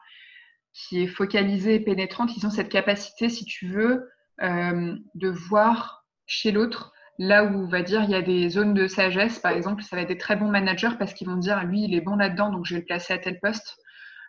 qui 0.72 1.02
est 1.04 1.06
focalisée 1.06 1.76
et 1.76 1.80
pénétrante, 1.80 2.36
ils 2.36 2.46
ont 2.46 2.50
cette 2.50 2.68
capacité, 2.68 3.28
si 3.28 3.44
tu 3.44 3.68
veux, 3.68 4.10
de 4.40 5.28
voir 5.28 6.04
chez 6.26 6.50
l'autre, 6.50 6.92
là 7.18 7.44
où 7.44 7.68
va 7.68 7.82
dire 7.82 8.02
il 8.02 8.10
y 8.10 8.14
a 8.14 8.22
des 8.22 8.48
zones 8.48 8.74
de 8.74 8.86
sagesse, 8.86 9.38
par 9.38 9.52
exemple, 9.52 9.82
ça 9.82 9.96
va 9.96 10.02
être 10.02 10.08
des 10.08 10.18
très 10.18 10.36
bons 10.36 10.50
managers 10.50 10.96
parce 10.98 11.14
qu'ils 11.14 11.28
vont 11.28 11.36
dire 11.36 11.62
lui 11.64 11.84
il 11.84 11.94
est 11.94 12.00
bon 12.00 12.16
là-dedans, 12.16 12.50
donc 12.50 12.66
je 12.66 12.74
vais 12.74 12.80
le 12.80 12.86
placer 12.86 13.12
à 13.12 13.18
tel 13.18 13.38
poste. 13.40 13.76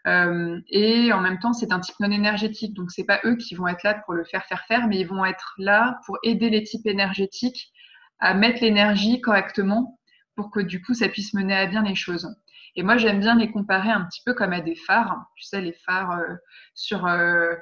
Euh, 0.07 0.61
et 0.69 1.11
en 1.11 1.19
même 1.19 1.39
temps, 1.39 1.53
c'est 1.53 1.71
un 1.73 1.79
type 1.79 1.99
non 1.99 2.11
énergétique, 2.11 2.73
donc 2.73 2.91
c'est 2.91 3.03
pas 3.03 3.19
eux 3.25 3.35
qui 3.35 3.55
vont 3.55 3.67
être 3.67 3.83
là 3.83 3.95
pour 4.05 4.13
le 4.13 4.23
faire 4.23 4.45
faire 4.45 4.63
faire, 4.65 4.87
mais 4.87 4.99
ils 4.99 5.07
vont 5.07 5.25
être 5.25 5.53
là 5.57 5.99
pour 6.05 6.17
aider 6.23 6.49
les 6.49 6.63
types 6.63 6.85
énergétiques 6.85 7.73
à 8.19 8.33
mettre 8.33 8.61
l'énergie 8.61 9.19
correctement 9.19 9.99
pour 10.35 10.49
que 10.49 10.61
du 10.61 10.81
coup 10.81 10.93
ça 10.93 11.09
puisse 11.09 11.33
mener 11.33 11.55
à 11.55 11.65
bien 11.65 11.83
les 11.83 11.95
choses. 11.95 12.33
Et 12.75 12.83
moi 12.83 12.97
j'aime 12.97 13.19
bien 13.19 13.35
les 13.35 13.51
comparer 13.51 13.89
un 13.89 14.05
petit 14.05 14.21
peu 14.25 14.33
comme 14.33 14.53
à 14.53 14.61
des 14.61 14.75
phares, 14.75 15.25
tu 15.35 15.43
sais 15.43 15.61
les 15.61 15.73
phares 15.73 16.11
euh, 16.11 16.35
sur 16.73 17.05
euh, 17.05 17.53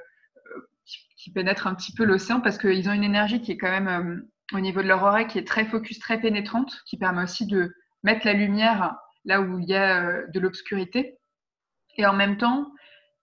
qui 1.18 1.32
pénètrent 1.32 1.68
un 1.68 1.74
petit 1.74 1.94
peu 1.94 2.04
l'océan 2.04 2.42
parce 2.42 2.60
qu'ils 2.60 2.88
ont 2.90 2.94
une 2.94 3.04
énergie 3.04 3.42
qui 3.42 3.54
est 3.54 3.58
quand 3.58 3.72
même 3.72 4.28
au 4.54 4.60
niveau 4.60 4.84
de 4.84 4.88
leur 4.88 5.02
oreille 5.02 5.26
qui 5.26 5.40
est 5.40 5.48
très 5.48 5.66
focus, 5.66 5.98
très 5.98 6.20
pénétrante, 6.20 6.84
qui 6.86 6.98
permet 6.98 7.24
aussi 7.24 7.48
de 7.48 7.74
mettre 8.04 8.28
la 8.28 8.34
lumière 8.34 8.96
là 9.24 9.42
où 9.42 9.58
il 9.58 9.66
y 9.68 9.74
a 9.74 10.28
de 10.28 10.40
l'obscurité 10.40 11.18
et 11.98 12.06
en 12.06 12.14
même 12.14 12.38
temps 12.38 12.72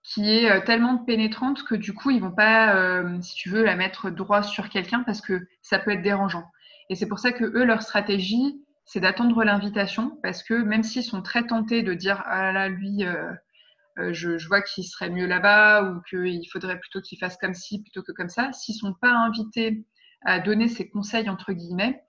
qui 0.03 0.29
est 0.29 0.51
euh, 0.51 0.59
tellement 0.59 0.97
pénétrante 0.97 1.63
que 1.63 1.75
du 1.75 1.93
coup 1.93 2.11
ils 2.11 2.21
vont 2.21 2.31
pas, 2.31 3.03
si 3.21 3.35
tu 3.35 3.49
veux, 3.49 3.63
la 3.63 3.75
mettre 3.75 4.09
droit 4.09 4.43
sur 4.43 4.69
quelqu'un 4.69 5.03
parce 5.03 5.21
que 5.21 5.47
ça 5.61 5.79
peut 5.79 5.91
être 5.91 6.01
dérangeant. 6.01 6.45
Et 6.89 6.95
c'est 6.95 7.07
pour 7.07 7.19
ça 7.19 7.31
que 7.31 7.45
eux 7.45 7.63
leur 7.63 7.81
stratégie 7.81 8.59
c'est 8.85 8.99
d'attendre 8.99 9.43
l'invitation 9.45 10.19
parce 10.21 10.43
que 10.43 10.53
même 10.53 10.83
s'ils 10.83 11.03
sont 11.03 11.21
très 11.21 11.47
tentés 11.47 11.83
de 11.83 11.93
dire 11.93 12.21
ah 12.25 12.51
là 12.51 12.67
lui 12.67 13.05
euh, 13.99 14.11
je, 14.11 14.47
vois 14.47 14.61
qu'il 14.61 14.83
serait 14.85 15.09
mieux 15.09 15.27
là-bas 15.27 15.83
ou 15.83 16.01
qu'il 16.09 16.47
faudrait 16.51 16.79
plutôt 16.79 16.99
qu'il 17.01 17.19
fasse 17.19 17.37
comme 17.37 17.53
ci 17.53 17.81
plutôt 17.81 18.01
que 18.01 18.11
comme 18.11 18.29
ça, 18.29 18.51
s'ils 18.51 18.75
sont 18.75 18.93
pas 18.93 19.11
invités 19.11 19.85
à 20.25 20.39
donner 20.39 20.67
ces 20.67 20.89
conseils 20.89 21.29
entre 21.29 21.53
guillemets, 21.53 22.03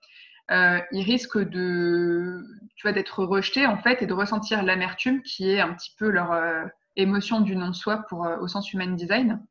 euh, 0.51 0.79
ils 0.91 1.03
risquent 1.03 1.39
de, 1.39 2.43
tu 2.75 2.87
vois, 2.87 2.93
d'être 2.93 3.23
rejetés 3.23 3.65
en 3.65 3.77
fait 3.77 4.01
et 4.01 4.05
de 4.05 4.13
ressentir 4.13 4.63
l'amertume 4.63 5.21
qui 5.21 5.49
est 5.49 5.59
un 5.59 5.73
petit 5.73 5.93
peu 5.97 6.09
leur 6.09 6.31
euh, 6.31 6.65
émotion 6.95 7.41
du 7.41 7.55
non-soi 7.55 8.05
pour 8.09 8.27
au 8.41 8.47
sens 8.47 8.71
human 8.73 8.95
design. 8.95 9.43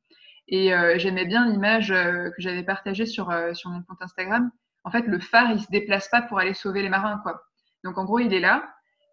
Et 0.49 0.73
j'aimais 0.97 1.25
bien 1.25 1.49
l'image 1.49 1.89
que 1.89 2.35
j'avais 2.39 2.63
partagée 2.63 3.07
sur 3.07 3.33
sur 3.55 3.71
mon 3.71 3.83
compte 3.83 4.03
Instagram. 4.03 4.51
En 4.85 4.91
fait, 4.91 5.07
le 5.07 5.19
phare, 5.19 5.51
il 5.51 5.61
se 5.61 5.71
déplace 5.71 6.09
pas 6.09 6.21
pour 6.21 6.39
aller 6.39 6.53
sauver 6.53 6.83
les 6.83 6.91
marins, 6.91 7.19
quoi. 7.23 7.43
Donc 7.83 7.97
en 7.97 8.05
gros, 8.05 8.19
il 8.19 8.33
est 8.35 8.41
là, 8.41 8.63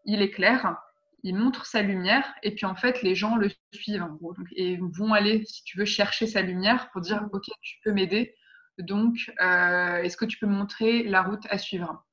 il 0.06 0.22
éclaire, 0.22 0.76
il 1.24 1.36
montre 1.36 1.66
sa 1.66 1.82
lumière 1.82 2.34
et 2.44 2.56
puis 2.56 2.66
en 2.66 2.76
fait 2.76 3.02
les 3.02 3.16
gens 3.16 3.36
le 3.36 3.50
suivent 3.74 4.04
en 4.04 4.14
gros 4.16 4.36
et 4.56 4.78
vont 4.78 5.14
aller 5.14 5.44
si 5.46 5.64
tu 5.64 5.78
veux 5.78 5.86
chercher 5.86 6.28
sa 6.28 6.42
lumière 6.42 6.90
pour 6.92 7.02
dire 7.02 7.28
ok 7.32 7.46
tu 7.62 7.78
peux 7.84 7.92
m'aider 7.92 8.36
donc 8.80 9.32
euh, 9.42 9.98
est-ce 9.98 10.18
que 10.18 10.26
tu 10.26 10.38
peux 10.38 10.48
montrer 10.48 11.04
la 11.04 11.22
route 11.22 11.46
à 11.50 11.58
suivre? 11.58 12.06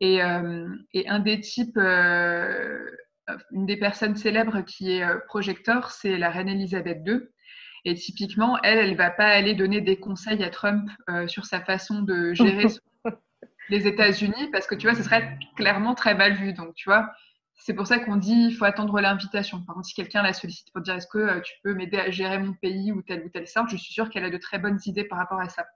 Et, 0.00 0.22
euh, 0.22 0.68
un 1.06 1.18
des 1.20 1.40
types 1.40 1.76
euh, 1.76 2.78
une 3.50 3.66
des 3.66 3.76
personnes 3.76 4.16
célèbres 4.16 4.60
qui 4.60 4.92
est 4.92 5.04
projecteur 5.26 5.90
c'est 5.90 6.16
la 6.16 6.30
reine 6.30 6.48
Elisabeth 6.48 6.98
II 7.06 7.20
et 7.84 7.94
typiquement 7.94 8.58
elle 8.62 8.78
elle 8.78 8.96
va 8.96 9.10
pas 9.10 9.26
aller 9.26 9.54
donner 9.54 9.80
des 9.80 9.98
conseils 9.98 10.44
à 10.44 10.50
Trump 10.50 10.88
sur 11.26 11.44
sa 11.44 11.60
façon 11.60 12.02
de 12.02 12.34
gérer 12.34 12.66
les 13.68 13.86
États-Unis 13.88 14.50
parce 14.52 14.66
que 14.66 14.74
tu 14.76 14.86
vois 14.86 14.94
ce 14.94 15.02
serait 15.02 15.38
clairement 15.56 15.94
très 15.94 16.14
mal 16.14 16.34
vu 16.34 16.52
donc 16.52 16.74
tu 16.74 16.88
vois 16.88 17.10
c'est 17.58 17.74
pour 17.74 17.86
ça 17.86 17.98
qu'on 17.98 18.16
dit 18.16 18.48
il 18.50 18.54
faut 18.54 18.64
attendre 18.64 19.00
l'invitation. 19.00 19.62
Par 19.62 19.74
contre, 19.74 19.88
si 19.88 19.94
quelqu'un 19.94 20.22
la 20.22 20.32
sollicite 20.32 20.70
pour 20.72 20.82
dire 20.82 20.94
est-ce 20.94 21.06
que 21.06 21.18
euh, 21.18 21.40
tu 21.40 21.54
peux 21.62 21.74
m'aider 21.74 21.98
à 21.98 22.10
gérer 22.10 22.38
mon 22.38 22.52
pays 22.54 22.92
ou 22.92 23.02
telle 23.02 23.24
ou 23.24 23.28
telle 23.28 23.48
sorte, 23.48 23.70
je 23.70 23.76
suis 23.76 23.92
sûre 23.92 24.10
qu'elle 24.10 24.24
a 24.24 24.30
de 24.30 24.36
très 24.36 24.58
bonnes 24.58 24.78
idées 24.86 25.04
par 25.04 25.18
rapport 25.18 25.40
à 25.40 25.48
ça. 25.48 25.66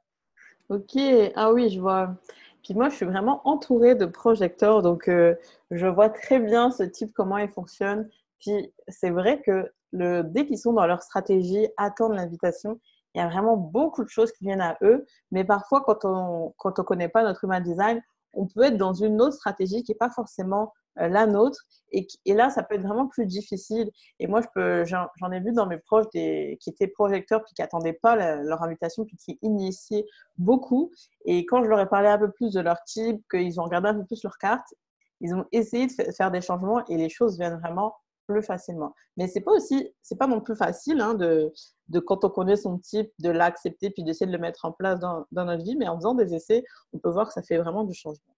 Ok, 0.70 0.96
ah 1.34 1.52
oui, 1.52 1.68
je 1.68 1.80
vois. 1.80 2.14
Puis 2.62 2.74
moi, 2.74 2.88
je 2.90 2.94
suis 2.94 3.04
vraiment 3.04 3.40
entourée 3.44 3.96
de 3.96 4.06
projecteurs, 4.06 4.82
donc 4.82 5.08
euh, 5.08 5.34
je 5.72 5.86
vois 5.88 6.08
très 6.08 6.38
bien 6.38 6.70
ce 6.70 6.84
type, 6.84 7.12
comment 7.12 7.38
il 7.38 7.48
fonctionne. 7.48 8.08
Puis 8.38 8.72
c'est 8.86 9.10
vrai 9.10 9.42
que 9.42 9.72
le, 9.92 10.22
dès 10.22 10.46
qu'ils 10.46 10.58
sont 10.58 10.72
dans 10.72 10.86
leur 10.86 11.02
stratégie, 11.02 11.66
attendre 11.76 12.14
l'invitation, 12.14 12.78
il 13.14 13.18
y 13.18 13.20
a 13.20 13.26
vraiment 13.28 13.56
beaucoup 13.56 14.04
de 14.04 14.08
choses 14.08 14.30
qui 14.30 14.44
viennent 14.44 14.60
à 14.60 14.78
eux. 14.82 15.04
Mais 15.32 15.42
parfois, 15.44 15.82
quand 15.82 16.04
on 16.04 16.54
quand 16.56 16.78
on 16.78 16.84
connaît 16.84 17.08
pas 17.08 17.24
notre 17.24 17.42
human 17.44 17.62
design, 17.64 18.00
on 18.32 18.46
peut 18.46 18.62
être 18.62 18.76
dans 18.76 18.94
une 18.94 19.20
autre 19.20 19.34
stratégie 19.34 19.82
qui 19.82 19.90
n'est 19.90 19.98
pas 19.98 20.10
forcément 20.10 20.72
la 20.96 21.26
nôtre. 21.26 21.58
Et, 21.92 22.06
et, 22.24 22.34
là, 22.34 22.50
ça 22.50 22.62
peut 22.62 22.76
être 22.76 22.82
vraiment 22.82 23.08
plus 23.08 23.26
difficile. 23.26 23.90
Et 24.18 24.26
moi, 24.26 24.42
j'en 24.54 25.32
ai 25.32 25.40
vu 25.40 25.52
dans 25.52 25.66
mes 25.66 25.78
proches 25.78 26.06
des, 26.12 26.58
qui 26.60 26.70
étaient 26.70 26.86
projecteurs 26.86 27.42
puis 27.44 27.54
qui 27.54 27.62
n'attendaient 27.62 27.98
pas 28.00 28.36
leur 28.42 28.62
invitation 28.62 29.04
puis 29.04 29.16
qui 29.16 29.38
initiaient 29.42 30.06
beaucoup. 30.38 30.90
Et 31.24 31.44
quand 31.46 31.64
je 31.64 31.68
leur 31.68 31.80
ai 31.80 31.88
parlé 31.88 32.08
un 32.08 32.18
peu 32.18 32.30
plus 32.30 32.52
de 32.52 32.60
leur 32.60 32.82
type, 32.84 33.22
qu'ils 33.30 33.60
ont 33.60 33.64
regardé 33.64 33.88
un 33.88 33.94
peu 33.94 34.04
plus 34.04 34.22
leurs 34.22 34.38
cartes, 34.38 34.74
ils 35.20 35.34
ont 35.34 35.44
essayé 35.52 35.86
de 35.86 35.92
faire 36.12 36.30
des 36.30 36.40
changements 36.40 36.84
et 36.86 36.96
les 36.96 37.08
choses 37.08 37.38
viennent 37.38 37.58
vraiment 37.58 37.94
plus 38.26 38.42
facilement. 38.42 38.94
Mais 39.16 39.26
c'est 39.26 39.40
pas 39.40 39.52
aussi, 39.52 39.92
c'est 40.02 40.16
pas 40.16 40.26
non 40.26 40.40
plus 40.40 40.56
facile 40.56 41.00
hein, 41.00 41.14
de, 41.14 41.52
de, 41.88 42.00
quand 42.00 42.24
on 42.24 42.30
connaît 42.30 42.56
son 42.56 42.78
type, 42.78 43.10
de 43.18 43.30
l'accepter 43.30 43.90
puis 43.90 44.04
d'essayer 44.04 44.26
de 44.26 44.32
le 44.32 44.38
mettre 44.38 44.64
en 44.64 44.72
place 44.72 44.98
dans, 45.00 45.26
notre 45.32 45.64
vie. 45.64 45.76
Mais 45.76 45.88
en 45.88 45.96
faisant 45.96 46.14
des 46.14 46.34
essais, 46.34 46.64
on 46.92 46.98
peut 46.98 47.10
voir 47.10 47.26
que 47.26 47.32
ça 47.32 47.42
fait 47.42 47.58
vraiment 47.58 47.84
du 47.84 47.94
changement. 47.94 48.34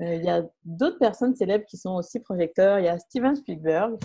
Euh, 0.00 0.14
il 0.14 0.24
y 0.24 0.30
a 0.30 0.42
d'autres 0.64 0.98
personnes 0.98 1.34
célèbres 1.34 1.64
qui 1.66 1.76
sont 1.76 1.96
aussi 1.96 2.20
projecteurs. 2.20 2.78
Il 2.78 2.84
y 2.84 2.88
a 2.88 2.98
Steven 2.98 3.34
Spielberg, 3.34 3.98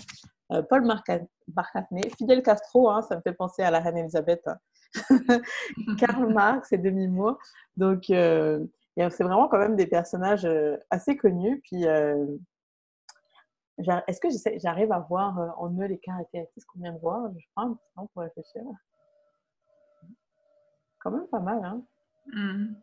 euh, 0.51 0.63
Paul 0.63 0.85
McCartney, 0.85 2.09
Fidel 2.17 2.41
Castro, 2.41 2.89
hein, 2.89 3.01
ça 3.03 3.15
me 3.15 3.21
fait 3.21 3.33
penser 3.33 3.61
à 3.61 3.71
la 3.71 3.79
reine 3.79 3.97
Elisabeth, 3.97 4.47
hein. 4.47 4.57
Karl 5.97 6.31
Marx 6.31 6.71
et 6.71 6.77
Demi 6.77 7.07
Moore. 7.07 7.37
Donc, 7.77 8.09
euh, 8.09 8.65
c'est 8.95 9.23
vraiment 9.23 9.47
quand 9.47 9.57
même 9.57 9.75
des 9.75 9.87
personnages 9.87 10.47
assez 10.91 11.17
connus. 11.17 11.61
Puis, 11.63 11.85
est-ce 14.07 14.19
que 14.19 14.27
j'arrive 14.59 14.91
à 14.91 14.99
voir 14.99 15.55
en 15.57 15.71
eux 15.79 15.85
les 15.85 15.97
caractéristiques 15.97 16.63
qu'on 16.67 16.79
vient 16.79 16.93
de 16.93 16.99
voir? 16.99 17.27
Je 17.35 17.45
prends 17.55 17.71
un 17.71 17.73
petit 17.73 17.89
temps 17.95 18.07
pour 18.13 18.21
réfléchir. 18.21 18.61
Quand 20.99 21.09
même 21.09 21.27
pas 21.27 21.39
mal, 21.39 21.63
hein 21.65 21.81
mmh. 22.27 22.75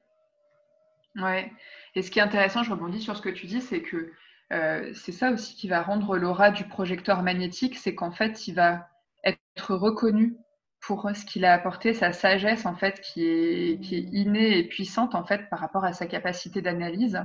Ouais. 1.16 1.53
Et 1.94 2.03
ce 2.03 2.11
qui 2.11 2.18
est 2.18 2.23
intéressant, 2.23 2.62
je 2.62 2.70
rebondis 2.70 3.01
sur 3.01 3.16
ce 3.16 3.23
que 3.23 3.29
tu 3.29 3.46
dis, 3.46 3.61
c'est 3.61 3.83
que 3.83 4.12
euh, 4.53 4.92
c'est 4.94 5.12
ça 5.12 5.31
aussi 5.33 5.55
qui 5.57 5.68
va 5.68 5.83
rendre 5.83 6.16
l'aura 6.16 6.51
du 6.51 6.64
projecteur 6.64 7.23
magnétique, 7.23 7.77
c'est 7.77 7.94
qu'en 7.94 8.12
fait, 8.12 8.46
il 8.49 8.55
va 8.55 8.88
être 9.25 9.75
reconnu 9.75 10.37
pour 10.81 11.11
ce 11.14 11.25
qu'il 11.25 11.44
a 11.44 11.53
apporté, 11.53 11.92
sa 11.94 12.12
sagesse 12.12 12.64
en 12.66 12.75
fait, 12.75 13.01
qui 13.01 13.25
est, 13.27 13.81
qui 13.83 13.96
est 13.96 14.09
innée 14.12 14.59
et 14.59 14.64
puissante 14.68 15.14
en 15.14 15.25
fait 15.25 15.49
par 15.51 15.59
rapport 15.59 15.85
à 15.85 15.92
sa 15.92 16.07
capacité 16.07 16.62
d'analyse. 16.62 17.23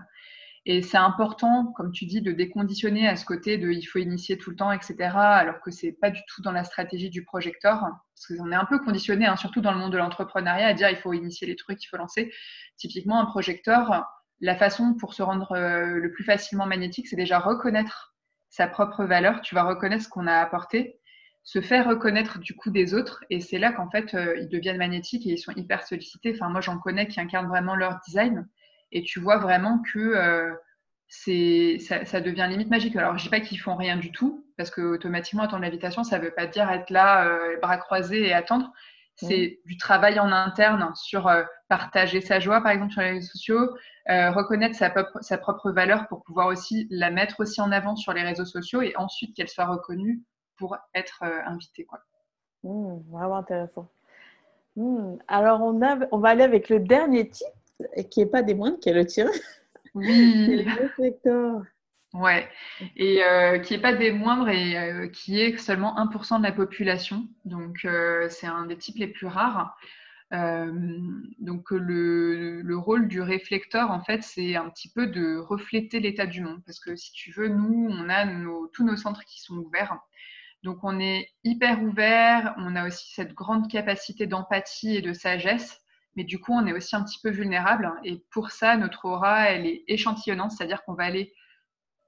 Et 0.67 0.81
c'est 0.81 0.97
important, 0.97 1.67
comme 1.75 1.91
tu 1.91 2.05
dis, 2.05 2.21
de 2.21 2.31
déconditionner 2.31 3.07
à 3.07 3.15
ce 3.15 3.25
côté 3.25 3.59
de 3.59 3.69
il 3.69 3.83
faut 3.83 3.99
initier 3.99 4.37
tout 4.37 4.49
le 4.49 4.55
temps, 4.55 4.71
etc. 4.71 4.95
Alors 5.15 5.61
que 5.61 5.69
c'est 5.69 5.91
pas 5.91 6.09
du 6.09 6.21
tout 6.27 6.41
dans 6.41 6.51
la 6.51 6.63
stratégie 6.63 7.11
du 7.11 7.23
projecteur. 7.23 7.81
Parce 7.81 8.39
qu'on 8.39 8.51
est 8.51 8.55
un 8.55 8.65
peu 8.65 8.79
conditionné, 8.79 9.27
hein, 9.27 9.35
surtout 9.35 9.61
dans 9.61 9.71
le 9.71 9.77
monde 9.77 9.91
de 9.91 9.97
l'entrepreneuriat, 9.97 10.67
à 10.67 10.73
dire 10.73 10.89
il 10.89 10.95
faut 10.95 11.13
initier 11.13 11.45
les 11.45 11.55
trucs, 11.55 11.83
il 11.83 11.87
faut 11.87 11.97
lancer. 11.97 12.33
Typiquement, 12.77 13.19
un 13.19 13.25
projecteur, 13.25 14.05
la 14.41 14.55
façon 14.55 14.95
pour 14.95 15.13
se 15.13 15.21
rendre 15.21 15.51
euh, 15.51 15.99
le 15.99 16.11
plus 16.11 16.23
facilement 16.23 16.65
magnétique, 16.65 17.07
c'est 17.07 17.15
déjà 17.15 17.37
reconnaître 17.37 18.15
sa 18.49 18.67
propre 18.67 19.03
valeur. 19.05 19.41
Tu 19.41 19.53
vas 19.53 19.63
reconnaître 19.63 20.03
ce 20.03 20.09
qu'on 20.09 20.25
a 20.25 20.37
apporté, 20.37 20.99
se 21.43 21.61
faire 21.61 21.87
reconnaître 21.87 22.39
du 22.39 22.55
coup 22.55 22.71
des 22.71 22.95
autres, 22.95 23.23
et 23.29 23.39
c'est 23.39 23.59
là 23.59 23.71
qu'en 23.71 23.89
fait 23.91 24.15
euh, 24.15 24.35
ils 24.39 24.49
deviennent 24.49 24.77
magnétiques 24.77 25.27
et 25.27 25.31
ils 25.31 25.37
sont 25.37 25.51
hyper 25.55 25.83
sollicités. 25.83 26.33
Enfin, 26.33 26.49
moi 26.49 26.61
j'en 26.61 26.79
connais 26.79 27.07
qui 27.07 27.19
incarnent 27.19 27.47
vraiment 27.47 27.75
leur 27.75 27.99
design, 28.07 28.47
et 28.95 29.03
tu 29.03 29.19
vois 29.19 29.37
vraiment 29.37 29.81
que 29.93 29.99
euh, 29.99 30.53
c'est 31.07 31.77
ça, 31.79 32.19
devient 32.19 32.47
limite 32.49 32.69
magique. 32.69 32.95
Alors 32.95 33.17
je 33.17 33.23
dis 33.23 33.29
pas 33.29 33.39
qu'ils 33.39 33.59
font 33.59 33.75
rien 33.75 33.97
du 33.97 34.11
tout, 34.11 34.45
parce 34.57 34.71
que 34.71 34.81
automatiquement 34.81 35.43
attendre 35.43 35.61
l'invitation, 35.61 36.03
ça 36.03 36.17
veut 36.17 36.33
pas 36.33 36.47
dire 36.47 36.69
être 36.71 36.89
là, 36.89 37.29
bras 37.61 37.77
croisés 37.77 38.27
et 38.27 38.33
attendre. 38.33 38.71
C'est 39.15 39.59
du 39.65 39.77
travail 39.77 40.19
en 40.19 40.31
interne 40.31 40.91
sur 40.95 41.31
partager 41.69 42.21
sa 42.21 42.39
joie, 42.39 42.61
par 42.61 42.71
exemple, 42.71 42.91
sur 42.91 43.01
les 43.01 43.11
réseaux 43.11 43.31
sociaux, 43.31 43.69
euh, 44.09 44.31
reconnaître 44.31 44.75
sa, 44.75 44.93
sa, 45.21 45.37
propre 45.37 45.71
valeur 45.71 46.07
pour 46.07 46.23
pouvoir 46.23 46.47
aussi 46.47 46.87
la 46.91 47.09
mettre 47.09 47.39
aussi 47.39 47.59
en 47.59 47.71
avant 47.71 47.95
sur 47.95 48.13
les 48.13 48.21
réseaux 48.21 48.45
sociaux 48.45 48.81
et 48.81 48.95
ensuite 48.97 49.35
qu'elle 49.35 49.47
soit 49.47 49.65
reconnue 49.65 50.21
pour 50.57 50.77
être 50.93 51.23
euh, 51.23 51.39
invitée. 51.47 51.85
Quoi. 51.85 51.99
Mmh, 52.63 52.99
vraiment 53.09 53.37
intéressant. 53.37 53.89
Mmh. 54.75 55.15
Alors, 55.27 55.61
on, 55.63 55.81
a, 55.81 55.97
on 56.11 56.19
va 56.19 56.29
aller 56.29 56.43
avec 56.43 56.69
le 56.69 56.79
dernier 56.79 57.29
type, 57.29 57.47
qui 58.09 58.19
n'est 58.19 58.25
pas 58.25 58.43
des 58.43 58.53
moindres, 58.53 58.79
qui 58.79 58.89
est 58.89 58.93
le 58.93 59.05
tien. 59.05 59.29
Oui. 59.93 60.65
le. 61.25 61.61
Ouais, 62.13 62.47
et 62.95 63.23
euh, 63.23 63.59
qui 63.59 63.73
n'est 63.73 63.81
pas 63.81 63.93
des 63.93 64.13
moindres 64.13 64.47
et 64.47 65.11
qui 65.11 65.41
est 65.41 65.57
seulement 65.57 65.97
1% 65.97 66.37
de 66.37 66.43
la 66.43 66.53
population. 66.53 67.27
Donc, 67.43 67.85
c'est 68.29 68.47
un 68.47 68.65
des 68.67 68.77
types 68.77 68.97
les 68.97 69.07
plus 69.07 69.27
rares. 69.27 69.75
Euh, 70.33 70.71
donc 71.39 71.69
le, 71.71 72.61
le, 72.61 72.77
rôle 72.77 73.07
du 73.07 73.21
réflecteur, 73.21 73.91
en 73.91 74.01
fait, 74.01 74.23
c'est 74.23 74.55
un 74.55 74.69
petit 74.69 74.89
peu 74.89 75.07
de 75.07 75.37
refléter 75.37 75.99
l'état 75.99 76.25
du 76.25 76.41
monde. 76.41 76.61
Parce 76.65 76.79
que 76.79 76.95
si 76.95 77.11
tu 77.11 77.31
veux, 77.31 77.47
nous, 77.47 77.87
on 77.91 78.09
a 78.09 78.25
nos, 78.25 78.67
tous 78.67 78.83
nos 78.83 78.95
centres 78.95 79.23
qui 79.25 79.41
sont 79.41 79.55
ouverts. 79.57 79.97
Donc 80.63 80.79
on 80.83 80.99
est 80.99 81.29
hyper 81.43 81.81
ouvert, 81.83 82.55
on 82.57 82.75
a 82.75 82.87
aussi 82.87 83.13
cette 83.13 83.33
grande 83.33 83.69
capacité 83.69 84.25
d'empathie 84.25 84.95
et 84.95 85.01
de 85.01 85.13
sagesse, 85.13 85.79
mais 86.15 86.23
du 86.23 86.39
coup 86.39 86.53
on 86.53 86.65
est 86.65 86.73
aussi 86.73 86.95
un 86.95 87.03
petit 87.03 87.19
peu 87.21 87.29
vulnérable. 87.29 87.91
Et 88.03 88.23
pour 88.31 88.51
ça, 88.51 88.77
notre 88.77 89.05
aura, 89.05 89.49
elle 89.49 89.65
est 89.65 89.83
échantillonnante, 89.87 90.51
c'est-à-dire 90.51 90.83
qu'on 90.83 90.93
va 90.93 91.03
aller 91.03 91.33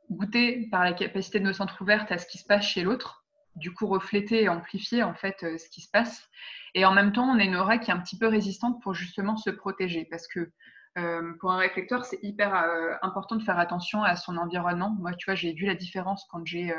goûter 0.10 0.68
par 0.72 0.84
la 0.84 0.94
capacité 0.94 1.40
de 1.40 1.46
nos 1.46 1.54
centres 1.54 1.82
ouverts 1.82 2.06
à 2.10 2.18
ce 2.18 2.28
qui 2.28 2.38
se 2.38 2.46
passe 2.46 2.66
chez 2.66 2.84
l'autre, 2.84 3.26
du 3.56 3.74
coup 3.74 3.88
refléter 3.88 4.44
et 4.44 4.50
amplifier 4.50 5.04
en 5.04 5.14
fait 5.14 5.44
euh, 5.44 5.58
ce 5.58 5.70
qui 5.70 5.82
se 5.82 5.90
passe. 5.92 6.30
Et 6.74 6.86
en 6.86 6.94
même 6.94 7.12
temps, 7.12 7.28
on 7.28 7.40
a 7.40 7.44
une 7.44 7.56
aura 7.56 7.78
qui 7.78 7.92
est 7.92 7.94
un 7.94 8.00
petit 8.00 8.18
peu 8.18 8.28
résistante 8.28 8.82
pour 8.82 8.94
justement 8.94 9.36
se 9.36 9.50
protéger. 9.50 10.06
Parce 10.10 10.28
que 10.28 10.52
euh, 10.98 11.34
pour 11.40 11.52
un 11.52 11.58
réflecteur, 11.58 12.06
c'est 12.06 12.20
hyper 12.24 12.56
euh, 12.56 12.94
important 13.02 13.36
de 13.36 13.44
faire 13.44 13.60
attention 13.60 14.04
à 14.04 14.16
son 14.16 14.38
environnement. 14.38 14.96
Moi, 15.00 15.14
tu 15.14 15.26
vois, 15.26 15.36
j'ai 15.36 15.54
vu 15.54 15.66
la 15.66 15.76
différence 15.76 16.26
quand 16.30 16.46
j'ai 16.46 16.74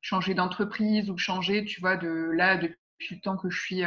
changé 0.00 0.34
d'entreprise 0.34 1.10
ou 1.10 1.18
changé, 1.18 1.64
tu 1.64 1.80
vois, 1.80 1.96
de 1.96 2.30
là, 2.32 2.56
depuis 2.56 3.16
le 3.16 3.20
temps 3.20 3.36
que 3.36 3.50
je 3.50 3.60
suis 3.60 3.82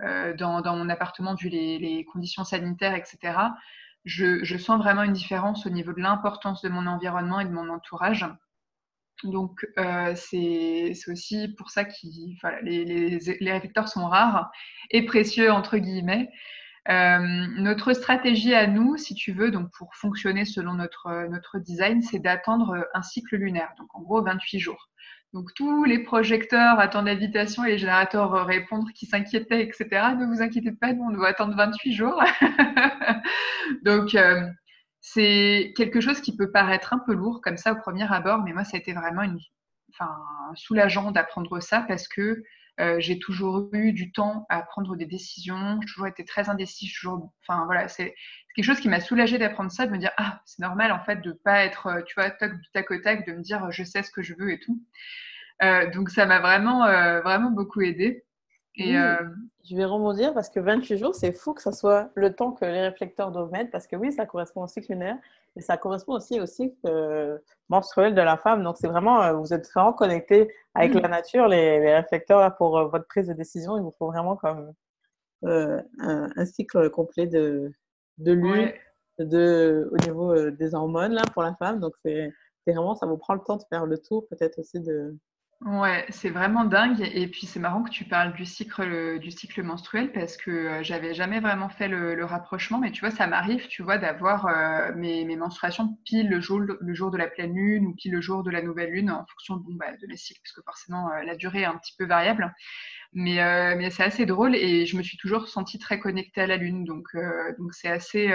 dans, 0.00 0.76
mon 0.76 0.88
appartement, 0.88 1.34
vu 1.34 1.48
les, 1.48 2.04
conditions 2.12 2.44
sanitaires, 2.44 2.94
etc. 2.94 3.38
Je, 4.04 4.56
sens 4.58 4.78
vraiment 4.78 5.02
une 5.02 5.12
différence 5.12 5.66
au 5.66 5.70
niveau 5.70 5.92
de 5.92 6.00
l'importance 6.00 6.62
de 6.62 6.68
mon 6.68 6.86
environnement 6.86 7.40
et 7.40 7.44
de 7.44 7.52
mon 7.52 7.68
entourage. 7.68 8.26
Donc, 9.22 9.66
euh, 9.78 10.14
c'est 10.16 10.92
aussi 11.08 11.48
pour 11.56 11.70
ça 11.70 11.84
que 11.84 11.92
les, 12.62 13.18
les, 13.18 13.52
réflecteurs 13.52 13.88
sont 13.88 14.06
rares 14.06 14.50
et 14.90 15.06
précieux, 15.06 15.50
entre 15.50 15.78
guillemets. 15.78 16.30
Euh, 16.90 17.18
notre 17.56 17.94
stratégie 17.94 18.54
à 18.54 18.66
nous, 18.66 18.98
si 18.98 19.14
tu 19.14 19.32
veux, 19.32 19.50
donc 19.50 19.70
pour 19.70 19.94
fonctionner 19.94 20.44
selon 20.44 20.74
notre, 20.74 21.28
notre 21.30 21.58
design, 21.58 22.02
c'est 22.02 22.18
d'attendre 22.18 22.86
un 22.92 23.02
cycle 23.02 23.36
lunaire, 23.36 23.72
donc 23.78 23.94
en 23.94 24.02
gros 24.02 24.22
28 24.22 24.58
jours. 24.58 24.90
Donc 25.34 25.52
tous 25.54 25.82
les 25.82 25.98
projecteurs 25.98 26.78
attendent 26.78 27.06
l'invitation 27.06 27.64
et 27.64 27.72
les 27.72 27.78
générateurs 27.78 28.46
répondre 28.46 28.88
qui 28.94 29.04
s'inquiétaient, 29.04 29.62
etc. 29.62 29.88
Ne 30.16 30.26
vous 30.26 30.40
inquiétez 30.40 30.70
pas, 30.70 30.92
nous 30.92 31.02
on 31.02 31.10
doit 31.10 31.28
attendre 31.28 31.56
28 31.56 31.92
jours. 31.92 32.22
donc 33.82 34.14
euh, 34.14 34.48
c'est 35.00 35.74
quelque 35.76 36.00
chose 36.00 36.20
qui 36.20 36.36
peut 36.36 36.50
paraître 36.52 36.94
un 36.94 37.00
peu 37.00 37.14
lourd 37.14 37.40
comme 37.42 37.56
ça 37.58 37.72
au 37.72 37.76
premier 37.76 38.10
abord, 38.10 38.42
mais 38.44 38.52
moi, 38.52 38.64
ça 38.64 38.76
a 38.76 38.80
été 38.80 38.94
vraiment 38.94 39.22
une, 39.22 39.38
enfin, 39.92 40.16
soulageant 40.54 41.10
d'apprendre 41.10 41.60
ça 41.60 41.84
parce 41.86 42.08
que 42.08 42.42
euh, 42.80 42.96
j'ai 42.98 43.18
toujours 43.18 43.68
eu 43.72 43.92
du 43.92 44.12
temps 44.12 44.46
à 44.48 44.62
prendre 44.62 44.96
des 44.96 45.06
décisions, 45.06 45.80
j'ai 45.80 45.86
toujours 45.86 46.06
été 46.06 46.24
très 46.24 46.48
indécis, 46.48 46.92
toujours, 46.92 47.32
enfin 47.46 47.64
voilà, 47.66 47.88
c'est 47.88 48.14
quelque 48.54 48.64
chose 48.64 48.80
qui 48.80 48.88
m'a 48.88 49.00
soulagée 49.00 49.38
d'apprendre 49.38 49.70
ça, 49.70 49.86
de 49.86 49.92
me 49.92 49.98
dire 49.98 50.10
ah 50.16 50.40
c'est 50.44 50.60
normal 50.60 50.92
en 50.92 51.00
fait 51.04 51.20
de 51.22 51.32
pas 51.32 51.64
être, 51.64 51.86
euh, 51.88 52.02
tu 52.02 52.14
vois, 52.16 52.30
tac, 52.30 52.60
du 52.60 52.68
tac 52.72 52.90
au 52.90 52.98
tac, 52.98 53.26
de 53.26 53.32
me 53.32 53.42
dire 53.42 53.70
je 53.70 53.84
sais 53.84 54.02
ce 54.02 54.10
que 54.10 54.22
je 54.22 54.34
veux 54.34 54.52
et 54.52 54.60
tout. 54.60 54.82
Euh, 55.62 55.90
donc 55.90 56.10
ça 56.10 56.26
m'a 56.26 56.40
vraiment 56.40 56.80
vraiment 57.22 57.50
beaucoup 57.50 57.80
aidé. 57.80 58.24
Et 58.76 58.96
euh, 58.98 59.16
Je 59.64 59.74
vais 59.74 59.86
rebondir 59.86 60.34
parce 60.34 60.50
que 60.50 60.60
28 60.60 60.98
jours, 60.98 61.14
c'est 61.14 61.32
fou 61.32 61.54
que 61.54 61.62
ce 61.62 61.72
soit 61.72 62.10
le 62.14 62.34
temps 62.34 62.52
que 62.52 62.66
les 62.66 62.82
réflecteurs 62.82 63.32
doivent 63.32 63.50
mettre 63.50 63.70
parce 63.70 63.86
que 63.86 63.96
oui, 63.96 64.12
ça 64.12 64.26
correspond 64.26 64.62
au 64.62 64.66
cycle 64.66 64.92
lunaire 64.92 65.16
et 65.56 65.62
ça 65.62 65.78
correspond 65.78 66.12
aussi 66.12 66.38
au 66.38 66.44
cycle 66.44 66.76
euh, 66.84 67.38
menstruel 67.70 68.14
de 68.14 68.20
la 68.20 68.36
femme. 68.36 68.62
Donc, 68.62 68.76
c'est 68.78 68.88
vraiment, 68.88 69.22
euh, 69.22 69.32
vous 69.32 69.54
êtes 69.54 69.66
vraiment 69.72 69.94
connecté 69.94 70.52
avec 70.74 70.92
la 70.92 71.08
nature, 71.08 71.48
les, 71.48 71.94
réflecteurs, 71.94 72.40
là, 72.40 72.50
pour 72.50 72.88
votre 72.88 73.06
prise 73.06 73.28
de 73.28 73.32
décision. 73.32 73.78
Il 73.78 73.82
vous 73.82 73.94
faut 73.98 74.08
vraiment 74.08 74.36
comme 74.36 74.74
un, 75.44 76.44
cycle 76.44 76.90
complet 76.90 77.26
de, 77.26 77.72
de 78.18 78.32
lune, 78.32 78.70
de, 79.18 79.88
au 79.92 79.96
niveau 80.04 80.50
des 80.50 80.74
hormones 80.74 81.12
là, 81.12 81.22
pour 81.32 81.42
la 81.42 81.54
femme. 81.54 81.80
Donc, 81.80 81.94
c'est 82.04 82.34
vraiment, 82.66 82.94
ça 82.96 83.06
vous 83.06 83.16
prend 83.16 83.32
le 83.32 83.40
temps 83.40 83.56
de 83.56 83.64
faire 83.70 83.86
le 83.86 83.96
tour, 83.96 84.26
peut-être 84.28 84.58
aussi 84.58 84.80
de, 84.80 85.16
Ouais, 85.60 86.04
c'est 86.10 86.28
vraiment 86.28 86.64
dingue. 86.64 87.00
Et 87.14 87.26
puis 87.26 87.46
c'est 87.46 87.58
marrant 87.58 87.82
que 87.82 87.90
tu 87.90 88.04
parles 88.04 88.34
du 88.34 88.44
cycle, 88.44 89.18
du 89.18 89.30
cycle 89.30 89.62
menstruel 89.62 90.12
parce 90.12 90.36
que 90.36 90.50
euh, 90.50 90.82
j'avais 90.82 91.14
jamais 91.14 91.40
vraiment 91.40 91.70
fait 91.70 91.88
le, 91.88 92.22
rapprochement. 92.24 92.78
Mais 92.78 92.92
tu 92.92 93.00
vois, 93.00 93.10
ça 93.10 93.26
m'arrive, 93.26 93.66
tu 93.68 93.82
vois, 93.82 93.96
d'avoir 93.96 94.46
euh, 94.46 94.92
mes, 94.94 95.24
menstruations 95.36 95.96
pile 96.04 96.28
le 96.28 96.40
jour, 96.40 96.58
le 96.60 96.94
jour 96.94 97.10
de 97.10 97.16
la 97.16 97.28
pleine 97.28 97.54
lune 97.54 97.86
ou 97.86 97.94
pile 97.94 98.12
le 98.12 98.20
jour 98.20 98.42
de 98.42 98.50
la 98.50 98.60
nouvelle 98.60 98.90
lune 98.90 99.10
en 99.10 99.24
fonction 99.26 99.62
bah, 99.78 99.86
de 100.00 100.06
mes 100.06 100.16
cycles, 100.16 100.40
parce 100.42 100.52
que 100.52 100.62
forcément 100.62 101.10
euh, 101.12 101.22
la 101.24 101.34
durée 101.34 101.62
est 101.62 101.64
un 101.64 101.78
petit 101.78 101.94
peu 101.96 102.04
variable. 102.04 102.54
Mais, 103.16 103.36
mais 103.76 103.90
c'est 103.90 104.02
assez 104.02 104.26
drôle 104.26 104.56
et 104.56 104.86
je 104.86 104.96
me 104.96 105.02
suis 105.02 105.16
toujours 105.16 105.46
sentie 105.46 105.78
très 105.78 106.00
connectée 106.00 106.40
à 106.40 106.48
la 106.48 106.56
lune. 106.56 106.84
Donc 106.84 107.06
donc 107.58 107.72
c'est 107.72 107.88
assez 107.88 108.26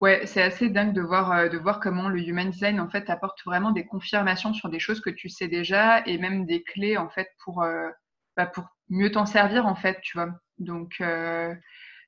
Ouais, 0.00 0.26
c'est 0.26 0.42
assez 0.42 0.68
dingue 0.68 0.92
de 0.92 1.00
voir, 1.00 1.32
euh, 1.32 1.48
de 1.48 1.58
voir 1.58 1.80
comment 1.80 2.08
le 2.08 2.20
human 2.20 2.50
design 2.50 2.78
en 2.80 2.88
fait 2.88 3.10
apporte 3.10 3.40
vraiment 3.44 3.72
des 3.72 3.84
confirmations 3.84 4.54
sur 4.54 4.68
des 4.68 4.78
choses 4.78 5.00
que 5.00 5.10
tu 5.10 5.28
sais 5.28 5.48
déjà 5.48 6.06
et 6.06 6.18
même 6.18 6.46
des 6.46 6.62
clés 6.62 6.96
en 6.96 7.08
fait 7.08 7.28
pour, 7.42 7.62
euh, 7.62 7.88
bah, 8.36 8.46
pour 8.46 8.64
mieux 8.88 9.10
t'en 9.10 9.26
servir 9.26 9.66
en 9.66 9.74
fait, 9.74 9.98
tu 10.02 10.16
vois. 10.16 10.30
Donc, 10.58 10.94
euh, 11.00 11.52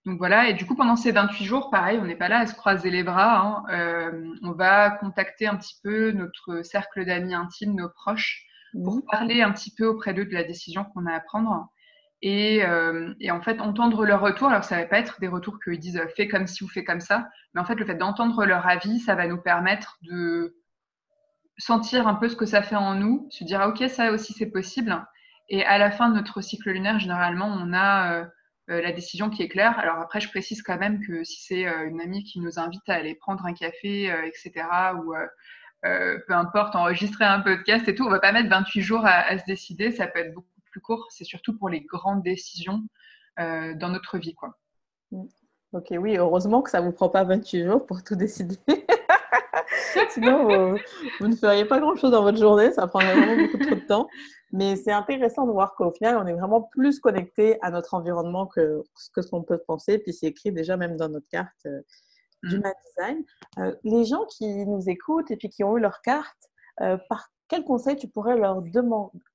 donc 0.07 0.19
voilà. 0.19 0.49
Et 0.49 0.55
du 0.55 0.67
coup, 0.67 0.77
pendant 0.77 0.95
ces 0.95 1.11
28 1.11 1.45
jours, 1.45 1.71
pareil, 1.71 1.99
on 2.01 2.05
n'est 2.05 2.17
pas 2.17 2.29
là 2.29 2.39
à 2.39 2.47
se 2.47 2.55
croiser 2.55 2.91
les 2.91 3.03
bras. 3.03 3.65
Hein. 3.69 4.13
on 4.43 4.53
va 4.53 4.91
contacter 4.91 5.49
un 5.49 5.57
petit 5.57 5.75
peu 5.83 6.13
notre 6.13 6.63
cercle 6.63 7.05
d'amis 7.05 7.35
intimes, 7.35 7.75
nos 7.75 7.89
proches, 7.89 8.47
pour 8.85 8.97
mmh. 8.97 9.03
parler 9.11 9.43
un 9.43 9.51
petit 9.53 9.75
peu 9.75 9.87
auprès 9.87 10.15
d'eux 10.15 10.25
de 10.25 10.35
la 10.35 10.45
décision 10.45 10.85
qu'on 10.85 11.07
a 11.07 11.15
à 11.15 11.21
prendre. 11.21 11.69
Euh, 12.25 13.15
et, 13.19 13.31
en 13.31 13.41
fait 13.41 13.61
entendre 13.61 14.05
leur 14.05 14.21
retour. 14.21 14.49
Alors 14.49 14.65
ça 14.65 14.77
va 14.77 14.87
pas 14.87 14.99
être 14.99 15.21
des 15.21 15.29
retours 15.29 15.59
qu'ils 15.63 15.79
disent 15.79 15.97
euh, 15.97 16.09
fais 16.17 16.29
comme 16.29 16.47
ci 16.47 16.65
ou 16.65 16.69
fais 16.69 16.85
comme 16.85 17.01
ça, 17.01 17.29
mais 17.55 17.61
en 17.61 17.65
fait 17.65 17.77
le 17.77 17.87
fait 17.87 17.95
d'entendre 17.95 18.45
leur 18.45 18.67
avis, 18.67 19.01
ça 19.01 19.15
va 19.15 19.27
nous 19.27 19.41
permettre 19.41 19.99
de 20.03 20.57
sentir 21.57 22.07
un 22.09 22.15
peu 22.15 22.29
ce 22.29 22.37
que 22.37 22.47
ça 22.47 22.63
fait 22.63 22.77
en 22.77 22.95
nous, 22.95 23.27
se 23.31 23.45
dire 23.45 23.61
ah, 23.63 23.69
ok 23.69 23.89
ça 23.89 24.13
aussi 24.13 24.35
c'est 24.35 24.51
possible. 24.51 25.03
Et 25.49 25.65
à 25.65 25.79
la 25.79 25.91
fin 25.91 26.11
de 26.11 26.15
notre 26.15 26.43
cycle 26.43 26.71
lunaire, 26.71 26.99
généralement 26.99 27.47
on 27.47 27.73
a 27.73 28.13
euh, 28.13 28.27
la 28.69 28.93
décision 28.93 29.31
qui 29.31 29.43
est 29.43 29.49
claire. 29.49 29.79
Alors 29.79 29.99
après 29.99 30.21
je 30.21 30.29
précise 30.29 30.63
quand 30.63 30.79
même 30.79 31.01
que 31.05 31.25
si 31.25 31.43
c'est 31.43 31.65
une 31.65 32.01
amie 32.03 32.25
qui 32.25 32.41
nous 32.41 32.59
invite 32.59 32.87
à 32.89 32.95
aller 32.95 33.15
prendre 33.15 33.47
un 33.47 33.55
café, 33.55 34.13
etc. 34.27 34.67
ou 34.97 35.15
peu 35.83 36.35
importe, 36.35 36.77
enregistrer 36.77 37.25
un 37.25 37.41
podcast 37.41 37.89
et 37.89 37.95
tout, 37.95 38.05
on 38.05 38.11
va 38.11 38.21
pas 38.21 38.33
mettre 38.33 38.51
28 38.51 38.83
jours 38.83 39.07
à, 39.07 39.21
à 39.21 39.39
se 39.39 39.45
décider, 39.47 39.91
ça 39.91 40.07
peut 40.07 40.21
être 40.21 40.35
beaucoup 40.35 40.50
plus 40.71 40.81
court, 40.81 41.07
c'est 41.11 41.25
surtout 41.25 41.57
pour 41.57 41.69
les 41.69 41.81
grandes 41.83 42.23
décisions 42.23 42.83
euh, 43.39 43.75
dans 43.75 43.89
notre 43.89 44.19
vie. 44.19 44.35
Quoi. 44.35 44.57
Mm. 45.13 45.25
Ok, 45.73 45.87
oui, 45.93 46.17
heureusement 46.17 46.63
que 46.63 46.71
ça 46.71 46.81
ne 46.81 46.87
vous 46.87 46.93
prend 46.93 47.09
pas 47.09 47.23
28 47.25 47.65
jours 47.65 47.87
pour 47.87 48.03
tout 48.03 48.17
décider. 48.17 48.57
Sinon, 50.11 50.75
vous, 51.21 51.29
ne 51.29 51.37
feriez 51.37 51.65
pas 51.65 51.79
grand-chose 51.79 52.11
dans 52.11 52.23
votre 52.23 52.39
journée, 52.39 52.73
ça 52.73 52.89
prendrait 52.89 53.15
vraiment 53.15 53.43
beaucoup 53.45 53.59
trop 53.59 53.75
de 53.77 53.87
temps. 53.87 54.09
Mais 54.53 54.75
c'est 54.75 54.91
intéressant 54.91 55.47
de 55.47 55.53
voir 55.53 55.77
qu'au 55.77 55.93
final, 55.93 56.17
on 56.17 56.27
est 56.27 56.35
vraiment 56.35 56.63
plus 56.63 56.99
connecté 56.99 57.57
à 57.63 57.71
notre 57.71 57.95
environnement 57.95 58.47
que 58.47 58.83
ce 58.97 59.11
que 59.11 59.29
qu'on 59.29 59.45
peut 59.45 59.59
penser. 59.65 59.99
Puis 59.99 60.13
c'est 60.13 60.27
écrit 60.27 60.51
déjà 60.51 60.77
même 60.77 60.97
dans 60.97 61.09
notre 61.09 61.29
carte 61.29 61.67
euh, 61.67 61.81
du 62.43 62.59
mm. 62.59 62.63
Design. 62.63 63.25
Euh, 63.59 63.75
les 63.85 64.05
gens 64.05 64.25
qui 64.27 64.67
nous 64.67 64.89
écoutent 64.89 65.31
et 65.31 65.37
puis 65.37 65.49
qui 65.49 65.63
ont 65.63 65.77
eu 65.77 65.81
leur 65.81 66.01
carte, 66.03 66.51
par 67.09 67.31
quel 67.51 67.65
conseil 67.65 67.97
tu 67.97 68.09
pourrais 68.09 68.39
leur, 68.39 68.63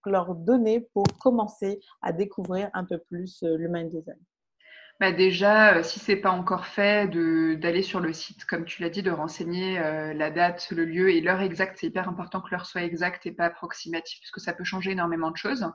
leur 0.06 0.36
donner 0.36 0.80
pour 0.94 1.04
commencer 1.20 1.80
à 2.02 2.14
découvrir 2.14 2.70
un 2.74 2.86
peu 2.86 2.98
plus 2.98 3.44
l'human 3.44 3.90
design? 3.90 4.18
Bah 5.02 5.12
déjà, 5.12 5.84
si 5.84 6.00
ce 6.00 6.14
n'est 6.14 6.18
pas 6.18 6.32
encore 6.32 6.66
fait, 6.66 7.08
d'aller 7.60 7.82
sur 7.82 8.00
le 8.00 8.14
site, 8.14 8.46
comme 8.46 8.64
tu 8.64 8.82
l'as 8.82 8.90
dit, 8.90 9.04
de 9.04 9.12
renseigner 9.12 9.78
la 9.78 10.32
date, 10.32 10.72
le 10.72 10.86
lieu 10.86 11.12
et 11.12 11.20
l'heure 11.20 11.42
exacte. 11.42 11.78
C'est 11.78 11.88
hyper 11.88 12.08
important 12.08 12.40
que 12.40 12.48
l'heure 12.52 12.66
soit 12.66 12.84
exacte 12.84 13.26
et 13.26 13.34
pas 13.34 13.46
approximative, 13.46 14.20
puisque 14.20 14.40
ça 14.40 14.54
peut 14.54 14.64
changer 14.64 14.92
énormément 14.92 15.32
de 15.32 15.38
choses. 15.38 15.70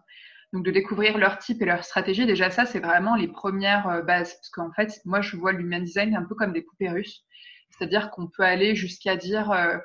Donc, 0.53 0.65
de 0.65 0.71
découvrir 0.71 1.17
leur 1.19 1.39
type 1.39 1.63
et 1.63 1.65
leur 1.65 1.85
stratégie, 1.85 2.27
déjà, 2.27 2.51
ça, 2.51 2.67
c'est 2.67 2.81
vraiment 2.81 3.15
les 3.15 3.29
premières 3.29 3.87
euh, 3.89 4.03
bases. 4.03 4.35
Parce 4.35 4.51
qu'en 4.51 4.73
fait, 4.73 5.01
moi, 5.05 5.21
je 5.21 5.37
vois 5.37 5.53
l'human 5.53 5.85
design 5.85 6.17
un 6.17 6.25
peu 6.25 6.35
comme 6.35 6.53
des 6.53 6.63
poupées 6.63 6.91
russes. 6.91 7.25
C'est-à-dire 7.71 8.11
qu'on 8.11 8.27
peut 8.27 8.43
aller 8.43 8.75
jusqu'à 8.75 9.17
dire 9.17 9.53
euh, 9.53 9.79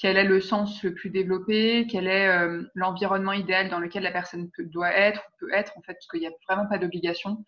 quel 0.00 0.16
est 0.16 0.24
le 0.24 0.40
sens 0.40 0.82
le 0.82 0.94
plus 0.94 1.10
développé, 1.10 1.86
quel 1.90 2.06
est 2.06 2.28
euh, 2.28 2.62
l'environnement 2.74 3.32
idéal 3.32 3.68
dans 3.68 3.80
lequel 3.80 4.04
la 4.04 4.12
personne 4.12 4.50
doit 4.58 4.92
être 4.92 5.20
ou 5.20 5.46
peut 5.46 5.52
être, 5.52 5.76
en 5.76 5.82
fait, 5.82 5.94
parce 5.94 6.06
qu'il 6.06 6.20
n'y 6.20 6.26
a 6.26 6.32
vraiment 6.48 6.68
pas 6.68 6.78
d'obligation. 6.78 7.44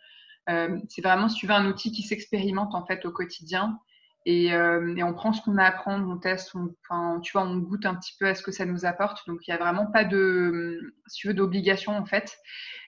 c'est 0.47 1.03
vraiment, 1.03 1.29
si 1.29 1.37
tu 1.37 1.47
veux, 1.47 1.53
un 1.53 1.67
outil 1.67 1.93
qui 1.93 2.03
s'expérimente, 2.03 2.75
en 2.75 2.85
fait, 2.85 3.05
au 3.07 3.13
quotidien. 3.13 3.79
Et, 4.27 4.47
et, 4.47 5.03
on 5.03 5.15
prend 5.15 5.33
ce 5.33 5.41
qu'on 5.43 5.59
a 5.59 5.65
à 5.65 5.69
apprendre, 5.69 6.09
on 6.09 6.19
teste, 6.19 6.55
on, 6.55 6.75
enfin, 6.83 7.21
tu 7.21 7.33
vois, 7.33 7.43
on 7.43 7.57
goûte 7.59 7.87
un 7.87 7.95
petit 7.95 8.15
peu 8.19 8.27
à 8.27 8.35
ce 8.35 8.43
que 8.43 8.51
ça 8.51 8.65
nous 8.65 8.85
apporte. 8.85 9.27
Donc, 9.29 9.47
il 9.47 9.51
n'y 9.51 9.55
a 9.55 9.59
vraiment 9.59 9.87
pas 9.87 10.05
de, 10.05 10.95
si 11.07 11.21
tu 11.21 11.29
veux, 11.29 11.35
d'obligation 11.35 11.97
en 11.97 12.05
fait. 12.05 12.37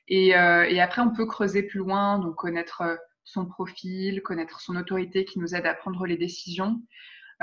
Et, 0.09 0.37
euh, 0.37 0.65
et, 0.69 0.81
après, 0.81 1.03
on 1.03 1.11
peut 1.11 1.27
creuser 1.27 1.63
plus 1.63 1.79
loin, 1.79 2.19
donc 2.19 2.35
connaître 2.35 2.83
euh, 2.83 2.97
son 3.25 3.47
profil, 3.47 4.23
connaître 4.23 4.61
son 4.61 4.77
autorité 4.77 5.25
qui 5.25 5.39
nous 5.39 5.55
aide 5.55 5.67
à 5.67 5.75
prendre 5.75 6.05
les 6.07 6.17
décisions. 6.17 6.81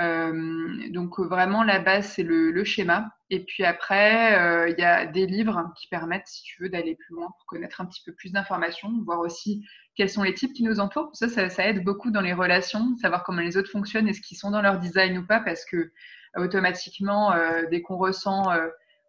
Euh, 0.00 0.88
donc 0.90 1.18
vraiment 1.18 1.62
la 1.62 1.78
base 1.78 2.06
c'est 2.12 2.22
le, 2.22 2.64
schéma 2.64 3.12
et 3.28 3.44
puis 3.44 3.64
après 3.64 4.38
euh, 4.38 4.70
il 4.70 4.80
y 4.80 4.84
a 4.84 5.04
des 5.04 5.26
livres 5.26 5.72
qui 5.76 5.88
permettent 5.88 6.26
si 6.26 6.42
tu 6.42 6.62
veux 6.62 6.70
d'aller 6.70 6.94
plus 6.94 7.14
loin 7.14 7.26
pour 7.26 7.44
connaître 7.46 7.82
un 7.82 7.84
petit 7.84 8.02
peu 8.06 8.14
plus 8.14 8.32
d'informations 8.32 8.90
voir 9.04 9.18
aussi 9.18 9.62
quels 10.00 10.08
sont 10.08 10.22
les 10.22 10.32
types 10.32 10.54
qui 10.54 10.62
nous 10.62 10.80
entourent. 10.80 11.10
Ça, 11.12 11.28
ça, 11.28 11.66
aide 11.66 11.84
beaucoup 11.84 12.10
dans 12.10 12.22
les 12.22 12.32
relations, 12.32 12.96
savoir 12.96 13.22
comment 13.22 13.42
les 13.42 13.58
autres 13.58 13.70
fonctionnent, 13.70 14.08
est-ce 14.08 14.22
qu'ils 14.22 14.38
sont 14.38 14.50
dans 14.50 14.62
leur 14.62 14.78
design 14.78 15.18
ou 15.18 15.26
pas, 15.26 15.40
parce 15.40 15.66
que 15.66 15.76
euh, 15.76 16.44
automatiquement, 16.44 17.32
euh, 17.32 17.64
dès 17.70 17.82
qu'on 17.82 17.98
ressent 17.98 18.50
euh, 18.50 18.68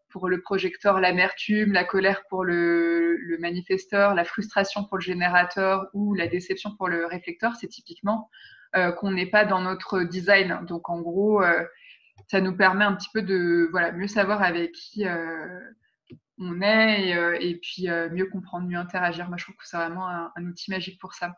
pour 0.10 0.28
le 0.28 0.42
projecteur 0.42 1.00
l'amertume, 1.00 1.72
la 1.72 1.86
colère 1.86 2.24
pour 2.30 2.44
le, 2.44 3.38
manifesteur, 3.40 4.14
la 4.16 4.26
frustration 4.26 4.84
pour 4.84 4.98
le 4.98 5.02
générateur 5.02 5.88
ou 5.94 6.14
la 6.14 6.28
déception 6.28 6.76
pour 6.76 6.90
le 6.90 7.06
réflecteur, 7.06 7.56
c'est 7.56 7.68
typiquement 7.68 8.30
qu'on 8.98 9.12
n'est 9.12 9.26
pas 9.26 9.46
dans 9.46 9.62
notre 9.62 10.04
design. 10.04 10.66
Donc 10.68 10.90
en 10.90 11.02
gros, 11.02 11.42
ça 12.28 12.42
nous 12.42 12.56
permet 12.56 12.86
un 12.86 12.94
petit 12.94 13.10
peu 13.14 13.22
de 13.22 13.68
voilà, 13.72 13.92
mieux 13.92 14.08
savoir 14.08 14.42
avec 14.42 14.72
qui 14.72 15.06
on 16.42 16.62
est 16.62 17.16
euh, 17.16 17.38
et, 17.40 17.56
puis 17.58 17.90
euh, 17.90 18.10
mieux 18.10 18.26
comprendre, 18.26 18.68
mieux 18.68 18.78
interagir. 18.78 19.28
Moi, 19.28 19.38
je 19.38 19.46
trouve 19.46 19.56
que 19.56 19.68
c'est 19.68 19.78
vraiment 19.78 20.08
un, 20.08 20.46
outil 20.46 20.72
magique 20.72 21.00
pour 21.00 21.14
ça. 21.14 21.34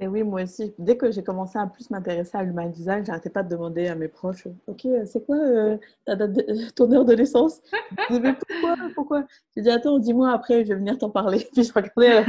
Et 0.00 0.08
oui, 0.08 0.24
moi 0.24 0.42
aussi. 0.42 0.74
Dès 0.78 0.96
que 0.96 1.12
j'ai 1.12 1.22
commencé 1.22 1.56
à 1.56 1.66
plus 1.66 1.88
m'intéresser 1.90 2.36
à 2.36 2.42
l'human 2.42 2.68
design, 2.68 3.04
j'arrêtais 3.04 3.30
pas 3.30 3.44
de 3.44 3.48
demander 3.48 3.86
à 3.86 3.94
mes 3.94 4.08
proches 4.08 4.48
Ok, 4.66 4.86
c'est 5.06 5.24
quoi 5.24 5.36
euh, 5.36 5.76
ton 6.74 6.90
heure 6.92 7.04
de 7.04 7.14
naissance 7.14 7.60
Je 8.10 8.16
mais 8.16 8.34
pourquoi 8.34 8.76
Pourquoi 8.94 9.24
J'ai 9.54 9.62
dit 9.62 9.70
Attends, 9.70 10.00
dis-moi 10.00 10.32
après, 10.32 10.64
je 10.64 10.70
vais 10.70 10.78
venir 10.80 10.98
t'en 10.98 11.10
parler. 11.10 11.46
Puis 11.52 11.62
je 11.62 11.72
regardais 11.72 12.24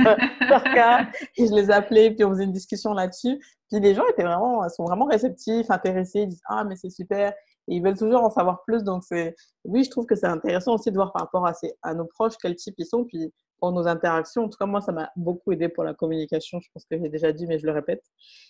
leur 0.47 0.63
cas 0.63 1.07
et 1.37 1.47
je 1.47 1.53
les 1.53 1.71
appelais, 1.71 2.11
puis 2.11 2.23
on 2.23 2.29
faisait 2.29 2.43
une 2.43 2.51
discussion 2.51 2.93
là-dessus. 2.93 3.39
Puis 3.71 3.79
les 3.79 3.95
gens 3.95 4.05
étaient 4.11 4.23
vraiment, 4.23 4.67
sont 4.69 4.83
vraiment 4.83 5.05
réceptifs, 5.05 5.71
intéressés. 5.71 6.21
Ils 6.21 6.29
disent 6.29 6.43
Ah, 6.47 6.63
mais 6.63 6.75
c'est 6.75 6.91
super 6.91 7.33
ils 7.67 7.81
veulent 7.81 7.97
toujours 7.97 8.23
en 8.23 8.29
savoir 8.29 8.63
plus. 8.63 8.83
Donc, 8.83 9.03
c'est, 9.03 9.35
oui, 9.63 9.83
je 9.83 9.89
trouve 9.89 10.05
que 10.05 10.15
c'est 10.15 10.27
intéressant 10.27 10.75
aussi 10.75 10.91
de 10.91 10.95
voir 10.95 11.11
par 11.11 11.23
rapport 11.23 11.45
à, 11.45 11.53
ces, 11.53 11.73
à 11.81 11.93
nos 11.93 12.05
proches 12.05 12.35
quel 12.41 12.55
type 12.55 12.75
ils 12.77 12.85
sont. 12.85 13.05
Puis, 13.05 13.33
nos 13.71 13.87
interactions, 13.87 14.45
en 14.45 14.49
tout 14.49 14.57
cas, 14.57 14.65
moi, 14.65 14.81
ça 14.81 14.91
m'a 14.91 15.11
beaucoup 15.15 15.51
aidé 15.51 15.69
pour 15.69 15.83
la 15.83 15.93
communication. 15.93 16.59
Je 16.59 16.69
pense 16.73 16.85
que 16.85 16.97
j'ai 16.97 17.09
déjà 17.09 17.31
dit, 17.31 17.47
mais 17.47 17.59
je 17.59 17.65
le 17.65 17.71
répète. 17.71 18.03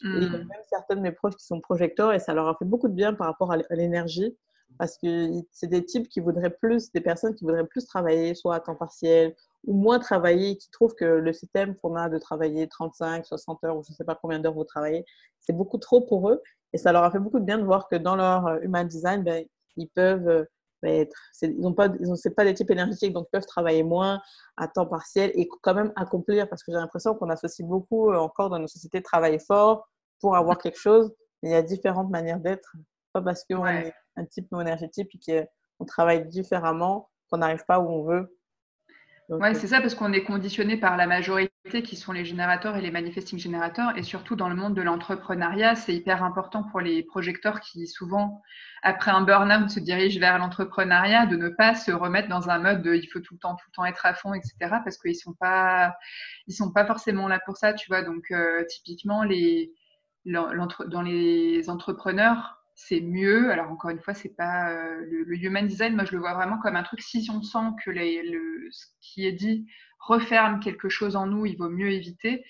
Et 0.04 0.08
il 0.08 0.24
y 0.24 0.26
a 0.26 0.30
hmm. 0.30 0.32
même 0.32 0.64
certains 0.70 0.96
de 0.96 1.02
mes 1.02 1.12
proches 1.12 1.36
qui 1.36 1.46
sont 1.46 1.60
projecteurs 1.60 2.14
et 2.14 2.20
ça 2.20 2.34
leur 2.34 2.48
a 2.48 2.56
fait 2.56 2.66
beaucoup 2.66 2.88
de 2.88 2.94
bien 2.94 3.14
par 3.14 3.28
rapport 3.28 3.52
à 3.52 3.58
l'énergie. 3.72 4.36
Parce 4.78 4.98
que 4.98 5.30
c'est 5.52 5.68
des 5.68 5.86
types 5.86 6.10
qui 6.10 6.20
voudraient 6.20 6.50
plus, 6.50 6.92
des 6.92 7.00
personnes 7.00 7.34
qui 7.34 7.46
voudraient 7.46 7.66
plus 7.66 7.86
travailler, 7.86 8.36
soit 8.36 8.56
à 8.56 8.60
temps 8.60 8.76
partiel 8.76 9.36
ou 9.66 9.74
moins 9.74 10.00
travailler, 10.00 10.58
qui 10.58 10.70
trouvent 10.70 10.96
que 10.96 11.06
le 11.06 11.34
système 11.34 11.76
qu'on 11.76 11.96
a 11.96 12.10
de 12.10 12.18
travailler 12.18 12.68
35, 12.68 13.26
60 13.26 13.64
heures 13.64 13.78
ou 13.78 13.84
je 13.84 13.92
ne 13.92 13.96
sais 13.96 14.04
pas 14.04 14.16
combien 14.16 14.40
d'heures 14.40 14.54
vous 14.54 14.64
travaillez, 14.64 15.06
c'est 15.40 15.54
beaucoup 15.54 15.78
trop 15.78 16.02
pour 16.02 16.30
eux. 16.30 16.42
Et 16.74 16.78
ça 16.78 16.92
leur 16.92 17.04
a 17.04 17.12
fait 17.12 17.20
beaucoup 17.20 17.40
de 17.40 17.46
bien 17.46 17.58
de 17.58 17.64
voir 17.64 17.88
que 17.88 17.96
dans 17.96 18.16
leur 18.16 18.48
euh, 18.48 18.60
human 18.62 18.88
design, 18.88 19.24
ben, 19.24 19.46
ils 19.78 19.88
peuvent 19.88 20.28
euh, 20.28 20.44
être, 20.84 21.16
ils 21.42 21.60
n'ont 21.60 21.74
pas, 21.74 21.90
ils 22.00 22.12
ont, 22.12 22.16
pas 22.36 22.46
des 22.46 22.54
types 22.54 22.72
énergétiques, 22.72 23.14
donc 23.14 23.26
ils 23.28 23.32
peuvent 23.32 23.46
travailler 23.46 23.84
moins 23.84 24.22
à 24.58 24.68
temps 24.68 24.86
partiel 24.86 25.32
et 25.36 25.48
quand 25.62 25.74
même 25.74 25.92
accomplir, 25.96 26.48
parce 26.50 26.64
que 26.64 26.72
j'ai 26.72 26.78
l'impression 26.78 27.16
qu'on 27.16 27.30
associe 27.30 27.68
beaucoup 27.68 28.12
euh, 28.12 28.18
encore 28.18 28.50
dans 28.50 28.60
nos 28.60 28.68
sociétés 28.68 29.02
travailler 29.02 29.40
fort 29.40 29.88
pour 30.20 30.36
avoir 30.36 30.58
quelque 30.58 30.80
chose, 30.80 31.14
mais 31.42 31.50
il 31.50 31.54
y 31.54 31.56
a 31.56 31.62
différentes 31.62 32.10
manières 32.10 32.40
d'être. 32.40 32.76
Pas 33.14 33.22
parce 33.22 33.44
qu'on 33.46 33.66
est 33.66 33.94
un 34.16 34.26
type 34.26 34.52
non 34.52 34.62
énergétique 34.62 35.12
et 35.30 35.48
qu'on 35.78 35.86
travaille 35.86 36.28
différemment, 36.28 37.10
qu'on 37.30 37.38
n'arrive 37.38 37.64
pas 37.66 37.80
où 37.80 37.88
on 37.88 38.04
veut, 38.04 38.35
oui, 39.30 39.50
euh, 39.50 39.54
c'est 39.54 39.68
ça, 39.68 39.82
parce 39.82 39.96
qu'on 39.96 40.14
est 40.14 40.24
conditionné 40.24 40.78
par 40.78 40.98
la 40.98 41.08
majorité 41.08 41.52
qui 41.84 41.96
sont 41.96 42.12
les 42.12 42.26
générateurs 42.26 42.76
et 42.78 42.82
les 42.82 42.92
manifesting 42.92 43.40
générateurs. 43.40 43.98
Et 43.98 44.04
surtout 44.04 44.36
dans 44.36 44.50
le 44.50 44.56
monde 44.56 44.76
de 44.76 44.82
l'entrepreneuriat, 44.82 45.76
c'est 45.76 45.96
hyper 45.96 46.24
important 46.24 46.64
pour 46.64 46.80
les 46.80 47.04
projecteurs 47.04 47.60
qui, 47.60 47.88
souvent, 47.88 48.42
après 48.84 49.12
un 49.12 49.22
burn-out, 49.22 49.70
se 49.70 49.80
dirigent 49.80 50.20
vers 50.20 50.38
l'entrepreneuriat, 50.38 51.26
de 51.26 51.38
ne 51.38 51.50
pas 51.50 51.74
se 51.74 51.92
remettre 51.92 52.28
dans 52.30 52.50
un 52.50 52.60
mode 52.60 52.84
de 52.84 52.94
il 52.94 53.08
faut 53.08 53.20
tout 53.20 53.34
le 53.34 53.40
temps, 53.40 53.56
tout 53.56 53.66
le 53.72 53.76
temps 53.76 53.86
être 53.86 54.06
à 54.06 54.14
fond, 54.14 54.34
etc. 54.34 54.56
Parce 54.84 54.98
qu'ils 54.98 55.12
ne 55.12 55.16
sont, 55.16 55.34
pas, 55.34 55.96
ils 56.48 56.54
sont 56.54 56.72
pas 56.72 56.86
forcément 56.86 57.28
là 57.28 57.40
pour 57.46 57.58
ça, 57.58 57.74
tu 57.74 57.88
vois. 57.88 58.04
Donc, 58.04 58.26
euh, 58.32 58.64
typiquement, 58.70 59.24
les, 59.24 59.74
dans 60.26 61.02
les 61.02 61.70
entrepreneurs, 61.70 62.65
c'est 62.76 63.00
mieux. 63.00 63.52
Alors 63.52 63.72
encore 63.72 63.90
une 63.90 64.02
fois, 64.02 64.14
c'est 64.14 64.36
pas 64.36 64.70
euh, 64.70 65.02
le, 65.10 65.36
human 65.38 65.66
design. 65.66 65.96
Moi, 65.96 66.06
je 66.06 66.12
le 66.12 66.20
vois 66.20 66.34
vraiment 66.34 66.60
comme 66.60 66.76
un 66.76 66.84
truc. 66.84 67.02
Si 67.02 67.28
on 67.32 67.42
sent 67.42 67.68
que 67.84 67.90
le, 67.90 68.68
ce 68.72 68.86
qui 69.02 69.26
est 69.26 69.32
dit 69.32 69.66
referme 70.00 70.60
quelque 70.60 70.90
chose 70.90 71.16
en 71.16 71.26
nous, 71.26 71.46
il 71.46 71.58
vaut 71.58 71.70
mieux 71.70 71.90
éviter. 71.90 72.46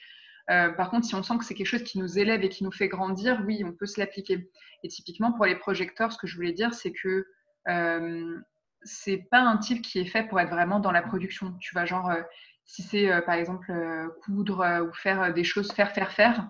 Euh, 0.49 0.69
par 0.69 0.89
contre, 0.89 1.05
si 1.05 1.15
on 1.15 1.23
sent 1.23 1.37
que 1.37 1.45
c'est 1.45 1.53
quelque 1.53 1.67
chose 1.67 1.83
qui 1.83 1.99
nous 1.99 2.19
élève 2.19 2.43
et 2.43 2.49
qui 2.49 2.63
nous 2.63 2.71
fait 2.71 2.87
grandir, 2.87 3.41
oui, 3.45 3.63
on 3.63 3.71
peut 3.71 3.85
se 3.85 3.99
l'appliquer. 3.99 4.49
Et 4.83 4.87
typiquement 4.87 5.31
pour 5.31 5.45
les 5.45 5.55
projecteurs, 5.55 6.11
ce 6.11 6.17
que 6.17 6.27
je 6.27 6.35
voulais 6.35 6.53
dire, 6.53 6.73
c'est 6.73 6.91
que 6.91 7.27
euh, 7.67 8.39
c'est 8.81 9.27
pas 9.31 9.39
un 9.39 9.57
type 9.57 9.81
qui 9.81 9.99
est 9.99 10.05
fait 10.05 10.27
pour 10.27 10.39
être 10.39 10.49
vraiment 10.49 10.79
dans 10.79 10.91
la 10.91 11.01
production. 11.01 11.53
Tu 11.59 11.73
vois, 11.73 11.85
genre 11.85 12.09
euh, 12.09 12.21
si 12.65 12.81
c'est 12.81 13.21
par 13.27 13.35
exemple 13.35 13.71
coudre 14.23 14.87
ou 14.87 14.93
faire 14.93 15.33
des 15.35 15.43
choses, 15.43 15.71
faire, 15.71 15.91
faire, 15.91 16.11
faire, 16.11 16.49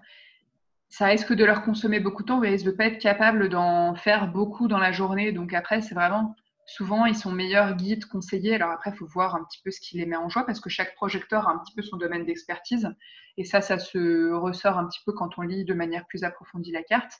ça 0.97 1.07
risque 1.07 1.33
de 1.33 1.43
leur 1.43 1.63
consommer 1.63 1.99
beaucoup 1.99 2.21
de 2.23 2.27
temps, 2.27 2.41
ils 2.41 2.51
risquent 2.51 2.67
de 2.67 2.71
pas 2.71 2.85
être 2.85 2.99
capables 2.99 3.49
d'en 3.49 3.95
faire 3.95 4.31
beaucoup 4.31 4.69
dans 4.69 4.77
la 4.77 4.93
journée. 4.93 5.33
Donc 5.33 5.53
après, 5.53 5.81
c'est 5.81 5.93
vraiment, 5.93 6.37
souvent, 6.65 7.05
ils 7.05 7.17
sont 7.17 7.33
meilleurs 7.33 7.75
guides, 7.75 8.05
conseillers. 8.05 8.55
Alors 8.55 8.71
après, 8.71 8.91
il 8.91 8.95
faut 8.95 9.05
voir 9.05 9.35
un 9.35 9.43
petit 9.43 9.59
peu 9.61 9.71
ce 9.71 9.81
qui 9.81 9.97
les 9.97 10.05
met 10.05 10.15
en 10.15 10.29
joie, 10.29 10.45
parce 10.45 10.61
que 10.61 10.69
chaque 10.69 10.95
projecteur 10.95 11.49
a 11.49 11.51
un 11.51 11.57
petit 11.57 11.75
peu 11.75 11.81
son 11.81 11.97
domaine 11.97 12.23
d'expertise. 12.23 12.95
Et 13.35 13.43
ça, 13.43 13.59
ça 13.59 13.77
se 13.77 14.31
ressort 14.31 14.77
un 14.77 14.87
petit 14.87 15.01
peu 15.05 15.11
quand 15.11 15.37
on 15.37 15.41
lit 15.41 15.65
de 15.65 15.73
manière 15.73 16.05
plus 16.07 16.23
approfondie 16.23 16.71
la 16.71 16.83
carte. 16.83 17.11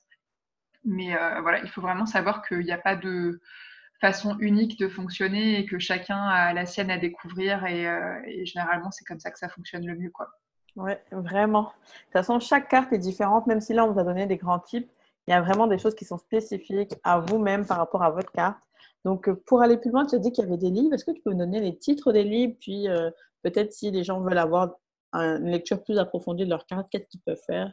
Mais 0.86 1.14
euh, 1.14 1.42
voilà, 1.42 1.60
il 1.60 1.68
faut 1.68 1.82
vraiment 1.82 2.06
savoir 2.06 2.48
qu'il 2.48 2.60
n'y 2.60 2.72
a 2.72 2.78
pas 2.78 2.96
de 2.96 3.42
façon 4.00 4.38
unique 4.40 4.80
de 4.80 4.88
fonctionner 4.88 5.60
et 5.60 5.66
que 5.66 5.80
chacun 5.80 6.24
a 6.24 6.54
la 6.54 6.66
sienne 6.66 6.92
à 6.92 6.98
découvrir. 6.98 7.66
Et, 7.66 7.86
euh, 7.90 8.22
et 8.26 8.46
généralement, 8.46 8.92
c'est 8.92 9.04
comme 9.04 9.20
ça 9.20 9.32
que 9.32 9.38
ça 9.38 9.50
fonctionne 9.50 9.86
le 9.86 9.98
mieux. 9.98 10.12
quoi. 10.12 10.30
Oui, 10.76 10.92
vraiment. 11.12 11.64
De 11.64 11.68
toute 11.68 12.12
façon, 12.14 12.40
chaque 12.40 12.68
carte 12.70 12.92
est 12.92 12.98
différente, 12.98 13.48
même 13.48 13.62
si 13.62 13.74
là, 13.74 13.86
on 13.86 13.92
vous 13.92 14.00
a 14.00 14.04
donné 14.04 14.26
des 14.28 14.38
grands 14.38 14.60
types. 14.60 14.90
Il 15.28 15.32
y 15.32 15.34
a 15.34 15.42
vraiment 15.42 15.68
des 15.68 15.78
choses 15.78 15.96
qui 15.96 16.06
sont 16.06 16.18
spécifiques 16.18 16.94
à 17.04 17.20
vous-même 17.20 17.66
par 17.66 17.78
rapport 17.78 18.04
à 18.04 18.10
votre 18.12 18.32
carte. 18.32 18.58
Donc, 19.06 19.30
euh, 19.30 19.42
pour 19.46 19.62
aller 19.62 19.78
plus 19.78 19.92
loin, 19.92 20.06
tu 20.06 20.16
as 20.16 20.20
dit 20.20 20.32
qu'il 20.32 20.44
y 20.44 20.48
avait 20.48 20.58
des 20.58 20.70
livres. 20.70 20.94
Est-ce 20.94 21.06
que 21.06 21.12
tu 21.12 21.22
peux 21.22 21.32
me 21.32 21.38
donner 21.40 21.62
les 21.62 21.78
titres 21.78 22.12
des 22.12 22.24
livres 22.24 22.56
Puis, 22.60 22.90
euh, 22.90 23.10
peut-être 23.42 23.72
si 23.74 23.90
les 23.92 24.04
gens 24.04 24.20
veulent 24.22 24.38
avoir 24.38 24.76
une 25.14 25.50
lecture 25.50 25.82
plus 25.82 25.98
approfondie 25.98 26.44
de 26.44 26.50
leur 26.50 26.66
carte, 26.66 26.90
qu'est-ce 26.92 27.08
qu'ils 27.08 27.22
peuvent 27.22 27.42
faire? 27.48 27.72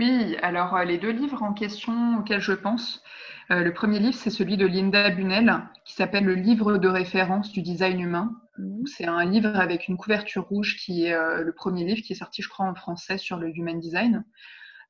Oui, 0.00 0.36
alors 0.42 0.74
euh, 0.74 0.84
les 0.84 0.98
deux 0.98 1.12
livres 1.12 1.42
en 1.42 1.52
question 1.52 2.18
auxquels 2.18 2.40
je 2.40 2.52
pense. 2.52 3.02
le 3.50 3.70
premier 3.70 3.98
livre, 3.98 4.14
c'est 4.14 4.30
celui 4.30 4.56
de 4.56 4.66
Linda 4.66 5.10
Bunel, 5.10 5.60
qui 5.84 5.94
s'appelle 5.94 6.24
Le 6.24 6.34
livre 6.34 6.78
de 6.78 6.88
référence 6.88 7.52
du 7.52 7.62
design 7.62 8.00
humain. 8.00 8.32
Mhm. 8.60 8.86
C'est 8.86 9.06
un 9.06 9.24
livre 9.24 9.56
avec 9.56 9.88
une 9.88 9.96
couverture 9.96 10.44
rouge 10.44 10.76
qui 10.76 11.06
est 11.06 11.14
euh, 11.14 11.42
le 11.42 11.52
premier 11.52 11.84
livre 11.84 12.02
qui 12.02 12.12
est 12.12 12.16
sorti, 12.16 12.42
je 12.42 12.48
crois, 12.48 12.66
en 12.66 12.74
français 12.74 13.18
sur 13.18 13.36
le 13.36 13.48
Human 13.48 13.78
Design. 13.78 14.24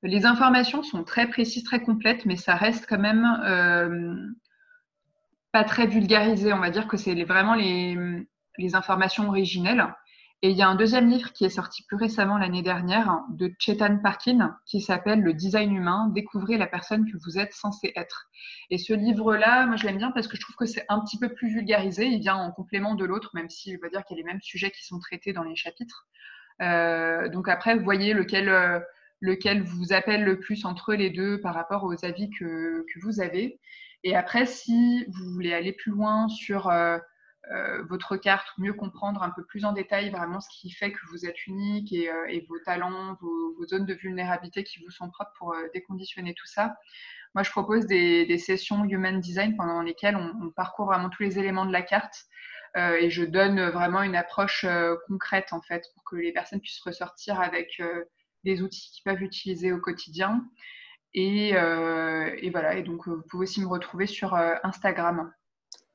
Les 0.03 0.25
informations 0.27 0.83
sont 0.83 1.05
très 1.05 1.29
précises, 1.29 1.65
très 1.65 1.83
complètes, 1.83 2.25
mais 2.25 2.37
ça 2.37 2.55
reste 2.55 2.87
quand 2.89 2.99
même 2.99 3.27
euh, 3.45 4.17
pas 5.53 5.65
très 5.65 5.87
vulgarisé. 5.87 6.53
On 6.53 6.59
va 6.61 6.71
dire 6.71 6.89
que 6.89 6.97
c'est 6.97 7.23
vraiment 7.25 7.55
les, 7.55 8.27
informations 8.75 9.29
originelles. 9.29 9.87
Et 10.43 10.51
il 10.51 10.57
y 10.57 10.63
a 10.63 10.69
un 10.69 10.75
deuxième 10.75 11.11
livre 11.11 11.35
qui 11.35 11.45
est 11.45 11.51
sorti 11.51 11.83
plus 11.83 11.99
récemment 11.99 12.39
l'année 12.39 12.63
dernière 12.63 13.21
de 13.29 13.53
Chetan 13.59 13.99
Parkin 13.99 14.57
qui 14.65 14.81
s'appelle 14.81 15.21
Le 15.21 15.35
design 15.35 15.75
humain, 15.75 16.11
découvrez 16.15 16.57
la 16.57 16.67
personne 16.67 17.05
que 17.05 17.19
vous 17.19 17.39
êtes 17.39 17.53
censé 17.53 17.93
être. 17.95 18.31
Et 18.71 18.79
ce 18.79 18.95
livre-là, 18.95 19.67
moi 19.67 19.77
je 19.77 19.85
l'aime 19.85 19.99
bien 19.99 20.11
parce 20.13 20.29
que 20.29 20.39
je 20.39 20.41
trouve 20.41 20.57
que 20.57 20.65
c'est 20.65 20.87
un 20.89 21.01
petit 21.01 21.19
peu 21.19 21.35
plus 21.35 21.53
vulgarisé. 21.53 22.07
Il 22.07 22.21
vient 22.21 22.37
en 22.37 22.53
complément 22.53 22.95
de 22.95 23.05
l'autre, 23.05 23.33
même 23.35 23.51
si 23.51 23.75
je 23.75 23.81
va 23.81 23.91
dire 23.91 24.03
qu'il 24.05 24.17
y 24.17 24.21
a 24.21 24.23
les 24.23 24.33
mêmes 24.33 24.41
sujets 24.41 24.71
qui 24.71 24.83
sont 24.83 24.99
traités 24.99 25.35
dans 25.35 25.43
les 25.43 25.57
chapitres. 25.57 26.07
Euh, 26.63 27.29
donc 27.29 27.47
après, 27.47 27.75
vous 27.77 27.85
voyez 27.85 28.15
lequel, 28.15 28.49
euh, 28.49 28.81
lequel 29.21 29.63
vous 29.63 29.93
appelle 29.93 30.25
le 30.25 30.41
plus 30.41 30.65
entre 30.65 30.95
les 30.95 31.11
deux 31.11 31.39
par 31.43 31.55
rapport 31.55 31.85
aux 31.85 32.03
avis 32.03 32.31
que, 32.31 32.87
que 32.93 33.01
vous 33.03 33.21
avez. 33.21 33.61
Et 34.05 34.17
après, 34.17 34.47
si 34.47 35.05
vous 35.09 35.31
voulez 35.35 35.53
aller 35.53 35.73
plus 35.73 35.93
loin 35.93 36.29
sur 36.29 36.69
euh, 36.69 36.97
votre 37.89 38.17
carte, 38.17 38.47
mieux 38.59 38.75
comprendre 38.75 39.23
un 39.23 39.31
peu 39.31 39.45
plus 39.45 39.65
en 39.65 39.73
détail 39.73 40.11
vraiment 40.11 40.41
ce 40.41 40.49
qui 40.51 40.71
fait 40.71 40.93
que 40.93 41.05
vous 41.11 41.27
êtes 41.27 41.47
unique 41.47 41.93
et, 41.93 42.11
euh, 42.11 42.41
vos 42.49 42.59
talents, 42.61 43.17
vos, 43.21 43.67
zones 43.67 43.87
de 43.87 43.95
vulnérabilité 43.95 44.65
qui 44.65 44.83
vous 44.83 44.91
sont 44.91 45.11
propres 45.11 45.33
pour 45.39 45.55
euh, 45.55 45.69
déconditionner 45.75 46.35
tout 46.35 46.47
ça. 46.47 46.77
Moi, 47.35 47.43
je 47.43 47.51
propose 47.51 47.87
des, 47.87 48.39
sessions 48.39 48.85
Human 48.85 49.21
Design 49.21 49.57
pendant 49.57 49.83
lesquelles 49.83 50.17
on, 50.17 50.51
parcourt 50.51 50.87
vraiment 50.87 51.11
tous 51.11 51.23
les 51.23 51.39
éléments 51.39 51.67
de 51.67 51.73
la 51.73 51.83
carte 51.83 52.27
et 52.77 53.11
je 53.11 53.25
donne 53.25 53.69
vraiment 53.71 54.03
une 54.03 54.15
approche 54.15 54.65
concrète 55.09 55.53
en 55.53 55.61
fait 55.61 55.85
pour 55.95 56.05
que 56.05 56.17
les 56.17 56.33
personnes 56.33 56.61
puissent 56.61 56.81
ressortir 56.81 57.41
avec 57.41 57.81
des 58.45 58.63
outils 58.63 58.91
qu'ils 58.93 59.05
peuvent 59.05 59.23
utiliser 59.23 59.73
au 59.73 59.79
quotidien. 59.79 60.45
Et, 61.15 61.53
voilà, 61.53 62.75
et 62.75 62.83
donc 62.83 63.07
vous 63.07 63.23
pouvez 63.29 63.45
aussi 63.45 63.61
me 63.61 63.69
retrouver 63.69 64.07
sur 64.07 64.35
Instagram. 64.65 65.33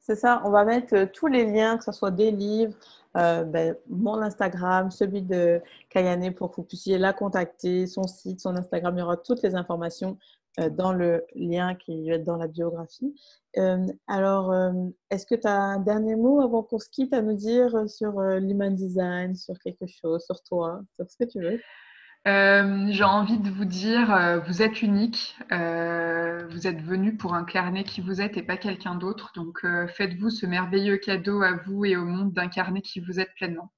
C'est 0.05 0.15
ça, 0.15 0.43
on 0.45 0.51
va 0.51 0.65
mettre 0.65 0.93
euh, 0.95 1.05
tous 1.11 1.25
les 1.25 1.51
liens, 1.51 1.77
que 1.79 1.83
ce 1.83 1.91
soit 1.91 2.11
des 2.11 2.29
livres, 2.29 2.75
euh, 3.17 3.43
ben, 3.43 3.75
mon 3.89 4.21
Instagram, 4.21 4.91
celui 4.91 5.23
de 5.23 5.59
Kayane 5.89 6.31
pour 6.35 6.51
que 6.51 6.57
vous 6.57 6.63
puissiez 6.63 6.99
la 6.99 7.11
contacter, 7.11 7.87
son 7.87 8.03
site, 8.03 8.39
son 8.39 8.55
Instagram. 8.55 8.95
Il 8.95 8.99
y 8.99 9.03
aura 9.03 9.17
toutes 9.17 9.41
les 9.41 9.55
informations 9.55 10.19
euh, 10.59 10.69
dans 10.69 10.93
le 10.93 11.25
lien 11.33 11.73
qui 11.73 12.07
va 12.07 12.17
être 12.17 12.23
dans 12.23 12.37
la 12.37 12.47
biographie. 12.47 13.15
alors, 14.07 14.53
est-ce 15.09 15.25
que 15.25 15.33
tu 15.33 15.47
as 15.47 15.59
un 15.59 15.79
dernier 15.79 16.15
mot 16.15 16.41
avant 16.41 16.61
qu'on 16.61 16.77
se 16.77 16.89
quitte 16.89 17.13
à 17.13 17.21
nous 17.23 17.35
dire 17.35 17.89
sur 17.89 18.21
l'human 18.21 18.75
design, 18.75 19.33
sur 19.35 19.57
quelque 19.59 19.87
chose, 19.87 20.23
sur 20.23 20.43
toi, 20.43 20.81
sur 20.95 21.09
ce 21.09 21.17
que 21.17 21.23
tu 21.23 21.39
veux? 21.39 21.59
Euh, 22.27 22.87
j'ai 22.89 23.03
envie 23.03 23.37
de 23.37 23.51
vous 23.51 23.65
dire, 23.65 24.11
euh, 24.11 24.39
vous 24.39 24.63
êtes 24.63 24.81
unique, 24.81 25.37
euh, 25.51 26.47
vous 26.49 26.65
êtes 26.65 26.81
venu 26.81 27.15
pour 27.17 27.35
incarner 27.35 27.83
qui 27.83 28.01
vous 28.01 28.19
êtes 28.19 28.35
et 28.35 28.41
pas 28.41 28.57
quelqu'un 28.57 28.95
d'autre. 28.95 29.31
Donc 29.35 29.65
faites-vous 29.89 30.31
ce 30.31 30.47
merveilleux 30.47 30.97
cadeau 30.97 31.43
à 31.43 31.53
vous 31.65 31.85
et 31.85 31.95
au 31.95 32.05
monde 32.05 32.33
d'incarner 32.33 32.81
qui 32.81 32.99
vous 32.99 33.19
êtes 33.19 33.33
pleinement. 33.35 33.71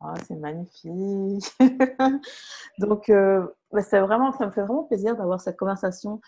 Oh, 0.00 0.14
c'est 0.26 0.36
magnifique. 0.36 1.44
Donc, 2.78 3.08
bah, 3.08 3.82
c'est 3.82 4.00
vraiment, 4.00 4.32
ça 4.32 4.46
me 4.46 4.50
fait 4.50 4.62
vraiment 4.62 4.84
plaisir 4.84 5.16
d'avoir 5.16 5.38
cette 5.38 5.58
conversation 5.58 6.22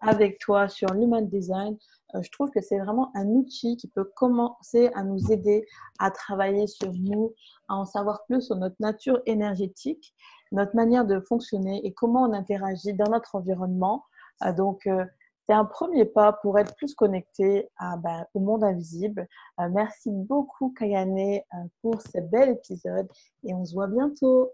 avec 0.00 0.38
toi 0.38 0.68
sur 0.68 0.88
l'human 0.94 1.28
design. 1.28 1.76
je 2.14 2.30
trouve 2.30 2.50
que 2.50 2.60
c'est 2.60 2.78
vraiment 2.78 3.10
un 3.16 3.26
outil 3.26 3.76
qui 3.76 3.88
peut 3.88 4.08
commencer 4.14 4.88
à 4.94 5.02
nous 5.02 5.32
aider 5.32 5.66
à 5.98 6.12
travailler 6.12 6.68
sur 6.68 6.92
nous, 6.92 7.34
à 7.68 7.74
en 7.74 7.84
savoir 7.84 8.24
plus 8.26 8.40
sur 8.42 8.54
notre 8.54 8.76
nature 8.78 9.20
énergétique 9.26 10.14
notre 10.52 10.76
manière 10.76 11.04
de 11.04 11.20
fonctionner 11.20 11.84
et 11.84 11.92
comment 11.92 12.22
on 12.22 12.32
interagit 12.32 12.94
dans 12.94 13.10
notre 13.10 13.34
environnement. 13.34 14.04
Euh, 14.44 14.52
donc, 14.52 14.86
euh, 14.86 15.04
c'est 15.48 15.54
un 15.54 15.64
premier 15.64 16.04
pas 16.04 16.32
pour 16.32 16.58
être 16.58 16.76
plus 16.76 16.94
connecté 16.94 17.68
ben, 17.98 18.24
au 18.32 18.40
monde 18.40 18.62
invisible. 18.62 19.26
Euh, 19.60 19.68
merci 19.70 20.10
beaucoup, 20.10 20.72
Kayane, 20.78 21.40
pour 21.80 22.00
ce 22.00 22.20
bel 22.20 22.50
épisode 22.50 23.08
et 23.44 23.52
on 23.52 23.64
se 23.64 23.74
voit 23.74 23.88
bientôt. 23.88 24.52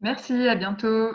Merci, 0.00 0.48
à 0.48 0.54
bientôt. 0.54 1.10